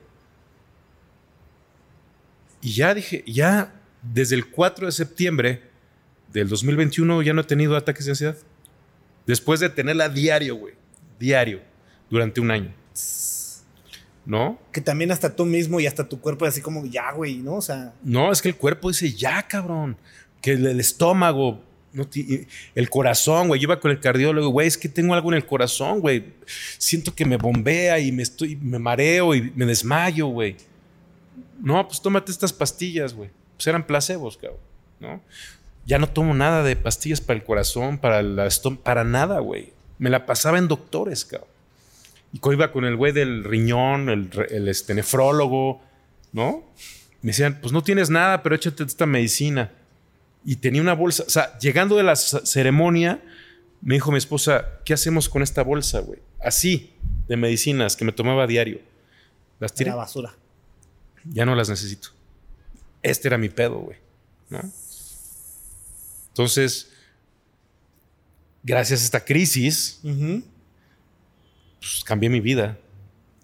[2.62, 5.64] Y ya dije, ya desde el 4 de septiembre
[6.32, 8.38] del 2021 ya no he tenido ataques de ansiedad.
[9.26, 10.74] Después de tenerla diario, güey.
[11.20, 11.62] Diario.
[12.10, 12.74] Durante un año.
[14.26, 14.60] ¿No?
[14.72, 17.56] Que también hasta tú mismo y hasta tu cuerpo es así como, ya, güey, ¿no?
[17.56, 17.94] O sea...
[18.04, 19.98] No, es que el cuerpo dice, ya, cabrón.
[20.42, 21.62] Que el estómago,
[22.76, 23.60] el corazón, güey.
[23.60, 26.34] Yo iba con el cardiólogo, güey, es que tengo algo en el corazón, güey.
[26.78, 30.56] Siento que me bombea y me estoy, me mareo y me desmayo, güey.
[31.62, 33.30] No, pues tómate estas pastillas, güey.
[33.58, 34.60] Pues eran placebos, cabrón,
[35.00, 35.22] ¿no?
[35.86, 38.48] Ya no tomo nada de pastillas para el corazón, para la
[38.84, 39.74] para nada, güey.
[40.00, 41.50] Me la pasaba en doctores, cabrón.
[42.34, 45.82] Y iba con el güey del riñón, el, el este, nefrólogo,
[46.32, 46.64] ¿no?
[47.22, 49.72] Me decían, pues no tienes nada, pero échate esta medicina
[50.46, 51.24] y tenía una bolsa.
[51.28, 53.22] O sea, llegando de la ceremonia,
[53.82, 56.20] me dijo mi esposa, ¿qué hacemos con esta bolsa, güey?
[56.42, 56.94] Así,
[57.28, 58.80] de medicinas que me tomaba a diario.
[59.60, 59.90] Las tiré.
[59.90, 60.34] La basura.
[61.26, 62.10] Ya no las necesito.
[63.02, 63.98] Este era mi pedo, güey.
[66.30, 66.92] Entonces,
[68.64, 70.00] gracias a esta crisis,
[71.80, 72.78] pues, cambié mi vida.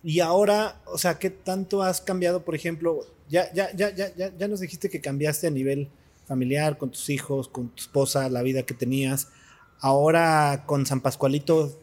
[0.03, 3.05] Y ahora, o sea, ¿qué tanto has cambiado, por ejemplo?
[3.27, 5.89] Ya, ya, ya, ya, ya nos dijiste que cambiaste a nivel
[6.27, 9.29] familiar, con tus hijos, con tu esposa, la vida que tenías.
[9.79, 11.79] Ahora con San Pascualito,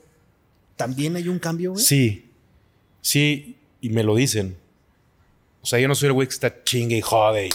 [0.76, 1.84] ¿también hay un cambio, güey?
[1.84, 2.30] Sí,
[3.00, 4.56] sí, y me lo dicen.
[5.62, 7.50] O sea, yo no soy el güey que está chingue y jode.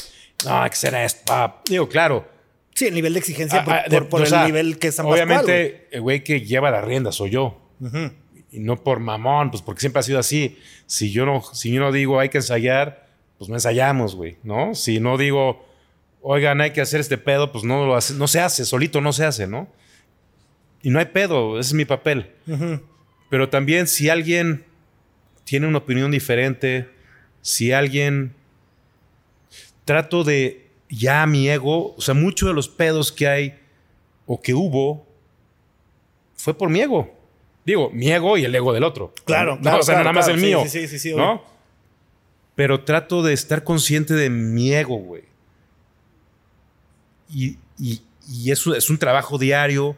[0.46, 1.34] no, hay que ser esto.
[1.70, 2.37] Digo, claro.
[2.78, 3.64] Sí, el nivel de exigencia ah,
[4.08, 7.32] por, ah, el nivel que es San Obviamente, el güey que lleva la rienda soy
[7.32, 7.60] yo.
[8.52, 10.60] Y no por mamón, pues porque siempre ha sido así.
[10.86, 13.08] Si yo no, si yo no digo hay que ensayar,
[13.40, 14.76] pues no ensayamos, güey, ¿no?
[14.76, 15.66] Si no digo
[16.22, 19.12] oigan, hay que hacer este pedo, pues no lo hace, no se hace, solito no
[19.12, 19.68] se hace, ¿no?
[20.84, 22.32] Y no hay pedo, ese es mi papel.
[23.30, 24.66] Pero también si alguien
[25.46, 26.90] tiene una opinión diferente,
[27.42, 28.36] si alguien
[29.84, 33.60] trato de ya mi ego, o sea, muchos de los pedos que hay
[34.26, 35.06] o que hubo
[36.36, 37.14] fue por mi ego.
[37.66, 39.14] Digo, mi ego y el ego del otro.
[39.26, 39.80] Claro, claro.
[39.80, 40.64] o sea, nada más el mío.
[40.68, 41.44] Sí, sí, sí, ¿no?
[42.56, 45.24] Pero trato de estar consciente de mi ego, güey
[47.30, 47.60] y,
[48.46, 49.96] eso es un trabajo diario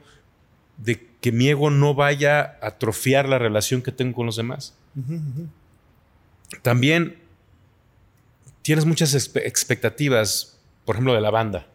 [0.78, 4.76] de que mi ego no vaya a atrofiar la relación que tengo con los demás.
[6.62, 7.18] También
[8.62, 10.59] tienes muchas expectativas,
[10.90, 11.68] por ejemplo, de la banda.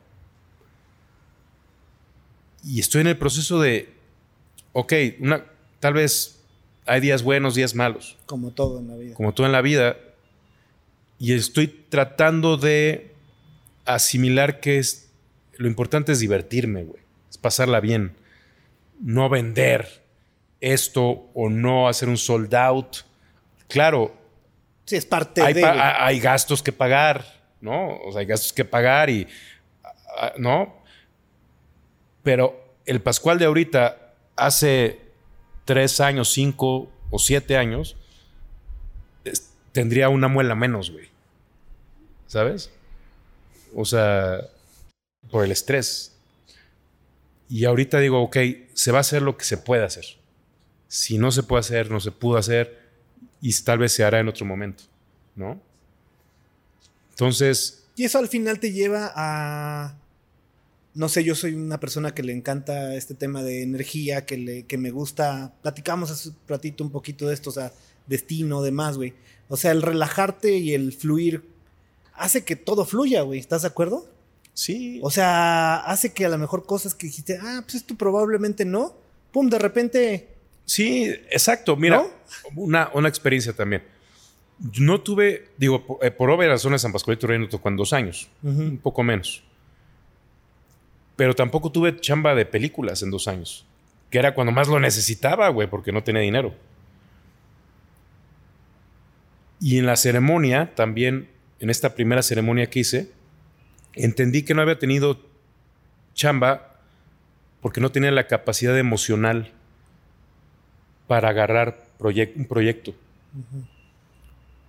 [2.64, 3.94] Y estoy en el proceso de,
[4.72, 5.44] ok, una,
[5.78, 6.40] tal vez
[6.84, 8.16] hay días buenos, días malos.
[8.26, 9.14] Como todo en la vida.
[9.14, 9.96] Como todo en la vida.
[11.20, 13.12] Y estoy tratando de
[13.84, 15.12] asimilar que es,
[15.58, 17.00] lo importante es divertirme, güey.
[17.30, 18.16] Es pasarla bien.
[19.00, 20.02] No vender
[20.60, 22.96] esto o no hacer un sold out.
[23.68, 24.12] Claro.
[24.86, 25.64] Sí, es parte hay, de.
[25.64, 27.33] Hay gastos que pagar,
[27.64, 27.96] ¿no?
[27.96, 29.26] O sea, hay gastos que pagar y.
[30.36, 30.76] ¿No?
[32.22, 35.00] Pero el Pascual de ahorita hace
[35.64, 37.96] tres años, cinco o siete años,
[39.72, 41.08] tendría una muela menos, güey.
[42.26, 42.70] ¿Sabes?
[43.74, 44.40] O sea,
[45.30, 46.14] por el estrés.
[47.48, 48.36] Y ahorita digo, ok,
[48.74, 50.04] se va a hacer lo que se puede hacer.
[50.88, 52.78] Si no se puede hacer, no se pudo hacer,
[53.40, 54.84] y tal vez se hará en otro momento,
[55.34, 55.60] ¿no?
[57.14, 57.84] Entonces...
[57.96, 59.96] Y eso al final te lleva a...
[60.94, 64.64] No sé, yo soy una persona que le encanta este tema de energía, que, le,
[64.64, 65.54] que me gusta...
[65.62, 67.72] Platicamos hace un ratito un poquito de esto, o sea,
[68.06, 69.14] destino, demás, güey.
[69.48, 71.44] O sea, el relajarte y el fluir
[72.14, 73.38] hace que todo fluya, güey.
[73.38, 74.08] ¿Estás de acuerdo?
[74.54, 75.00] Sí.
[75.02, 78.96] O sea, hace que a lo mejor cosas que dijiste, ah, pues esto probablemente no.
[79.32, 80.28] Pum, de repente.
[80.64, 81.76] Sí, exacto.
[81.76, 82.06] Mira,
[82.56, 83.82] una, una experiencia también.
[84.58, 87.92] No tuve, digo, por, eh, por obvias razones, San Pascualito Rey no tocó en dos
[87.92, 89.42] años, un poco menos.
[91.16, 93.66] Pero tampoco tuve chamba de películas en dos años,
[94.10, 96.54] que era cuando más lo necesitaba, güey, porque no tenía dinero.
[99.60, 101.28] Y en la ceremonia, también,
[101.60, 103.10] en esta primera ceremonia que hice,
[103.94, 105.20] entendí que no había tenido
[106.14, 106.74] chamba
[107.60, 109.52] porque no tenía la capacidad emocional
[111.06, 112.94] para agarrar un proyecto.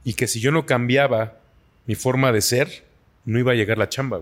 [0.06, 1.40] Y que si yo no cambiaba
[1.86, 2.86] mi forma de ser,
[3.26, 4.22] no iba a llegar la chamba.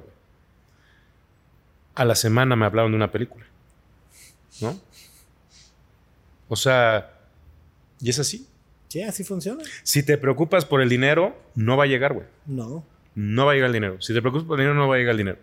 [1.93, 3.45] A la semana me hablaban de una película.
[4.61, 4.79] ¿No?
[6.47, 7.11] O sea,
[7.99, 8.47] y es así.
[8.87, 9.63] Sí, así funciona.
[9.83, 12.27] Si te preocupas por el dinero, no va a llegar, güey.
[12.45, 12.85] No.
[13.15, 14.01] No va a llegar el dinero.
[14.01, 15.39] Si te preocupas por el dinero, no va a llegar el dinero.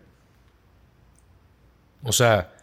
[2.03, 2.55] O sea.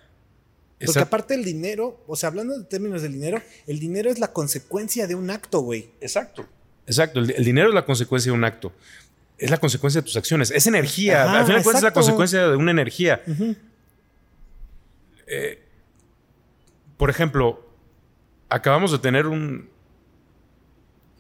[0.84, 4.32] Porque aparte el dinero, o sea, hablando de términos del dinero, el dinero es la
[4.32, 5.90] consecuencia de un acto, güey.
[6.02, 6.48] Exacto.
[6.88, 7.20] Exacto.
[7.20, 8.74] El, dinero es la consecuencia de un acto.
[9.38, 10.50] Es la consecuencia de tus acciones.
[10.50, 11.24] Es energía.
[11.24, 13.22] Al final de cuentas es la consecuencia de una energía.
[15.28, 15.62] Eh,
[16.96, 17.68] por ejemplo,
[18.50, 19.70] acabamos de tener un,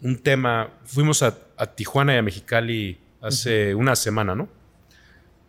[0.01, 0.71] un tema.
[0.85, 1.37] Fuimos a,
[1.75, 4.47] Tijuana y a Mexicali hace una semana, ¿no?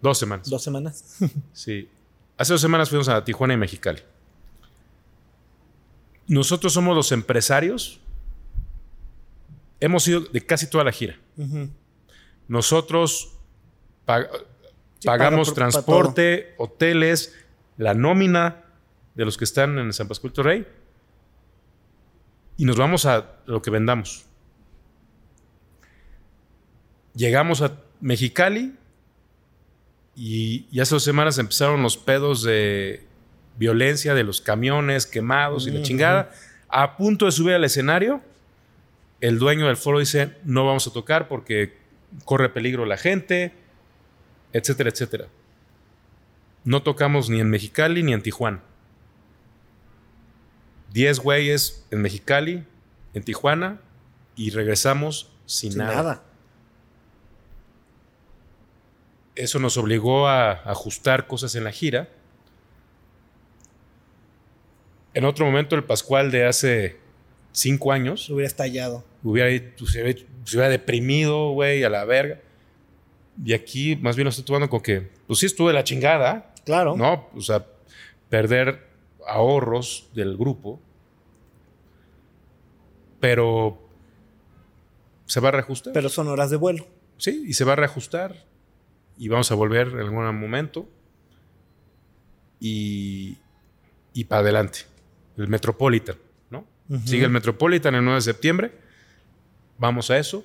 [0.02, 0.50] Dos semanas.
[0.50, 1.16] Dos semanas.
[1.52, 1.88] sí.
[2.36, 4.00] Hace dos semanas fuimos a Tijuana y Mexicali.
[6.26, 8.00] Nosotros somos los empresarios.
[9.80, 11.18] Hemos ido de casi toda la gira.
[12.48, 13.34] Nosotros
[15.04, 17.34] pagamos transporte, hoteles,
[17.76, 18.64] la nómina
[19.14, 20.66] de los que están en San Pascual Rey
[22.58, 24.26] y nos vamos a lo que vendamos.
[27.14, 28.74] Llegamos a Mexicali
[30.14, 33.06] y, hace dos semanas empezaron los pedos de
[33.56, 36.32] violencia de los camiones quemados y la chingada.
[36.68, 38.20] A punto de subir al escenario,
[39.20, 41.76] el dueño del foro dice, no vamos a tocar porque
[42.24, 43.52] corre peligro la gente,
[44.52, 45.28] etcétera, etcétera.
[46.64, 48.62] No tocamos ni en Mexicali ni en Tijuana.
[50.92, 52.64] Diez güeyes en Mexicali,
[53.14, 53.80] en Tijuana,
[54.36, 56.22] y regresamos sin, nada.
[59.38, 62.08] eso nos obligó a ajustar cosas en la gira.
[65.14, 66.98] En otro momento, el Pascual de hace
[67.58, 68.28] cinco años.
[68.30, 69.04] Hubiera estallado.
[69.22, 69.50] Hubiera,
[69.84, 72.40] se, hubiera, deprimido, güey, a la verga.
[73.44, 76.52] Y aquí, más bien, lo estoy tomando con que, pues sí, estuve la chingada.
[76.64, 76.96] Claro.
[76.96, 77.28] ¿No?
[77.34, 77.66] O sea,
[78.28, 78.86] perder
[79.26, 80.80] ahorros del grupo.
[83.20, 83.78] Pero
[85.26, 85.92] se va a reajustar.
[85.92, 86.86] Pero son horas de vuelo.
[87.16, 88.46] Sí, y se va a reajustar
[89.18, 90.88] y vamos a volver en algún momento
[92.60, 93.36] y,
[94.12, 94.80] y para adelante.
[95.36, 96.16] El Metropolitan,
[96.88, 97.06] ¿no?
[97.06, 98.72] Sigue el Metropolitan el 9 de septiembre.
[99.78, 100.44] Vamos a eso.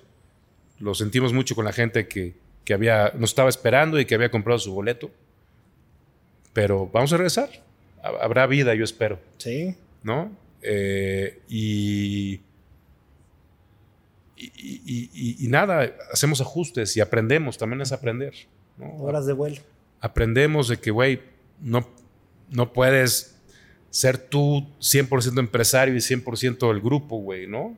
[0.79, 2.33] Lo sentimos mucho con la gente que,
[2.65, 5.09] que había, nos estaba esperando y que había comprado su boleto.
[6.51, 7.49] Pero vamos a regresar.
[8.03, 9.19] Habrá vida, yo espero.
[9.37, 9.75] Sí.
[10.03, 10.31] ¿No?
[10.61, 12.41] Eh, y
[14.37, 18.33] y, nada, hacemos ajustes y aprendemos, también es aprender.
[18.79, 19.61] Horas de vuelo.
[20.01, 21.21] Aprendemos de que, güey,
[21.61, 21.87] no,
[22.49, 23.32] no puedes
[23.93, 27.77] ser tú 100% empresario y 100% el grupo, güey, ¿no?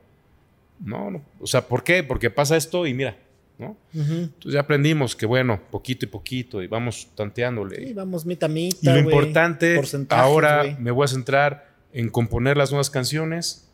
[0.80, 1.10] ¿no?
[1.10, 2.02] No, O sea, ¿por qué?
[2.02, 3.18] Porque pasa esto y mira,
[3.58, 3.76] ¿no?
[3.92, 7.88] Entonces ya aprendimos que, bueno, poquito y poquito y vamos tanteándole.
[7.88, 9.78] Sí, vamos mitad Y lo importante,
[10.08, 13.70] ahora me voy a centrar en componer las nuevas canciones,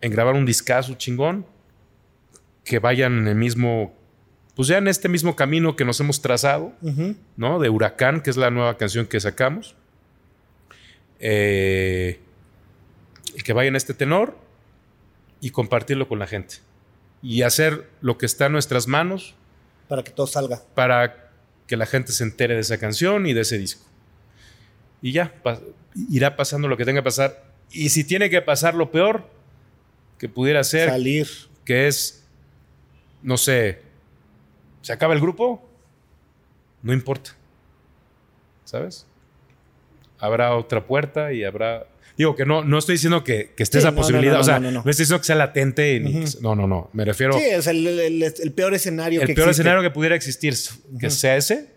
[0.00, 1.44] en grabar un discazo chingón,
[2.64, 3.94] que vayan en el mismo
[4.54, 6.72] pues ya en este mismo camino que nos hemos trazado,
[7.36, 7.58] ¿no?
[7.60, 9.76] De Huracán, que es la nueva canción que sacamos.
[11.20, 12.20] Eh,
[13.44, 14.36] que vaya en este tenor
[15.40, 16.56] y compartirlo con la gente.
[17.22, 19.34] Y hacer lo que está en nuestras manos.
[19.88, 20.62] Para que todo salga.
[20.74, 21.30] Para
[21.66, 23.86] que la gente se entere de esa canción y de ese disco.
[25.02, 25.34] Y ya,
[26.10, 29.28] irá pasando lo que tenga que pasar Y si tiene que pasar lo peor
[30.18, 31.28] que pudiera ser, Salir.
[31.64, 32.26] que es,
[33.22, 33.80] no sé,
[34.82, 35.66] se acaba el grupo,
[36.82, 37.30] no importa.
[38.64, 39.06] ¿Sabes?
[40.20, 41.86] Habrá otra puerta y habrá...
[42.16, 44.40] Digo que no, no estoy diciendo que, que esté Sí, esa no, no, posibilidad, no,
[44.40, 44.90] o sea, no, no, no, no.
[44.90, 47.32] estoy diciendo que sea latente, ni que- no, no, no, me refiero...
[47.32, 49.62] Sí, es el, el- peor escenario el que peor existe.
[49.62, 50.54] escenario que pudiera existir,
[50.98, 51.68] que sea ese,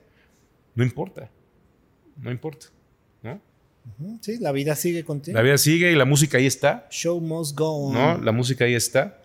[0.75, 1.29] no importa.
[2.17, 2.65] No importa.
[3.21, 3.39] ¿no?
[4.21, 5.35] Sí, la vida sigue contigo.
[5.37, 7.93] La vida sigue y la música ahí está, Show must go on.
[7.93, 8.17] ¿no?
[8.21, 9.21] La música ahí está.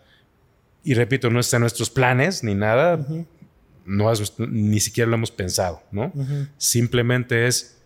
[0.84, 3.04] Y repito, no está en nuestros planes ni nada.
[3.84, 6.12] No ni siquiera lo hemos pensado, ¿no?
[6.58, 7.78] Simplemente es,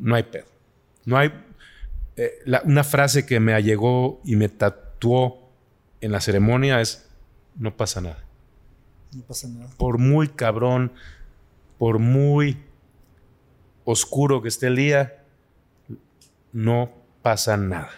[0.00, 0.46] no hay pedo.
[1.04, 1.32] No hay...
[2.16, 5.50] eh, la- una frase que me allegó y me tatuó
[6.00, 7.06] en la ceremonia es,
[7.56, 8.24] no pasa nada.
[9.14, 9.70] No pasa nada.
[9.76, 10.92] por muy cabrón,
[11.78, 12.58] por muy
[13.84, 15.22] oscuro que esté el día,
[16.52, 16.90] no
[17.22, 17.90] pasa nada.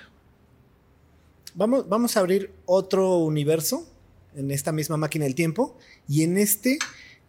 [1.55, 3.89] Vamos, vamos a abrir otro universo
[4.35, 6.79] en esta misma máquina del tiempo y en este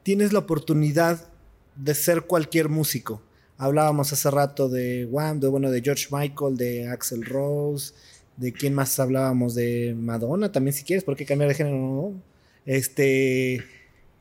[0.04, 1.30] tienes la oportunidad
[1.76, 3.22] de ser cualquier músico.
[3.58, 7.94] Hablábamos hace rato de Wham, de, bueno, de George Michael, de Axel Rose,
[8.38, 11.78] de quién más hablábamos, de Madonna también si quieres, ¿por qué cambiar de género?
[11.78, 12.22] No.
[12.66, 13.64] Este,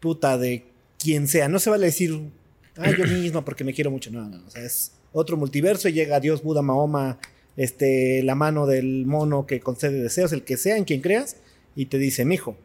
[0.01, 0.65] puta, de
[0.99, 1.49] quien sea.
[1.49, 2.31] No se vale decir,
[2.77, 4.11] ah, yo mismo porque me quiero mucho.
[4.11, 4.47] No, no, no.
[4.47, 7.19] O sea, es otro multiverso y llega Dios, Buda, Mahoma,
[7.57, 11.37] este, la mano del mono que concede deseos, el que sea, en quien creas,
[11.75, 12.57] y te dice, mijo,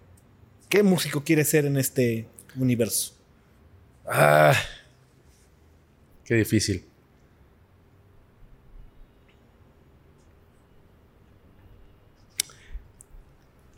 [0.69, 2.27] ¿qué músico quieres ser en este
[2.57, 3.13] universo?
[4.05, 4.53] Ah,
[6.31, 6.85] qué difícil.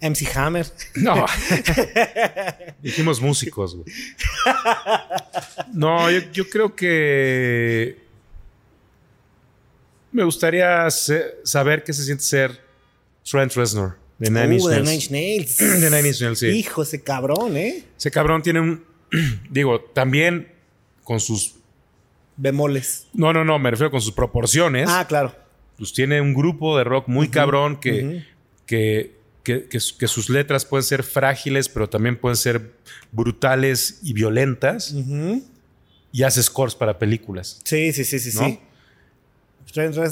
[0.02, 0.68] MC Hammer.
[0.94, 1.26] No.
[2.84, 3.88] Dijimos músicos, güey.
[5.74, 7.98] No, yo, yo creo que
[10.12, 12.62] me gustaría saber qué se siente ser
[13.24, 14.70] Trent Reznor de Nine Inch Uh.
[14.70, 15.58] Nine Inch Nails.
[15.82, 16.50] De Nine Inch Nails, sí.
[16.50, 17.84] Hijo, ese cabrón, ¿eh?
[17.98, 18.86] Ese cabrón tiene un.
[19.50, 20.52] Digo, también
[21.04, 21.56] con sus.
[22.38, 23.08] Bemoles.
[23.14, 24.90] No, no, no, me refiero con sus proporciones.
[24.92, 25.36] Ah, claro.
[25.78, 28.24] Pues tiene un grupo de rock muy cabrón que,
[28.66, 32.74] que, que, que su- que sus letras pueden ser frágiles, pero también pueden ser
[33.12, 34.94] brutales y violentas.
[36.12, 37.60] Y hace scores para películas.
[37.64, 38.46] Sí, sí, sí, sí, ¿No?
[38.46, 38.60] sí.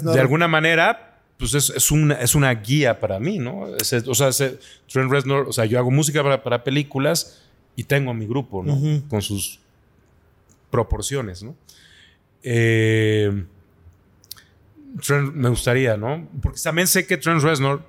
[0.04, 3.62] De alguna manera, pues es, es una, es una guía para mí, ¿no?
[3.62, 4.30] O sea,
[4.92, 7.44] Trent Reznor, o sea, yo hago música para, para películas
[7.76, 9.04] y tengo mi grupo, ¿no?
[9.08, 9.60] Con sus
[10.72, 11.56] proporciones, ¿no?
[12.44, 13.46] Eh,
[15.02, 16.28] Trent me gustaría, ¿no?
[16.42, 17.84] Porque también sé que Trent Reznor,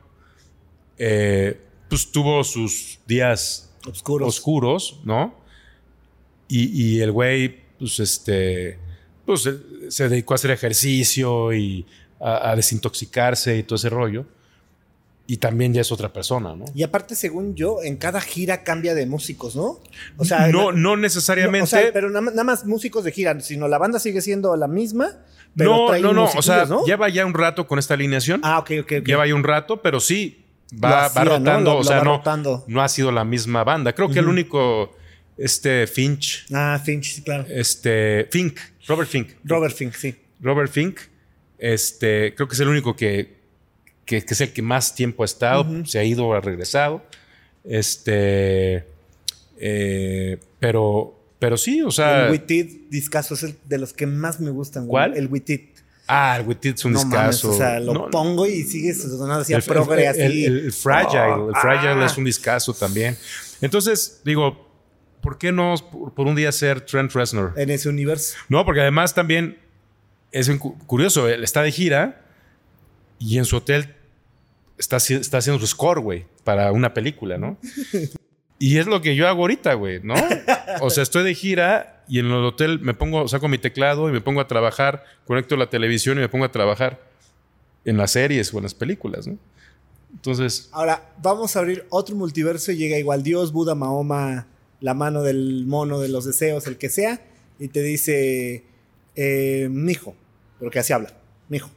[0.98, 4.28] eh, pues tuvo sus días Oscuros.
[4.28, 5.34] oscuros, ¿no?
[6.48, 8.78] Y, y el güey, pues este,
[9.24, 9.48] pues
[9.88, 11.86] se, dedicó a hacer ejercicio y
[12.20, 14.26] a, a desintoxicarse y todo ese rollo.
[15.32, 16.66] Y también ya es otra persona, ¿no?
[16.74, 19.80] Y aparte, según yo, en cada gira cambia de músicos, ¿no?
[20.18, 21.59] O sea, no, no necesariamente.
[21.60, 24.20] no, o sea, pero nada más, nada más músicos de gira, sino la banda sigue
[24.20, 25.09] siendo la misma,
[25.56, 26.24] pero no, no, no.
[26.36, 26.84] O sea, ¿no?
[26.84, 28.42] lleva ya un rato con esta alineación.
[28.44, 28.92] Ah, ok, ok.
[29.06, 30.44] Lleva ya un rato, pero sí,
[30.84, 31.72] va, va rotando.
[31.72, 32.64] Lo- o sea, no, rotando.
[32.66, 33.94] no ha sido la misma banda.
[33.94, 34.94] Creo que el único,
[35.38, 37.46] este Finch, Ah, Finch, sí, claro.
[37.48, 39.28] este Fink, Robert Fink.
[39.44, 40.14] Robert Fink, sí.
[40.40, 40.98] Robert Fink,
[41.59, 43.40] este, creo que es el único que,
[44.04, 47.02] que, que es el que más tiempo ha estado, se ha ido, ha regresado.
[47.64, 48.84] Este,
[49.58, 52.26] eh, pero, pero sí, o sea.
[52.26, 54.86] el Witted discazo es el de los que más me gustan.
[54.86, 55.16] ¿Cuál?
[55.16, 55.60] El Witted.
[56.08, 57.50] ah, el Witted es un No mames, discazo.
[57.52, 60.44] o sea, lo No, pongo y sigue sonando así a el, progre, el- así.
[60.46, 62.06] el- el Fragile, el Fragile ah.
[62.06, 63.16] es un discazo también.
[63.60, 64.68] Entonces, digo,
[65.20, 67.52] ¿por qué no por, por un día ser Trent Reznor?
[67.56, 68.36] En ese universo.
[68.48, 69.58] No, porque además también
[70.32, 70.50] es
[70.86, 72.21] curioso, él está de gira
[73.24, 73.94] y en su hotel
[74.78, 77.56] está, haci- está haciendo su score, güey, para una película, ¿no?
[78.58, 80.14] Y es lo que yo hago ahorita, güey, ¿no?
[80.82, 84.12] O sea, estoy de gira y en el hotel me pongo, saco mi teclado y
[84.12, 87.00] me pongo a trabajar, conecto la televisión y me pongo a trabajar
[87.84, 89.36] en las series o en las películas, ¿no?
[90.12, 94.46] Entonces, Ahora, vamos a abrir otro multiverso y llega igual Dios, Buda, Mahoma,
[94.80, 97.20] la mano del mono de los deseos, el que sea,
[97.58, 98.62] y te dice,
[99.16, 100.14] eh, mijo,
[100.60, 101.12] porque así habla,
[101.48, 101.68] mijo.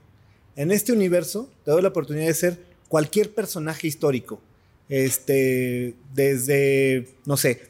[0.55, 4.39] En este universo te doy la oportunidad de ser cualquier personaje histórico.
[4.87, 7.69] Este, desde, no sé,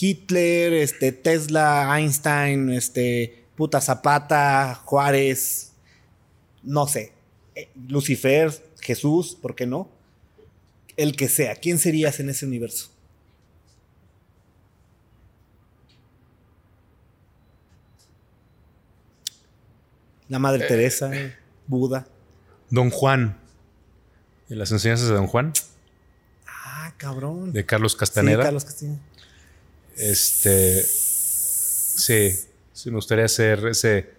[0.00, 5.72] Hitler, este, Tesla, Einstein, este, puta Zapata, Juárez,
[6.62, 7.12] no sé,
[7.54, 8.50] eh, Lucifer,
[8.80, 9.90] Jesús, ¿por qué no?
[10.96, 12.90] El que sea, ¿quién serías en ese universo?
[20.28, 21.10] La Madre Teresa,
[21.66, 22.06] Buda.
[22.72, 23.38] Don Juan.
[24.48, 25.52] En las enseñanzas de Don Juan,
[26.46, 27.52] Ah, cabrón.
[27.52, 28.42] de Carlos Sí, Castaneda.
[28.42, 28.98] Carlos Castaneda.
[29.96, 30.82] Este.
[30.82, 32.30] Sí,
[32.72, 34.10] sí, me gustaría ser ese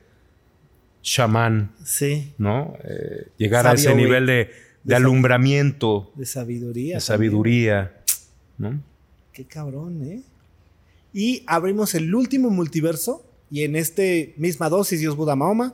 [1.01, 2.77] chamán, Sí, ¿no?
[2.83, 4.51] Eh, llegar a ese nivel de,
[4.83, 6.97] de alumbramiento, de sabiduría.
[6.97, 7.01] de también.
[7.01, 8.01] sabiduría,
[8.57, 8.81] ¿no?
[9.33, 10.21] Qué cabrón, ¿eh?
[11.13, 13.25] Y abrimos el último multiverso.
[13.51, 15.73] Y en este misma dosis, Dios Buda Mahoma,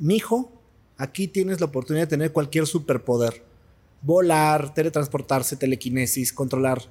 [0.00, 0.57] mijo,
[0.98, 3.42] aquí tienes la oportunidad de tener cualquier superpoder.
[4.02, 6.82] Volar, teletransportarse, telequinesis, controlar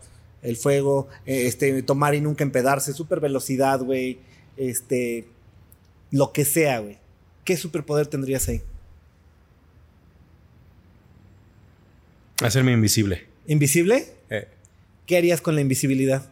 [0.42, 4.20] el fuego, eh, este, tomar y nunca empedarse, super velocidad, güey.
[4.56, 5.28] Este,
[6.10, 6.98] lo que sea, güey.
[7.44, 8.62] ¿Qué superpoder tendrías ahí?
[12.42, 13.28] Hacerme invisible.
[13.48, 14.14] ¿Invisible?
[14.30, 14.48] Eh,
[15.06, 16.30] ¿Qué harías con la invisibilidad?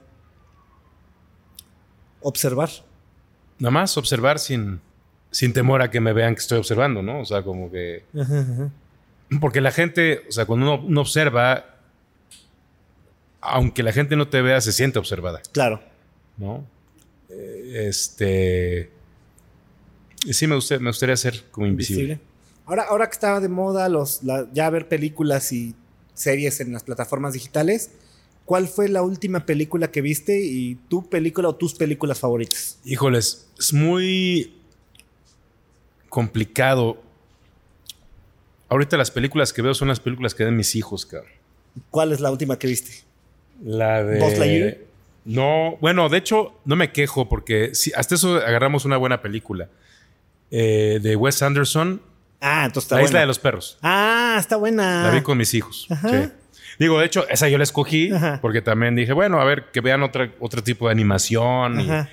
[2.21, 2.69] Observar.
[3.59, 4.81] nada más observar sin,
[5.35, 7.19] sin temor a que me vean que estoy observando, ¿no?
[7.19, 8.03] O sea, como que.
[8.17, 8.69] Ajá, ajá.
[9.41, 11.65] Porque la gente, o sea, cuando uno, uno observa,
[13.41, 15.81] aunque la gente no te vea, se siente observada, Claro.
[16.37, 16.65] ¿no?
[17.29, 18.91] Eh, Este.
[20.31, 22.19] Sí, me gustaría, me gustaría ser como invisible.
[22.65, 25.75] Ahora, ahora que estaba de moda los, la- ya ver películas y
[26.13, 27.91] series en las plataformas digitales,
[28.45, 32.79] ¿cuál fue la última película que viste y tu película o tus películas favoritas?
[32.85, 34.55] Híjoles, es muy
[36.15, 36.97] complicado.
[38.69, 41.29] Ahorita las películas que veo son las películas que ven mis hijos, cabrón.
[41.91, 43.03] ¿Cuál es la última que viste?
[43.61, 44.19] La de.
[44.19, 44.77] ¿Buzz Lightyear?
[45.25, 49.67] No, bueno, de hecho, no me quejo porque sí, hasta eso agarramos una buena película.
[50.51, 52.01] Eh, de Wes Anderson,
[52.39, 53.09] Ah, entonces está La buena.
[53.09, 53.77] Isla de los Perros.
[53.81, 55.03] Ah, está buena.
[55.03, 55.87] La vi con mis hijos.
[55.89, 56.09] Ajá.
[56.09, 56.29] sí.
[56.79, 58.39] Digo, de hecho, esa yo la escogí Ajá.
[58.41, 61.79] porque también dije, bueno, a ver, que vean otra, otro tipo de animación.
[61.81, 62.09] y- Ajá.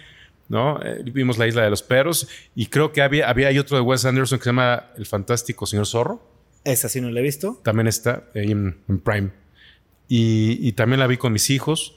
[0.52, 0.78] ¿No?
[0.84, 3.82] Eh, vimos La Isla de los Perros y creo que había, había hay otro de
[3.82, 6.22] Wes Anderson que se llama El Fantástico Señor Zorro.
[6.62, 7.58] Esa sí no la he visto.
[7.64, 9.30] También está ahí en, en Prime.
[10.08, 11.96] Y, y también la vi con mis hijos.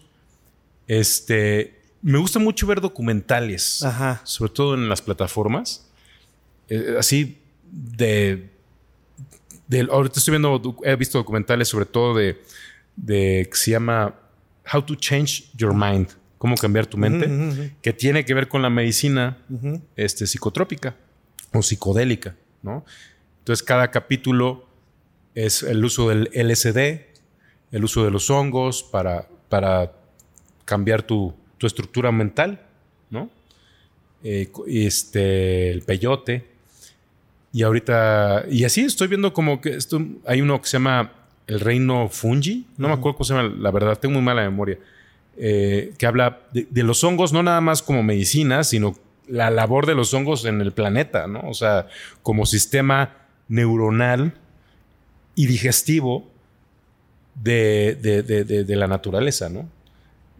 [0.87, 4.21] Este, me gusta mucho ver documentales, Ajá.
[4.23, 5.89] sobre todo en las plataformas.
[6.69, 7.37] Eh, así
[7.71, 8.49] de,
[9.67, 12.41] de- Ahorita estoy viendo, he visto documentales sobre todo de,
[12.95, 14.15] de que se llama
[14.73, 16.07] How to Change Your Mind,
[16.45, 19.39] cómo cambiar tu mente, que tiene que ver con la medicina
[19.95, 20.95] este, psicotrópica
[21.51, 22.85] o psicodélica, ¿no?
[23.39, 24.67] Entonces cada capítulo
[25.33, 26.77] es el uso del LSD,
[27.71, 29.91] el uso de los hongos para, para
[30.65, 32.61] cambiar tu, tu estructura mental,
[33.09, 33.31] ¿no?
[34.23, 36.45] Eh, este, el peyote.
[37.53, 41.11] Y ahorita, y así estoy viendo como que esto, hay uno que se llama
[41.47, 44.77] El Reino Fungi, no me acuerdo cómo se llama, la verdad, tengo muy mala memoria,
[45.37, 48.95] eh, que habla de, de los hongos no nada más como medicina, sino
[49.27, 51.41] la labor de los hongos en el planeta, ¿no?
[51.49, 51.87] O sea,
[52.23, 53.17] como sistema
[53.47, 54.33] neuronal
[55.35, 56.27] y digestivo
[57.35, 59.67] de, de- de- la naturaleza, ¿no?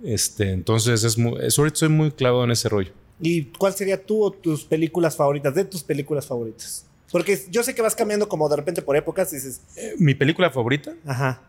[0.03, 2.91] Este, entonces, es muy, ahorita estoy muy clavado en ese rollo.
[3.19, 5.55] ¿Y cuál sería tú o tus películas favoritas?
[5.55, 6.85] De tus películas favoritas.
[7.11, 10.13] Porque yo sé que vas cambiando como de repente por épocas y dices, Eh, Mi
[10.15, 11.41] película favorita, ajá.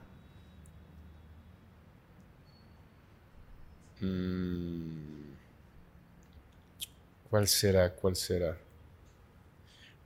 [7.31, 7.93] ¿Cuál será?
[7.93, 8.57] ¿Cuál será?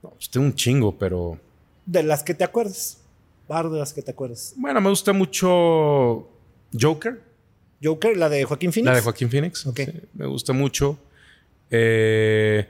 [0.03, 1.37] No, pues tengo un chingo, pero
[1.85, 2.97] De las que te acuerdes.
[3.47, 4.53] Par de las que te acuerdes.
[4.57, 6.27] bueno, me gusta mucho
[6.79, 7.21] Joker.
[7.83, 8.85] Joker, la de Joaquín Phoenix.
[8.89, 9.65] La de Joaquín Phoenix.
[9.65, 9.79] Ok.
[9.79, 10.97] Sí, me gusta mucho.
[11.69, 12.67] Eh,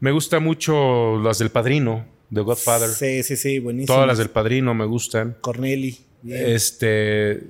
[0.00, 2.90] me gusta mucho las del Padrino, de Godfather.
[2.90, 3.94] Sí, sí, sí, buenísimo.
[3.94, 5.36] Todas las del Padrino me gustan.
[5.40, 5.98] Corneli.
[6.22, 6.46] bien.
[6.52, 7.42] Este.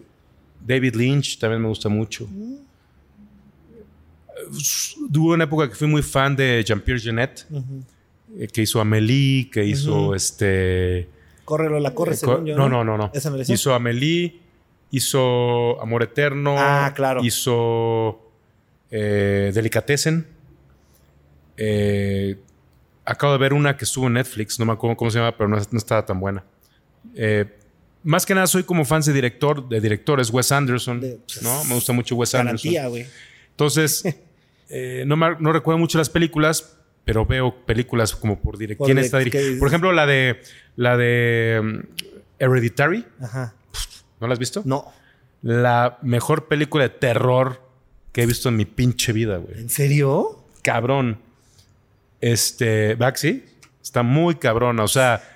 [0.67, 2.27] David Lynch también me gusta mucho.
[5.15, 7.01] Hubo una época que fui muy fan de Jean-Pierre
[7.51, 7.83] Ujú.
[8.39, 11.09] eh, que hizo Amélie, que hizo este.
[11.45, 12.57] Córrelo, la corre, eh, según co- yo.
[12.57, 13.11] no, no, no, no.
[13.15, 13.43] ¿Esa me?
[13.47, 14.39] Hizo Amélie,
[14.91, 16.55] hizo Amor Eterno.
[16.59, 17.23] Ah, claro.
[17.23, 18.21] Hizo
[18.91, 20.27] eh, Delicatessen.
[21.57, 22.37] Eh,
[23.05, 25.49] acabo de ver una que estuvo en Netflix, no me acuerdo cómo se llama, pero
[25.49, 26.43] no, no estaba tan buena.
[27.15, 27.45] Eh,
[28.05, 31.65] más que nada soy como fan de director, de directores, Wes Anderson, De- ¿no?
[31.65, 32.73] Me gusta mucho Wes Anderson.
[32.73, 33.07] Garantía, güey.
[33.51, 34.05] Entonces,
[34.69, 38.87] eh, no, me- no recuerdo mucho las películas, pero veo películas como por director.
[38.87, 39.59] ¿Quién está diri- ¿qué dices?
[39.59, 40.41] Por ejemplo, la de
[40.77, 41.79] la de mm,
[42.39, 43.55] Hereditary, Ajá.
[44.21, 44.63] ¿no la has visto?
[44.65, 44.91] No.
[45.43, 47.61] La mejor película de terror
[48.13, 49.59] que he visto en mi pinche vida, güey.
[49.61, 50.45] ¿En serio?
[50.63, 51.19] Cabrón.
[52.21, 53.45] Este, Baxi
[53.83, 55.34] está muy cabrona, o sea,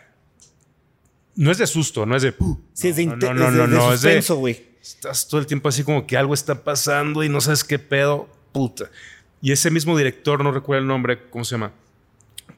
[1.39, 2.60] no es de susto, no es de "Puh".
[2.73, 4.60] Sí, es de, no, no, no, no, es de güey.
[4.82, 8.28] estás todo el tiempo así como que algo está pasando y no sabes qué pedo,
[8.51, 8.90] puta.
[9.40, 11.70] Y ese mismo director, no recuerdo el nombre, ¿cómo se llama?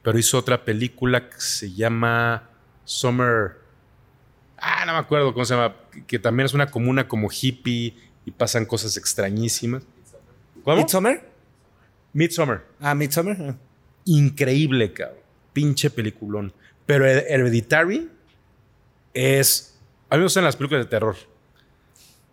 [0.01, 2.49] Pero hizo otra película que se llama
[2.83, 3.59] Summer.
[4.57, 5.75] Ah, no me acuerdo cómo se llama.
[6.07, 7.95] Que también es una comuna como hippie
[8.25, 9.83] y pasan cosas extrañísimas.
[10.63, 10.77] ¿Cómo?
[10.77, 11.23] ¿Midsommar?
[12.13, 12.65] Midsommar.
[12.79, 13.37] Ah, Midsommar.
[13.39, 13.55] Ah.
[14.05, 15.19] Increíble, cabrón.
[15.53, 16.51] Pinche peliculón.
[16.87, 18.09] Pero Hereditary
[19.13, 19.79] es.
[20.09, 21.15] A mí me gustan las películas de terror.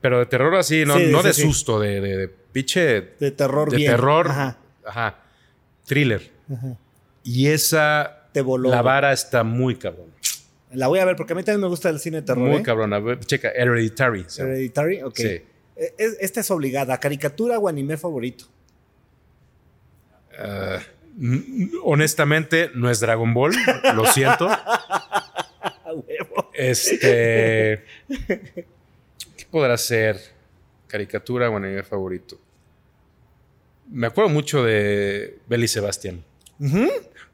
[0.01, 3.15] Pero de terror así, no, no de susto, de, de, pinche.
[3.19, 4.29] De terror, De terror.
[4.29, 5.19] Ajá.
[5.85, 6.31] Thriller.
[7.25, 8.29] Y esa.
[8.33, 8.71] Te voló.
[8.71, 10.09] La vara está muy cabrón.
[10.73, 12.47] La voy a ver porque a mí también me gusta el cine de terror.
[12.47, 12.63] Muy ¿eh?
[12.63, 13.21] cabrón.
[13.21, 14.27] checa, Hereditary.
[14.37, 15.17] Hereditary, ok.
[15.17, 15.25] Sí.
[15.25, 16.99] E, esta es obligada.
[17.01, 18.45] ¿Caricatura o anime favorito?
[20.39, 20.79] Uh,
[21.85, 23.53] honestamente, no es Dragon Ball.
[23.95, 24.49] Lo siento.
[26.59, 27.85] este.
[28.09, 30.19] ¿Qué podrá ser?
[30.87, 32.39] Caricatura o anime favorito.
[33.91, 36.25] Me acuerdo mucho de Belly Sebastián.
[36.59, 36.81] no,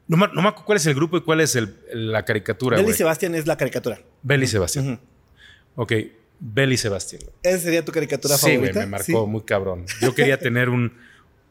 [0.07, 1.57] me acuerdo cuál es el grupo y cuál es
[1.91, 2.77] la caricatura.
[2.77, 3.99] Belly Sebastián es la caricatura.
[4.21, 4.99] Belly Sebastián.
[5.75, 5.93] Ok,
[6.39, 7.23] Belly Sebastián.
[7.41, 8.73] ¿Esa sería tu caricatura favorita?
[8.73, 9.85] Sí, me marcó muy cabrón.
[10.01, 10.93] Yo quería tener un,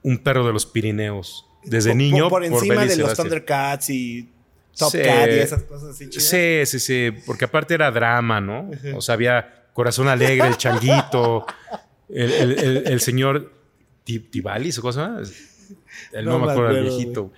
[0.02, 2.28] un perro de los Pirineos desde niño.
[2.28, 4.28] Por, encima de los Thundercats y
[4.76, 6.10] Top Cat y esas cosas así.
[6.10, 7.10] Sí, sí, sí.
[7.26, 8.70] Porque aparte era drama, ¿no?
[8.94, 11.46] O sea, había Corazón Alegre, el Changuito,
[12.08, 13.52] el, señor
[14.04, 15.20] Tibalis o cosa.
[16.12, 17.32] El no, me acuerdo del viejito.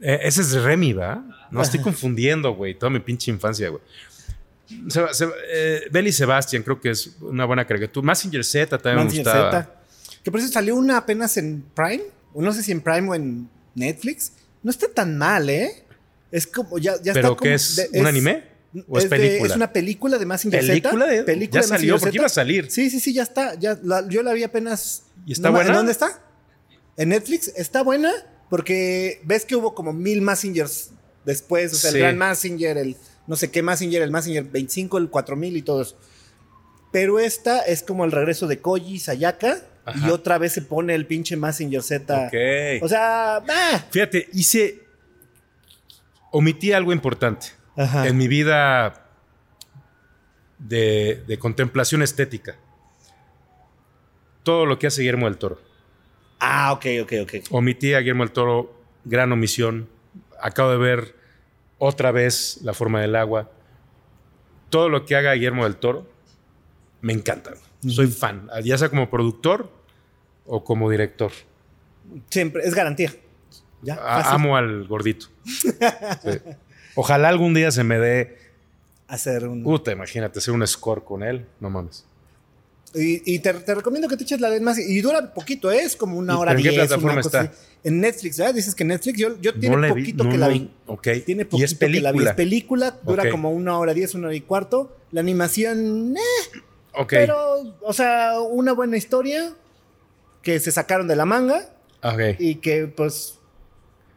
[0.00, 1.22] E, ese es Remy, ¿verdad?
[1.50, 2.74] No estoy confundiendo, güey.
[2.74, 3.82] Toda mi pinche infancia, güey.
[5.52, 8.04] Eh, Sebastian creo que es una buena caricatura.
[8.06, 9.50] Massinger Z también me gustaba.
[9.50, 9.74] Z.
[10.22, 12.04] Que por eso salió una apenas en Prime.
[12.34, 14.32] No sé si en Prime o en Netflix.
[14.62, 15.84] No está tan mal, ¿eh?
[16.30, 17.90] Es como ya, ya ¿Pero está qué es?
[17.92, 18.52] ¿Un anime?
[18.88, 19.50] ¿O es, película?
[19.50, 21.24] es una película de Massinger ¿Película Z.
[21.26, 22.70] película ya salió porque iba a salir.
[22.70, 23.54] Sí, sí, sí, ya está.
[23.58, 23.78] Ya,
[24.08, 25.02] yo la vi apenas.
[25.26, 25.68] ¿Y está buena?
[25.68, 26.22] ¿En dónde está?
[26.96, 27.52] En Netflix.
[27.56, 28.10] Está buena
[28.48, 30.90] porque ves que hubo como mil Massingers
[31.26, 31.74] después.
[31.74, 35.56] O sea, el Gran Massinger, el no sé qué Massinger, el Massinger 25, el 4000
[35.56, 35.98] y todo eso.
[36.92, 39.60] Pero esta es como el regreso de Koji Sayaka.
[39.94, 42.30] Y otra vez se pone el pinche Massinger Z.
[42.82, 43.42] O sea,
[43.90, 44.80] Fíjate, hice.
[46.30, 47.48] Omití algo importante.
[47.76, 49.06] En mi vida
[50.58, 52.56] de, de, contemplación estética.
[54.42, 55.60] Todo lo que hace Guillermo del Toro.
[56.38, 57.34] Ah, ok, ok, ok.
[57.50, 59.88] Omití a Guillermo del Toro, gran omisión.
[60.40, 61.14] Acabo de ver
[61.78, 63.50] otra vez La forma del agua.
[64.70, 66.10] Todo lo que haga Guillermo del Toro,
[67.00, 67.52] me encanta.
[67.86, 69.70] Soy fan, ya sea como productor
[70.46, 71.32] o como director.
[72.30, 73.12] Siempre, es garantía.
[73.82, 73.96] Ya,
[74.32, 75.26] amo al gordito.
[76.94, 78.38] Ojalá algún día se me dé.
[79.08, 79.62] Hacer un.
[79.62, 81.46] Puta, imagínate, hacer un score con él.
[81.58, 82.04] No mames.
[82.94, 84.78] Y, te, recomiendo que te eches la vez más.
[84.78, 85.80] Y dura poquito, ¿eh?
[85.82, 87.50] es como una hora ¿En qué plataforma está?
[87.82, 88.54] En Netflix, ¿verdad?
[88.54, 90.70] Dices que Netflix, yo, yo tiene poquito que la vi.
[90.86, 91.08] Ok.
[91.24, 92.12] Tiene poquito ¿Y es película?
[92.12, 92.28] que la vi.
[92.28, 94.94] Es película, dura como una hora diez, una hora y cuarto.
[95.10, 96.60] La animación, eh.
[96.94, 97.10] Ok.
[97.10, 99.54] Pero, o sea, una buena historia
[100.42, 101.70] que se sacaron de la manga.
[102.02, 102.38] Ok.
[102.38, 103.38] Y que, pues,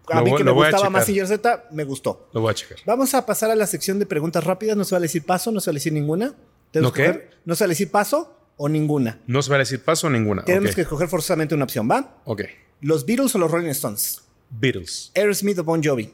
[0.10, 2.30] a mí que me gustaba más Z, me gustó.
[2.34, 2.78] Lo voy a checar.
[2.86, 4.76] Vamos a pasar a la sección de preguntas rápidas.
[4.78, 6.34] No se va a decir paso, no se va a decir ninguna.
[6.74, 7.30] ¿No qué?
[7.46, 9.20] No se va a decir paso o ninguna.
[9.28, 10.44] No se va a decir paso o ninguna.
[10.44, 12.22] Tenemos que escoger forzosamente una opción, ¿va?
[12.26, 12.44] Ok.
[12.82, 14.22] ¿Los Beatles o los Rolling Stones?
[14.50, 15.12] Beatles.
[15.16, 16.14] Aerosmith o Bon Jovi?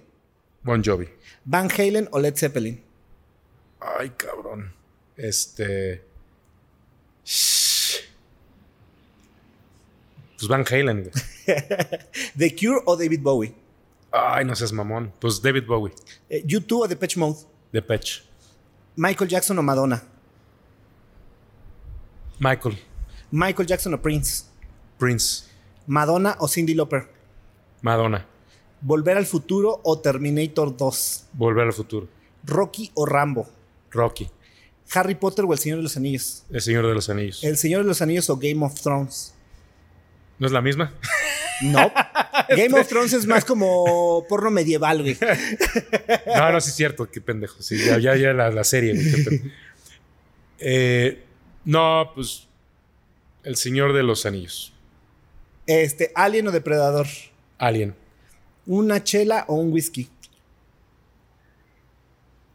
[0.63, 1.09] Bon Jovi.
[1.43, 2.83] Van Halen o Led Zeppelin?
[3.79, 4.73] Ay, cabrón.
[5.17, 6.03] Este.
[10.41, 11.13] Pues Van Halen, güey.
[12.35, 13.53] ¿The Cure o David Bowie?
[14.11, 15.13] Ay, no seas mamón.
[15.19, 15.93] Pues David Bowie.
[16.29, 17.39] Eh, ¿YouTube o Depeche Mode?
[17.71, 18.23] Depeche.
[18.95, 20.03] ¿Michael Jackson o Madonna?
[22.39, 22.77] Michael.
[23.29, 24.45] Michael Jackson o Prince.
[24.97, 25.45] Prince.
[25.85, 27.07] Madonna o Cindy Lauper.
[27.81, 28.25] Madonna.
[28.81, 31.27] Volver al futuro o Terminator 2.
[31.33, 32.07] Volver al futuro.
[32.43, 33.47] Rocky o Rambo.
[33.91, 34.27] Rocky.
[34.93, 36.43] Harry Potter o El Señor de los Anillos.
[36.51, 37.43] El Señor de los Anillos.
[37.43, 39.33] El Señor de los Anillos o Game of Thrones.
[40.37, 40.93] ¿No es la misma?
[41.61, 41.91] No.
[42.49, 45.17] Game of Thrones es más como porno medieval, güey.
[46.35, 47.61] No, no, sí es cierto, qué pendejo.
[47.61, 48.95] Sí, ya, ya, la, la serie,
[50.59, 51.23] eh,
[51.65, 52.47] no, pues.
[53.43, 54.73] El Señor de los Anillos.
[55.65, 57.07] Este, ¿Alien o Depredador?
[57.57, 57.95] Alien.
[58.67, 60.09] ¿Una chela o un whisky?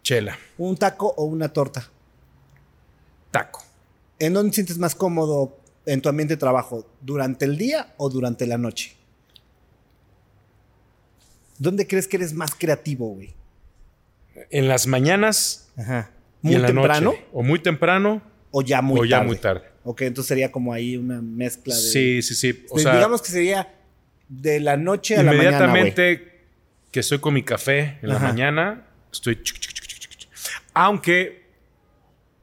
[0.02, 0.38] Chela.
[0.58, 1.90] ¿Un taco o una torta?
[3.38, 3.64] Taco.
[4.18, 6.86] ¿En dónde te sientes más cómodo en tu ambiente de trabajo?
[7.00, 8.96] ¿Durante el día o durante la noche?
[11.58, 13.34] ¿Dónde crees que eres más creativo, güey?
[14.50, 15.68] En las mañanas.
[15.76, 16.10] Ajá.
[16.42, 16.88] ¿Muy y en temprano?
[16.88, 17.26] La noche.
[17.32, 19.08] O muy temprano o ya muy tarde.
[19.08, 19.62] ya muy tarde.
[19.84, 21.80] Ok, entonces sería como ahí una mezcla de.
[21.80, 22.66] Sí, sí, sí.
[22.70, 23.74] O sea, digamos que sería
[24.28, 25.44] de la noche a la mañana.
[25.44, 26.36] Inmediatamente
[26.90, 29.38] que estoy con mi café en la mañana, estoy.
[30.72, 31.45] Aunque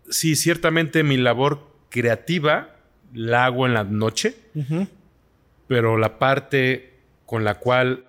[0.10, 2.76] sí, ciertamente mi labor creativa
[3.14, 4.36] la hago en la noche,
[5.68, 6.94] pero la parte
[7.26, 8.06] con la cual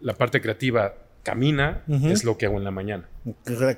[0.00, 3.08] la parte creativa camina es lo que hago en la mañana.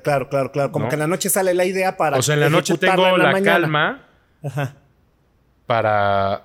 [0.01, 0.71] Claro, claro, claro.
[0.71, 2.17] Como que en la noche sale la idea para.
[2.17, 4.05] O sea, en la noche tengo la, calma
[5.65, 6.43] para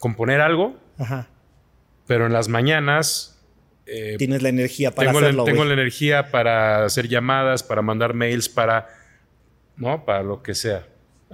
[0.00, 0.76] componer algo,
[2.06, 3.34] pero en las mañanas.
[3.90, 5.46] Eh, Tienes la energía para tengo hacerlo.
[5.46, 8.88] La, tengo la energía para hacer llamadas, para mandar mails, para.
[9.78, 10.04] ¿No?
[10.04, 10.86] Para lo que sea.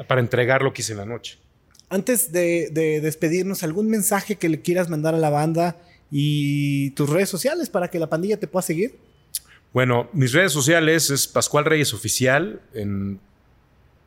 [0.07, 1.39] Para entregar lo que hice en la noche.
[1.89, 5.77] Antes de, de despedirnos, ¿algún mensaje que le quieras mandar a la banda
[6.11, 8.97] y tus redes sociales para que la pandilla te pueda seguir?
[9.73, 13.19] Bueno, mis redes sociales es Pascual Reyes Oficial en,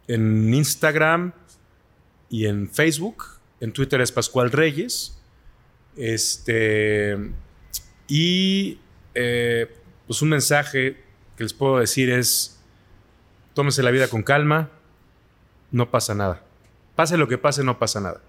[0.08, 1.34] en Instagram
[2.30, 3.24] y en Facebook.
[3.60, 5.18] En Twitter es Pascual Reyes.
[5.98, 7.18] Este.
[8.08, 8.80] Y
[9.14, 9.68] eh,
[10.06, 10.98] pues un mensaje
[11.36, 12.57] que les puedo decir es:
[13.58, 14.70] tómense la vida con calma,
[15.72, 16.44] no pasa nada.
[16.96, 18.22] Pase lo que pase, no pasa nada.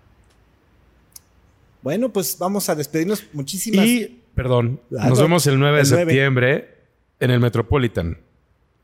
[1.83, 3.27] Bueno, pues vamos a despedirnos.
[3.35, 3.85] Muchísimas.
[3.85, 6.79] Y, perdón, ah, nos vemos el 9 de septiembre
[7.21, 8.17] en el Metropolitan.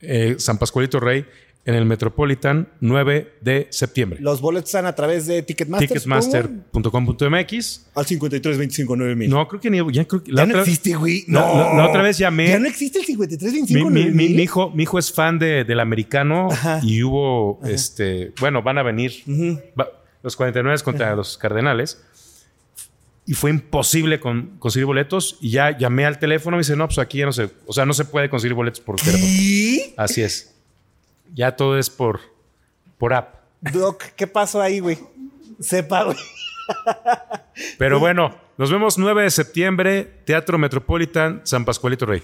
[0.03, 1.25] Eh, San Pascualito Rey
[1.67, 4.21] en el Metropolitan 9 de septiembre.
[4.21, 5.89] Los boletos están a través de Ticketmaster.
[5.89, 7.87] Ticketmaster.com.mx.
[7.95, 9.29] Al 53259000.
[9.29, 9.79] No, creo que ni.
[9.93, 11.25] Ya, creo ya no existe, güey.
[11.27, 11.41] No.
[11.77, 12.49] La, otra vez llamé.
[12.49, 13.91] Ya no existe el 53259000.
[13.91, 16.49] Mi, mi, mi, hijo, mi hijo es fan de, del americano
[16.83, 17.61] y hubo.
[17.65, 19.13] este Bueno, van a venir
[20.23, 22.03] los 49 contra los Cardenales
[23.27, 26.99] y fue imposible conseguir boletos y ya llamé al teléfono y me dice, no, pues
[26.99, 29.25] aquí ya no se, o sea, no se puede conseguir boletos por teléfono.
[29.97, 30.54] Así es.
[31.35, 32.21] Ya todo es por,
[32.97, 33.35] por app.
[33.61, 34.99] Doc, ¿qué pasó ahí, güey?
[35.61, 36.17] Sepa, güey.
[37.79, 42.23] Pero bueno, nos vemos 9 de septiembre, Teatro Metropolitan, San Pascualito Rey.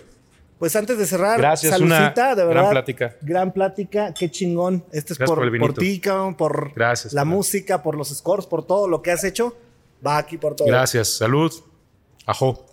[0.60, 2.50] Pues antes de cerrar, Gracias, una de verdad.
[2.50, 3.16] Gran plática.
[3.22, 4.84] Gran plática, qué chingón.
[4.92, 6.00] Este es por, por, por ti,
[6.36, 9.56] por Gracias, la música, por los scores, por todo lo que has hecho.
[10.06, 10.68] Va aquí por todo.
[10.68, 11.08] Gracias.
[11.08, 11.52] Salud.
[12.26, 12.66] Ajo.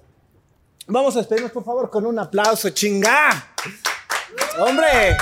[0.87, 2.69] Vamos a despedirnos, por favor, con un aplauso.
[2.69, 3.53] ¡Chinga!
[4.59, 5.17] ¡Hombre!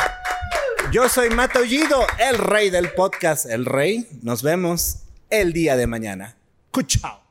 [0.95, 3.47] Yo soy Mato Ollido, el rey del podcast.
[3.47, 4.07] El rey.
[4.21, 4.99] Nos vemos
[5.29, 6.37] el día de mañana.
[6.87, 7.24] Chao.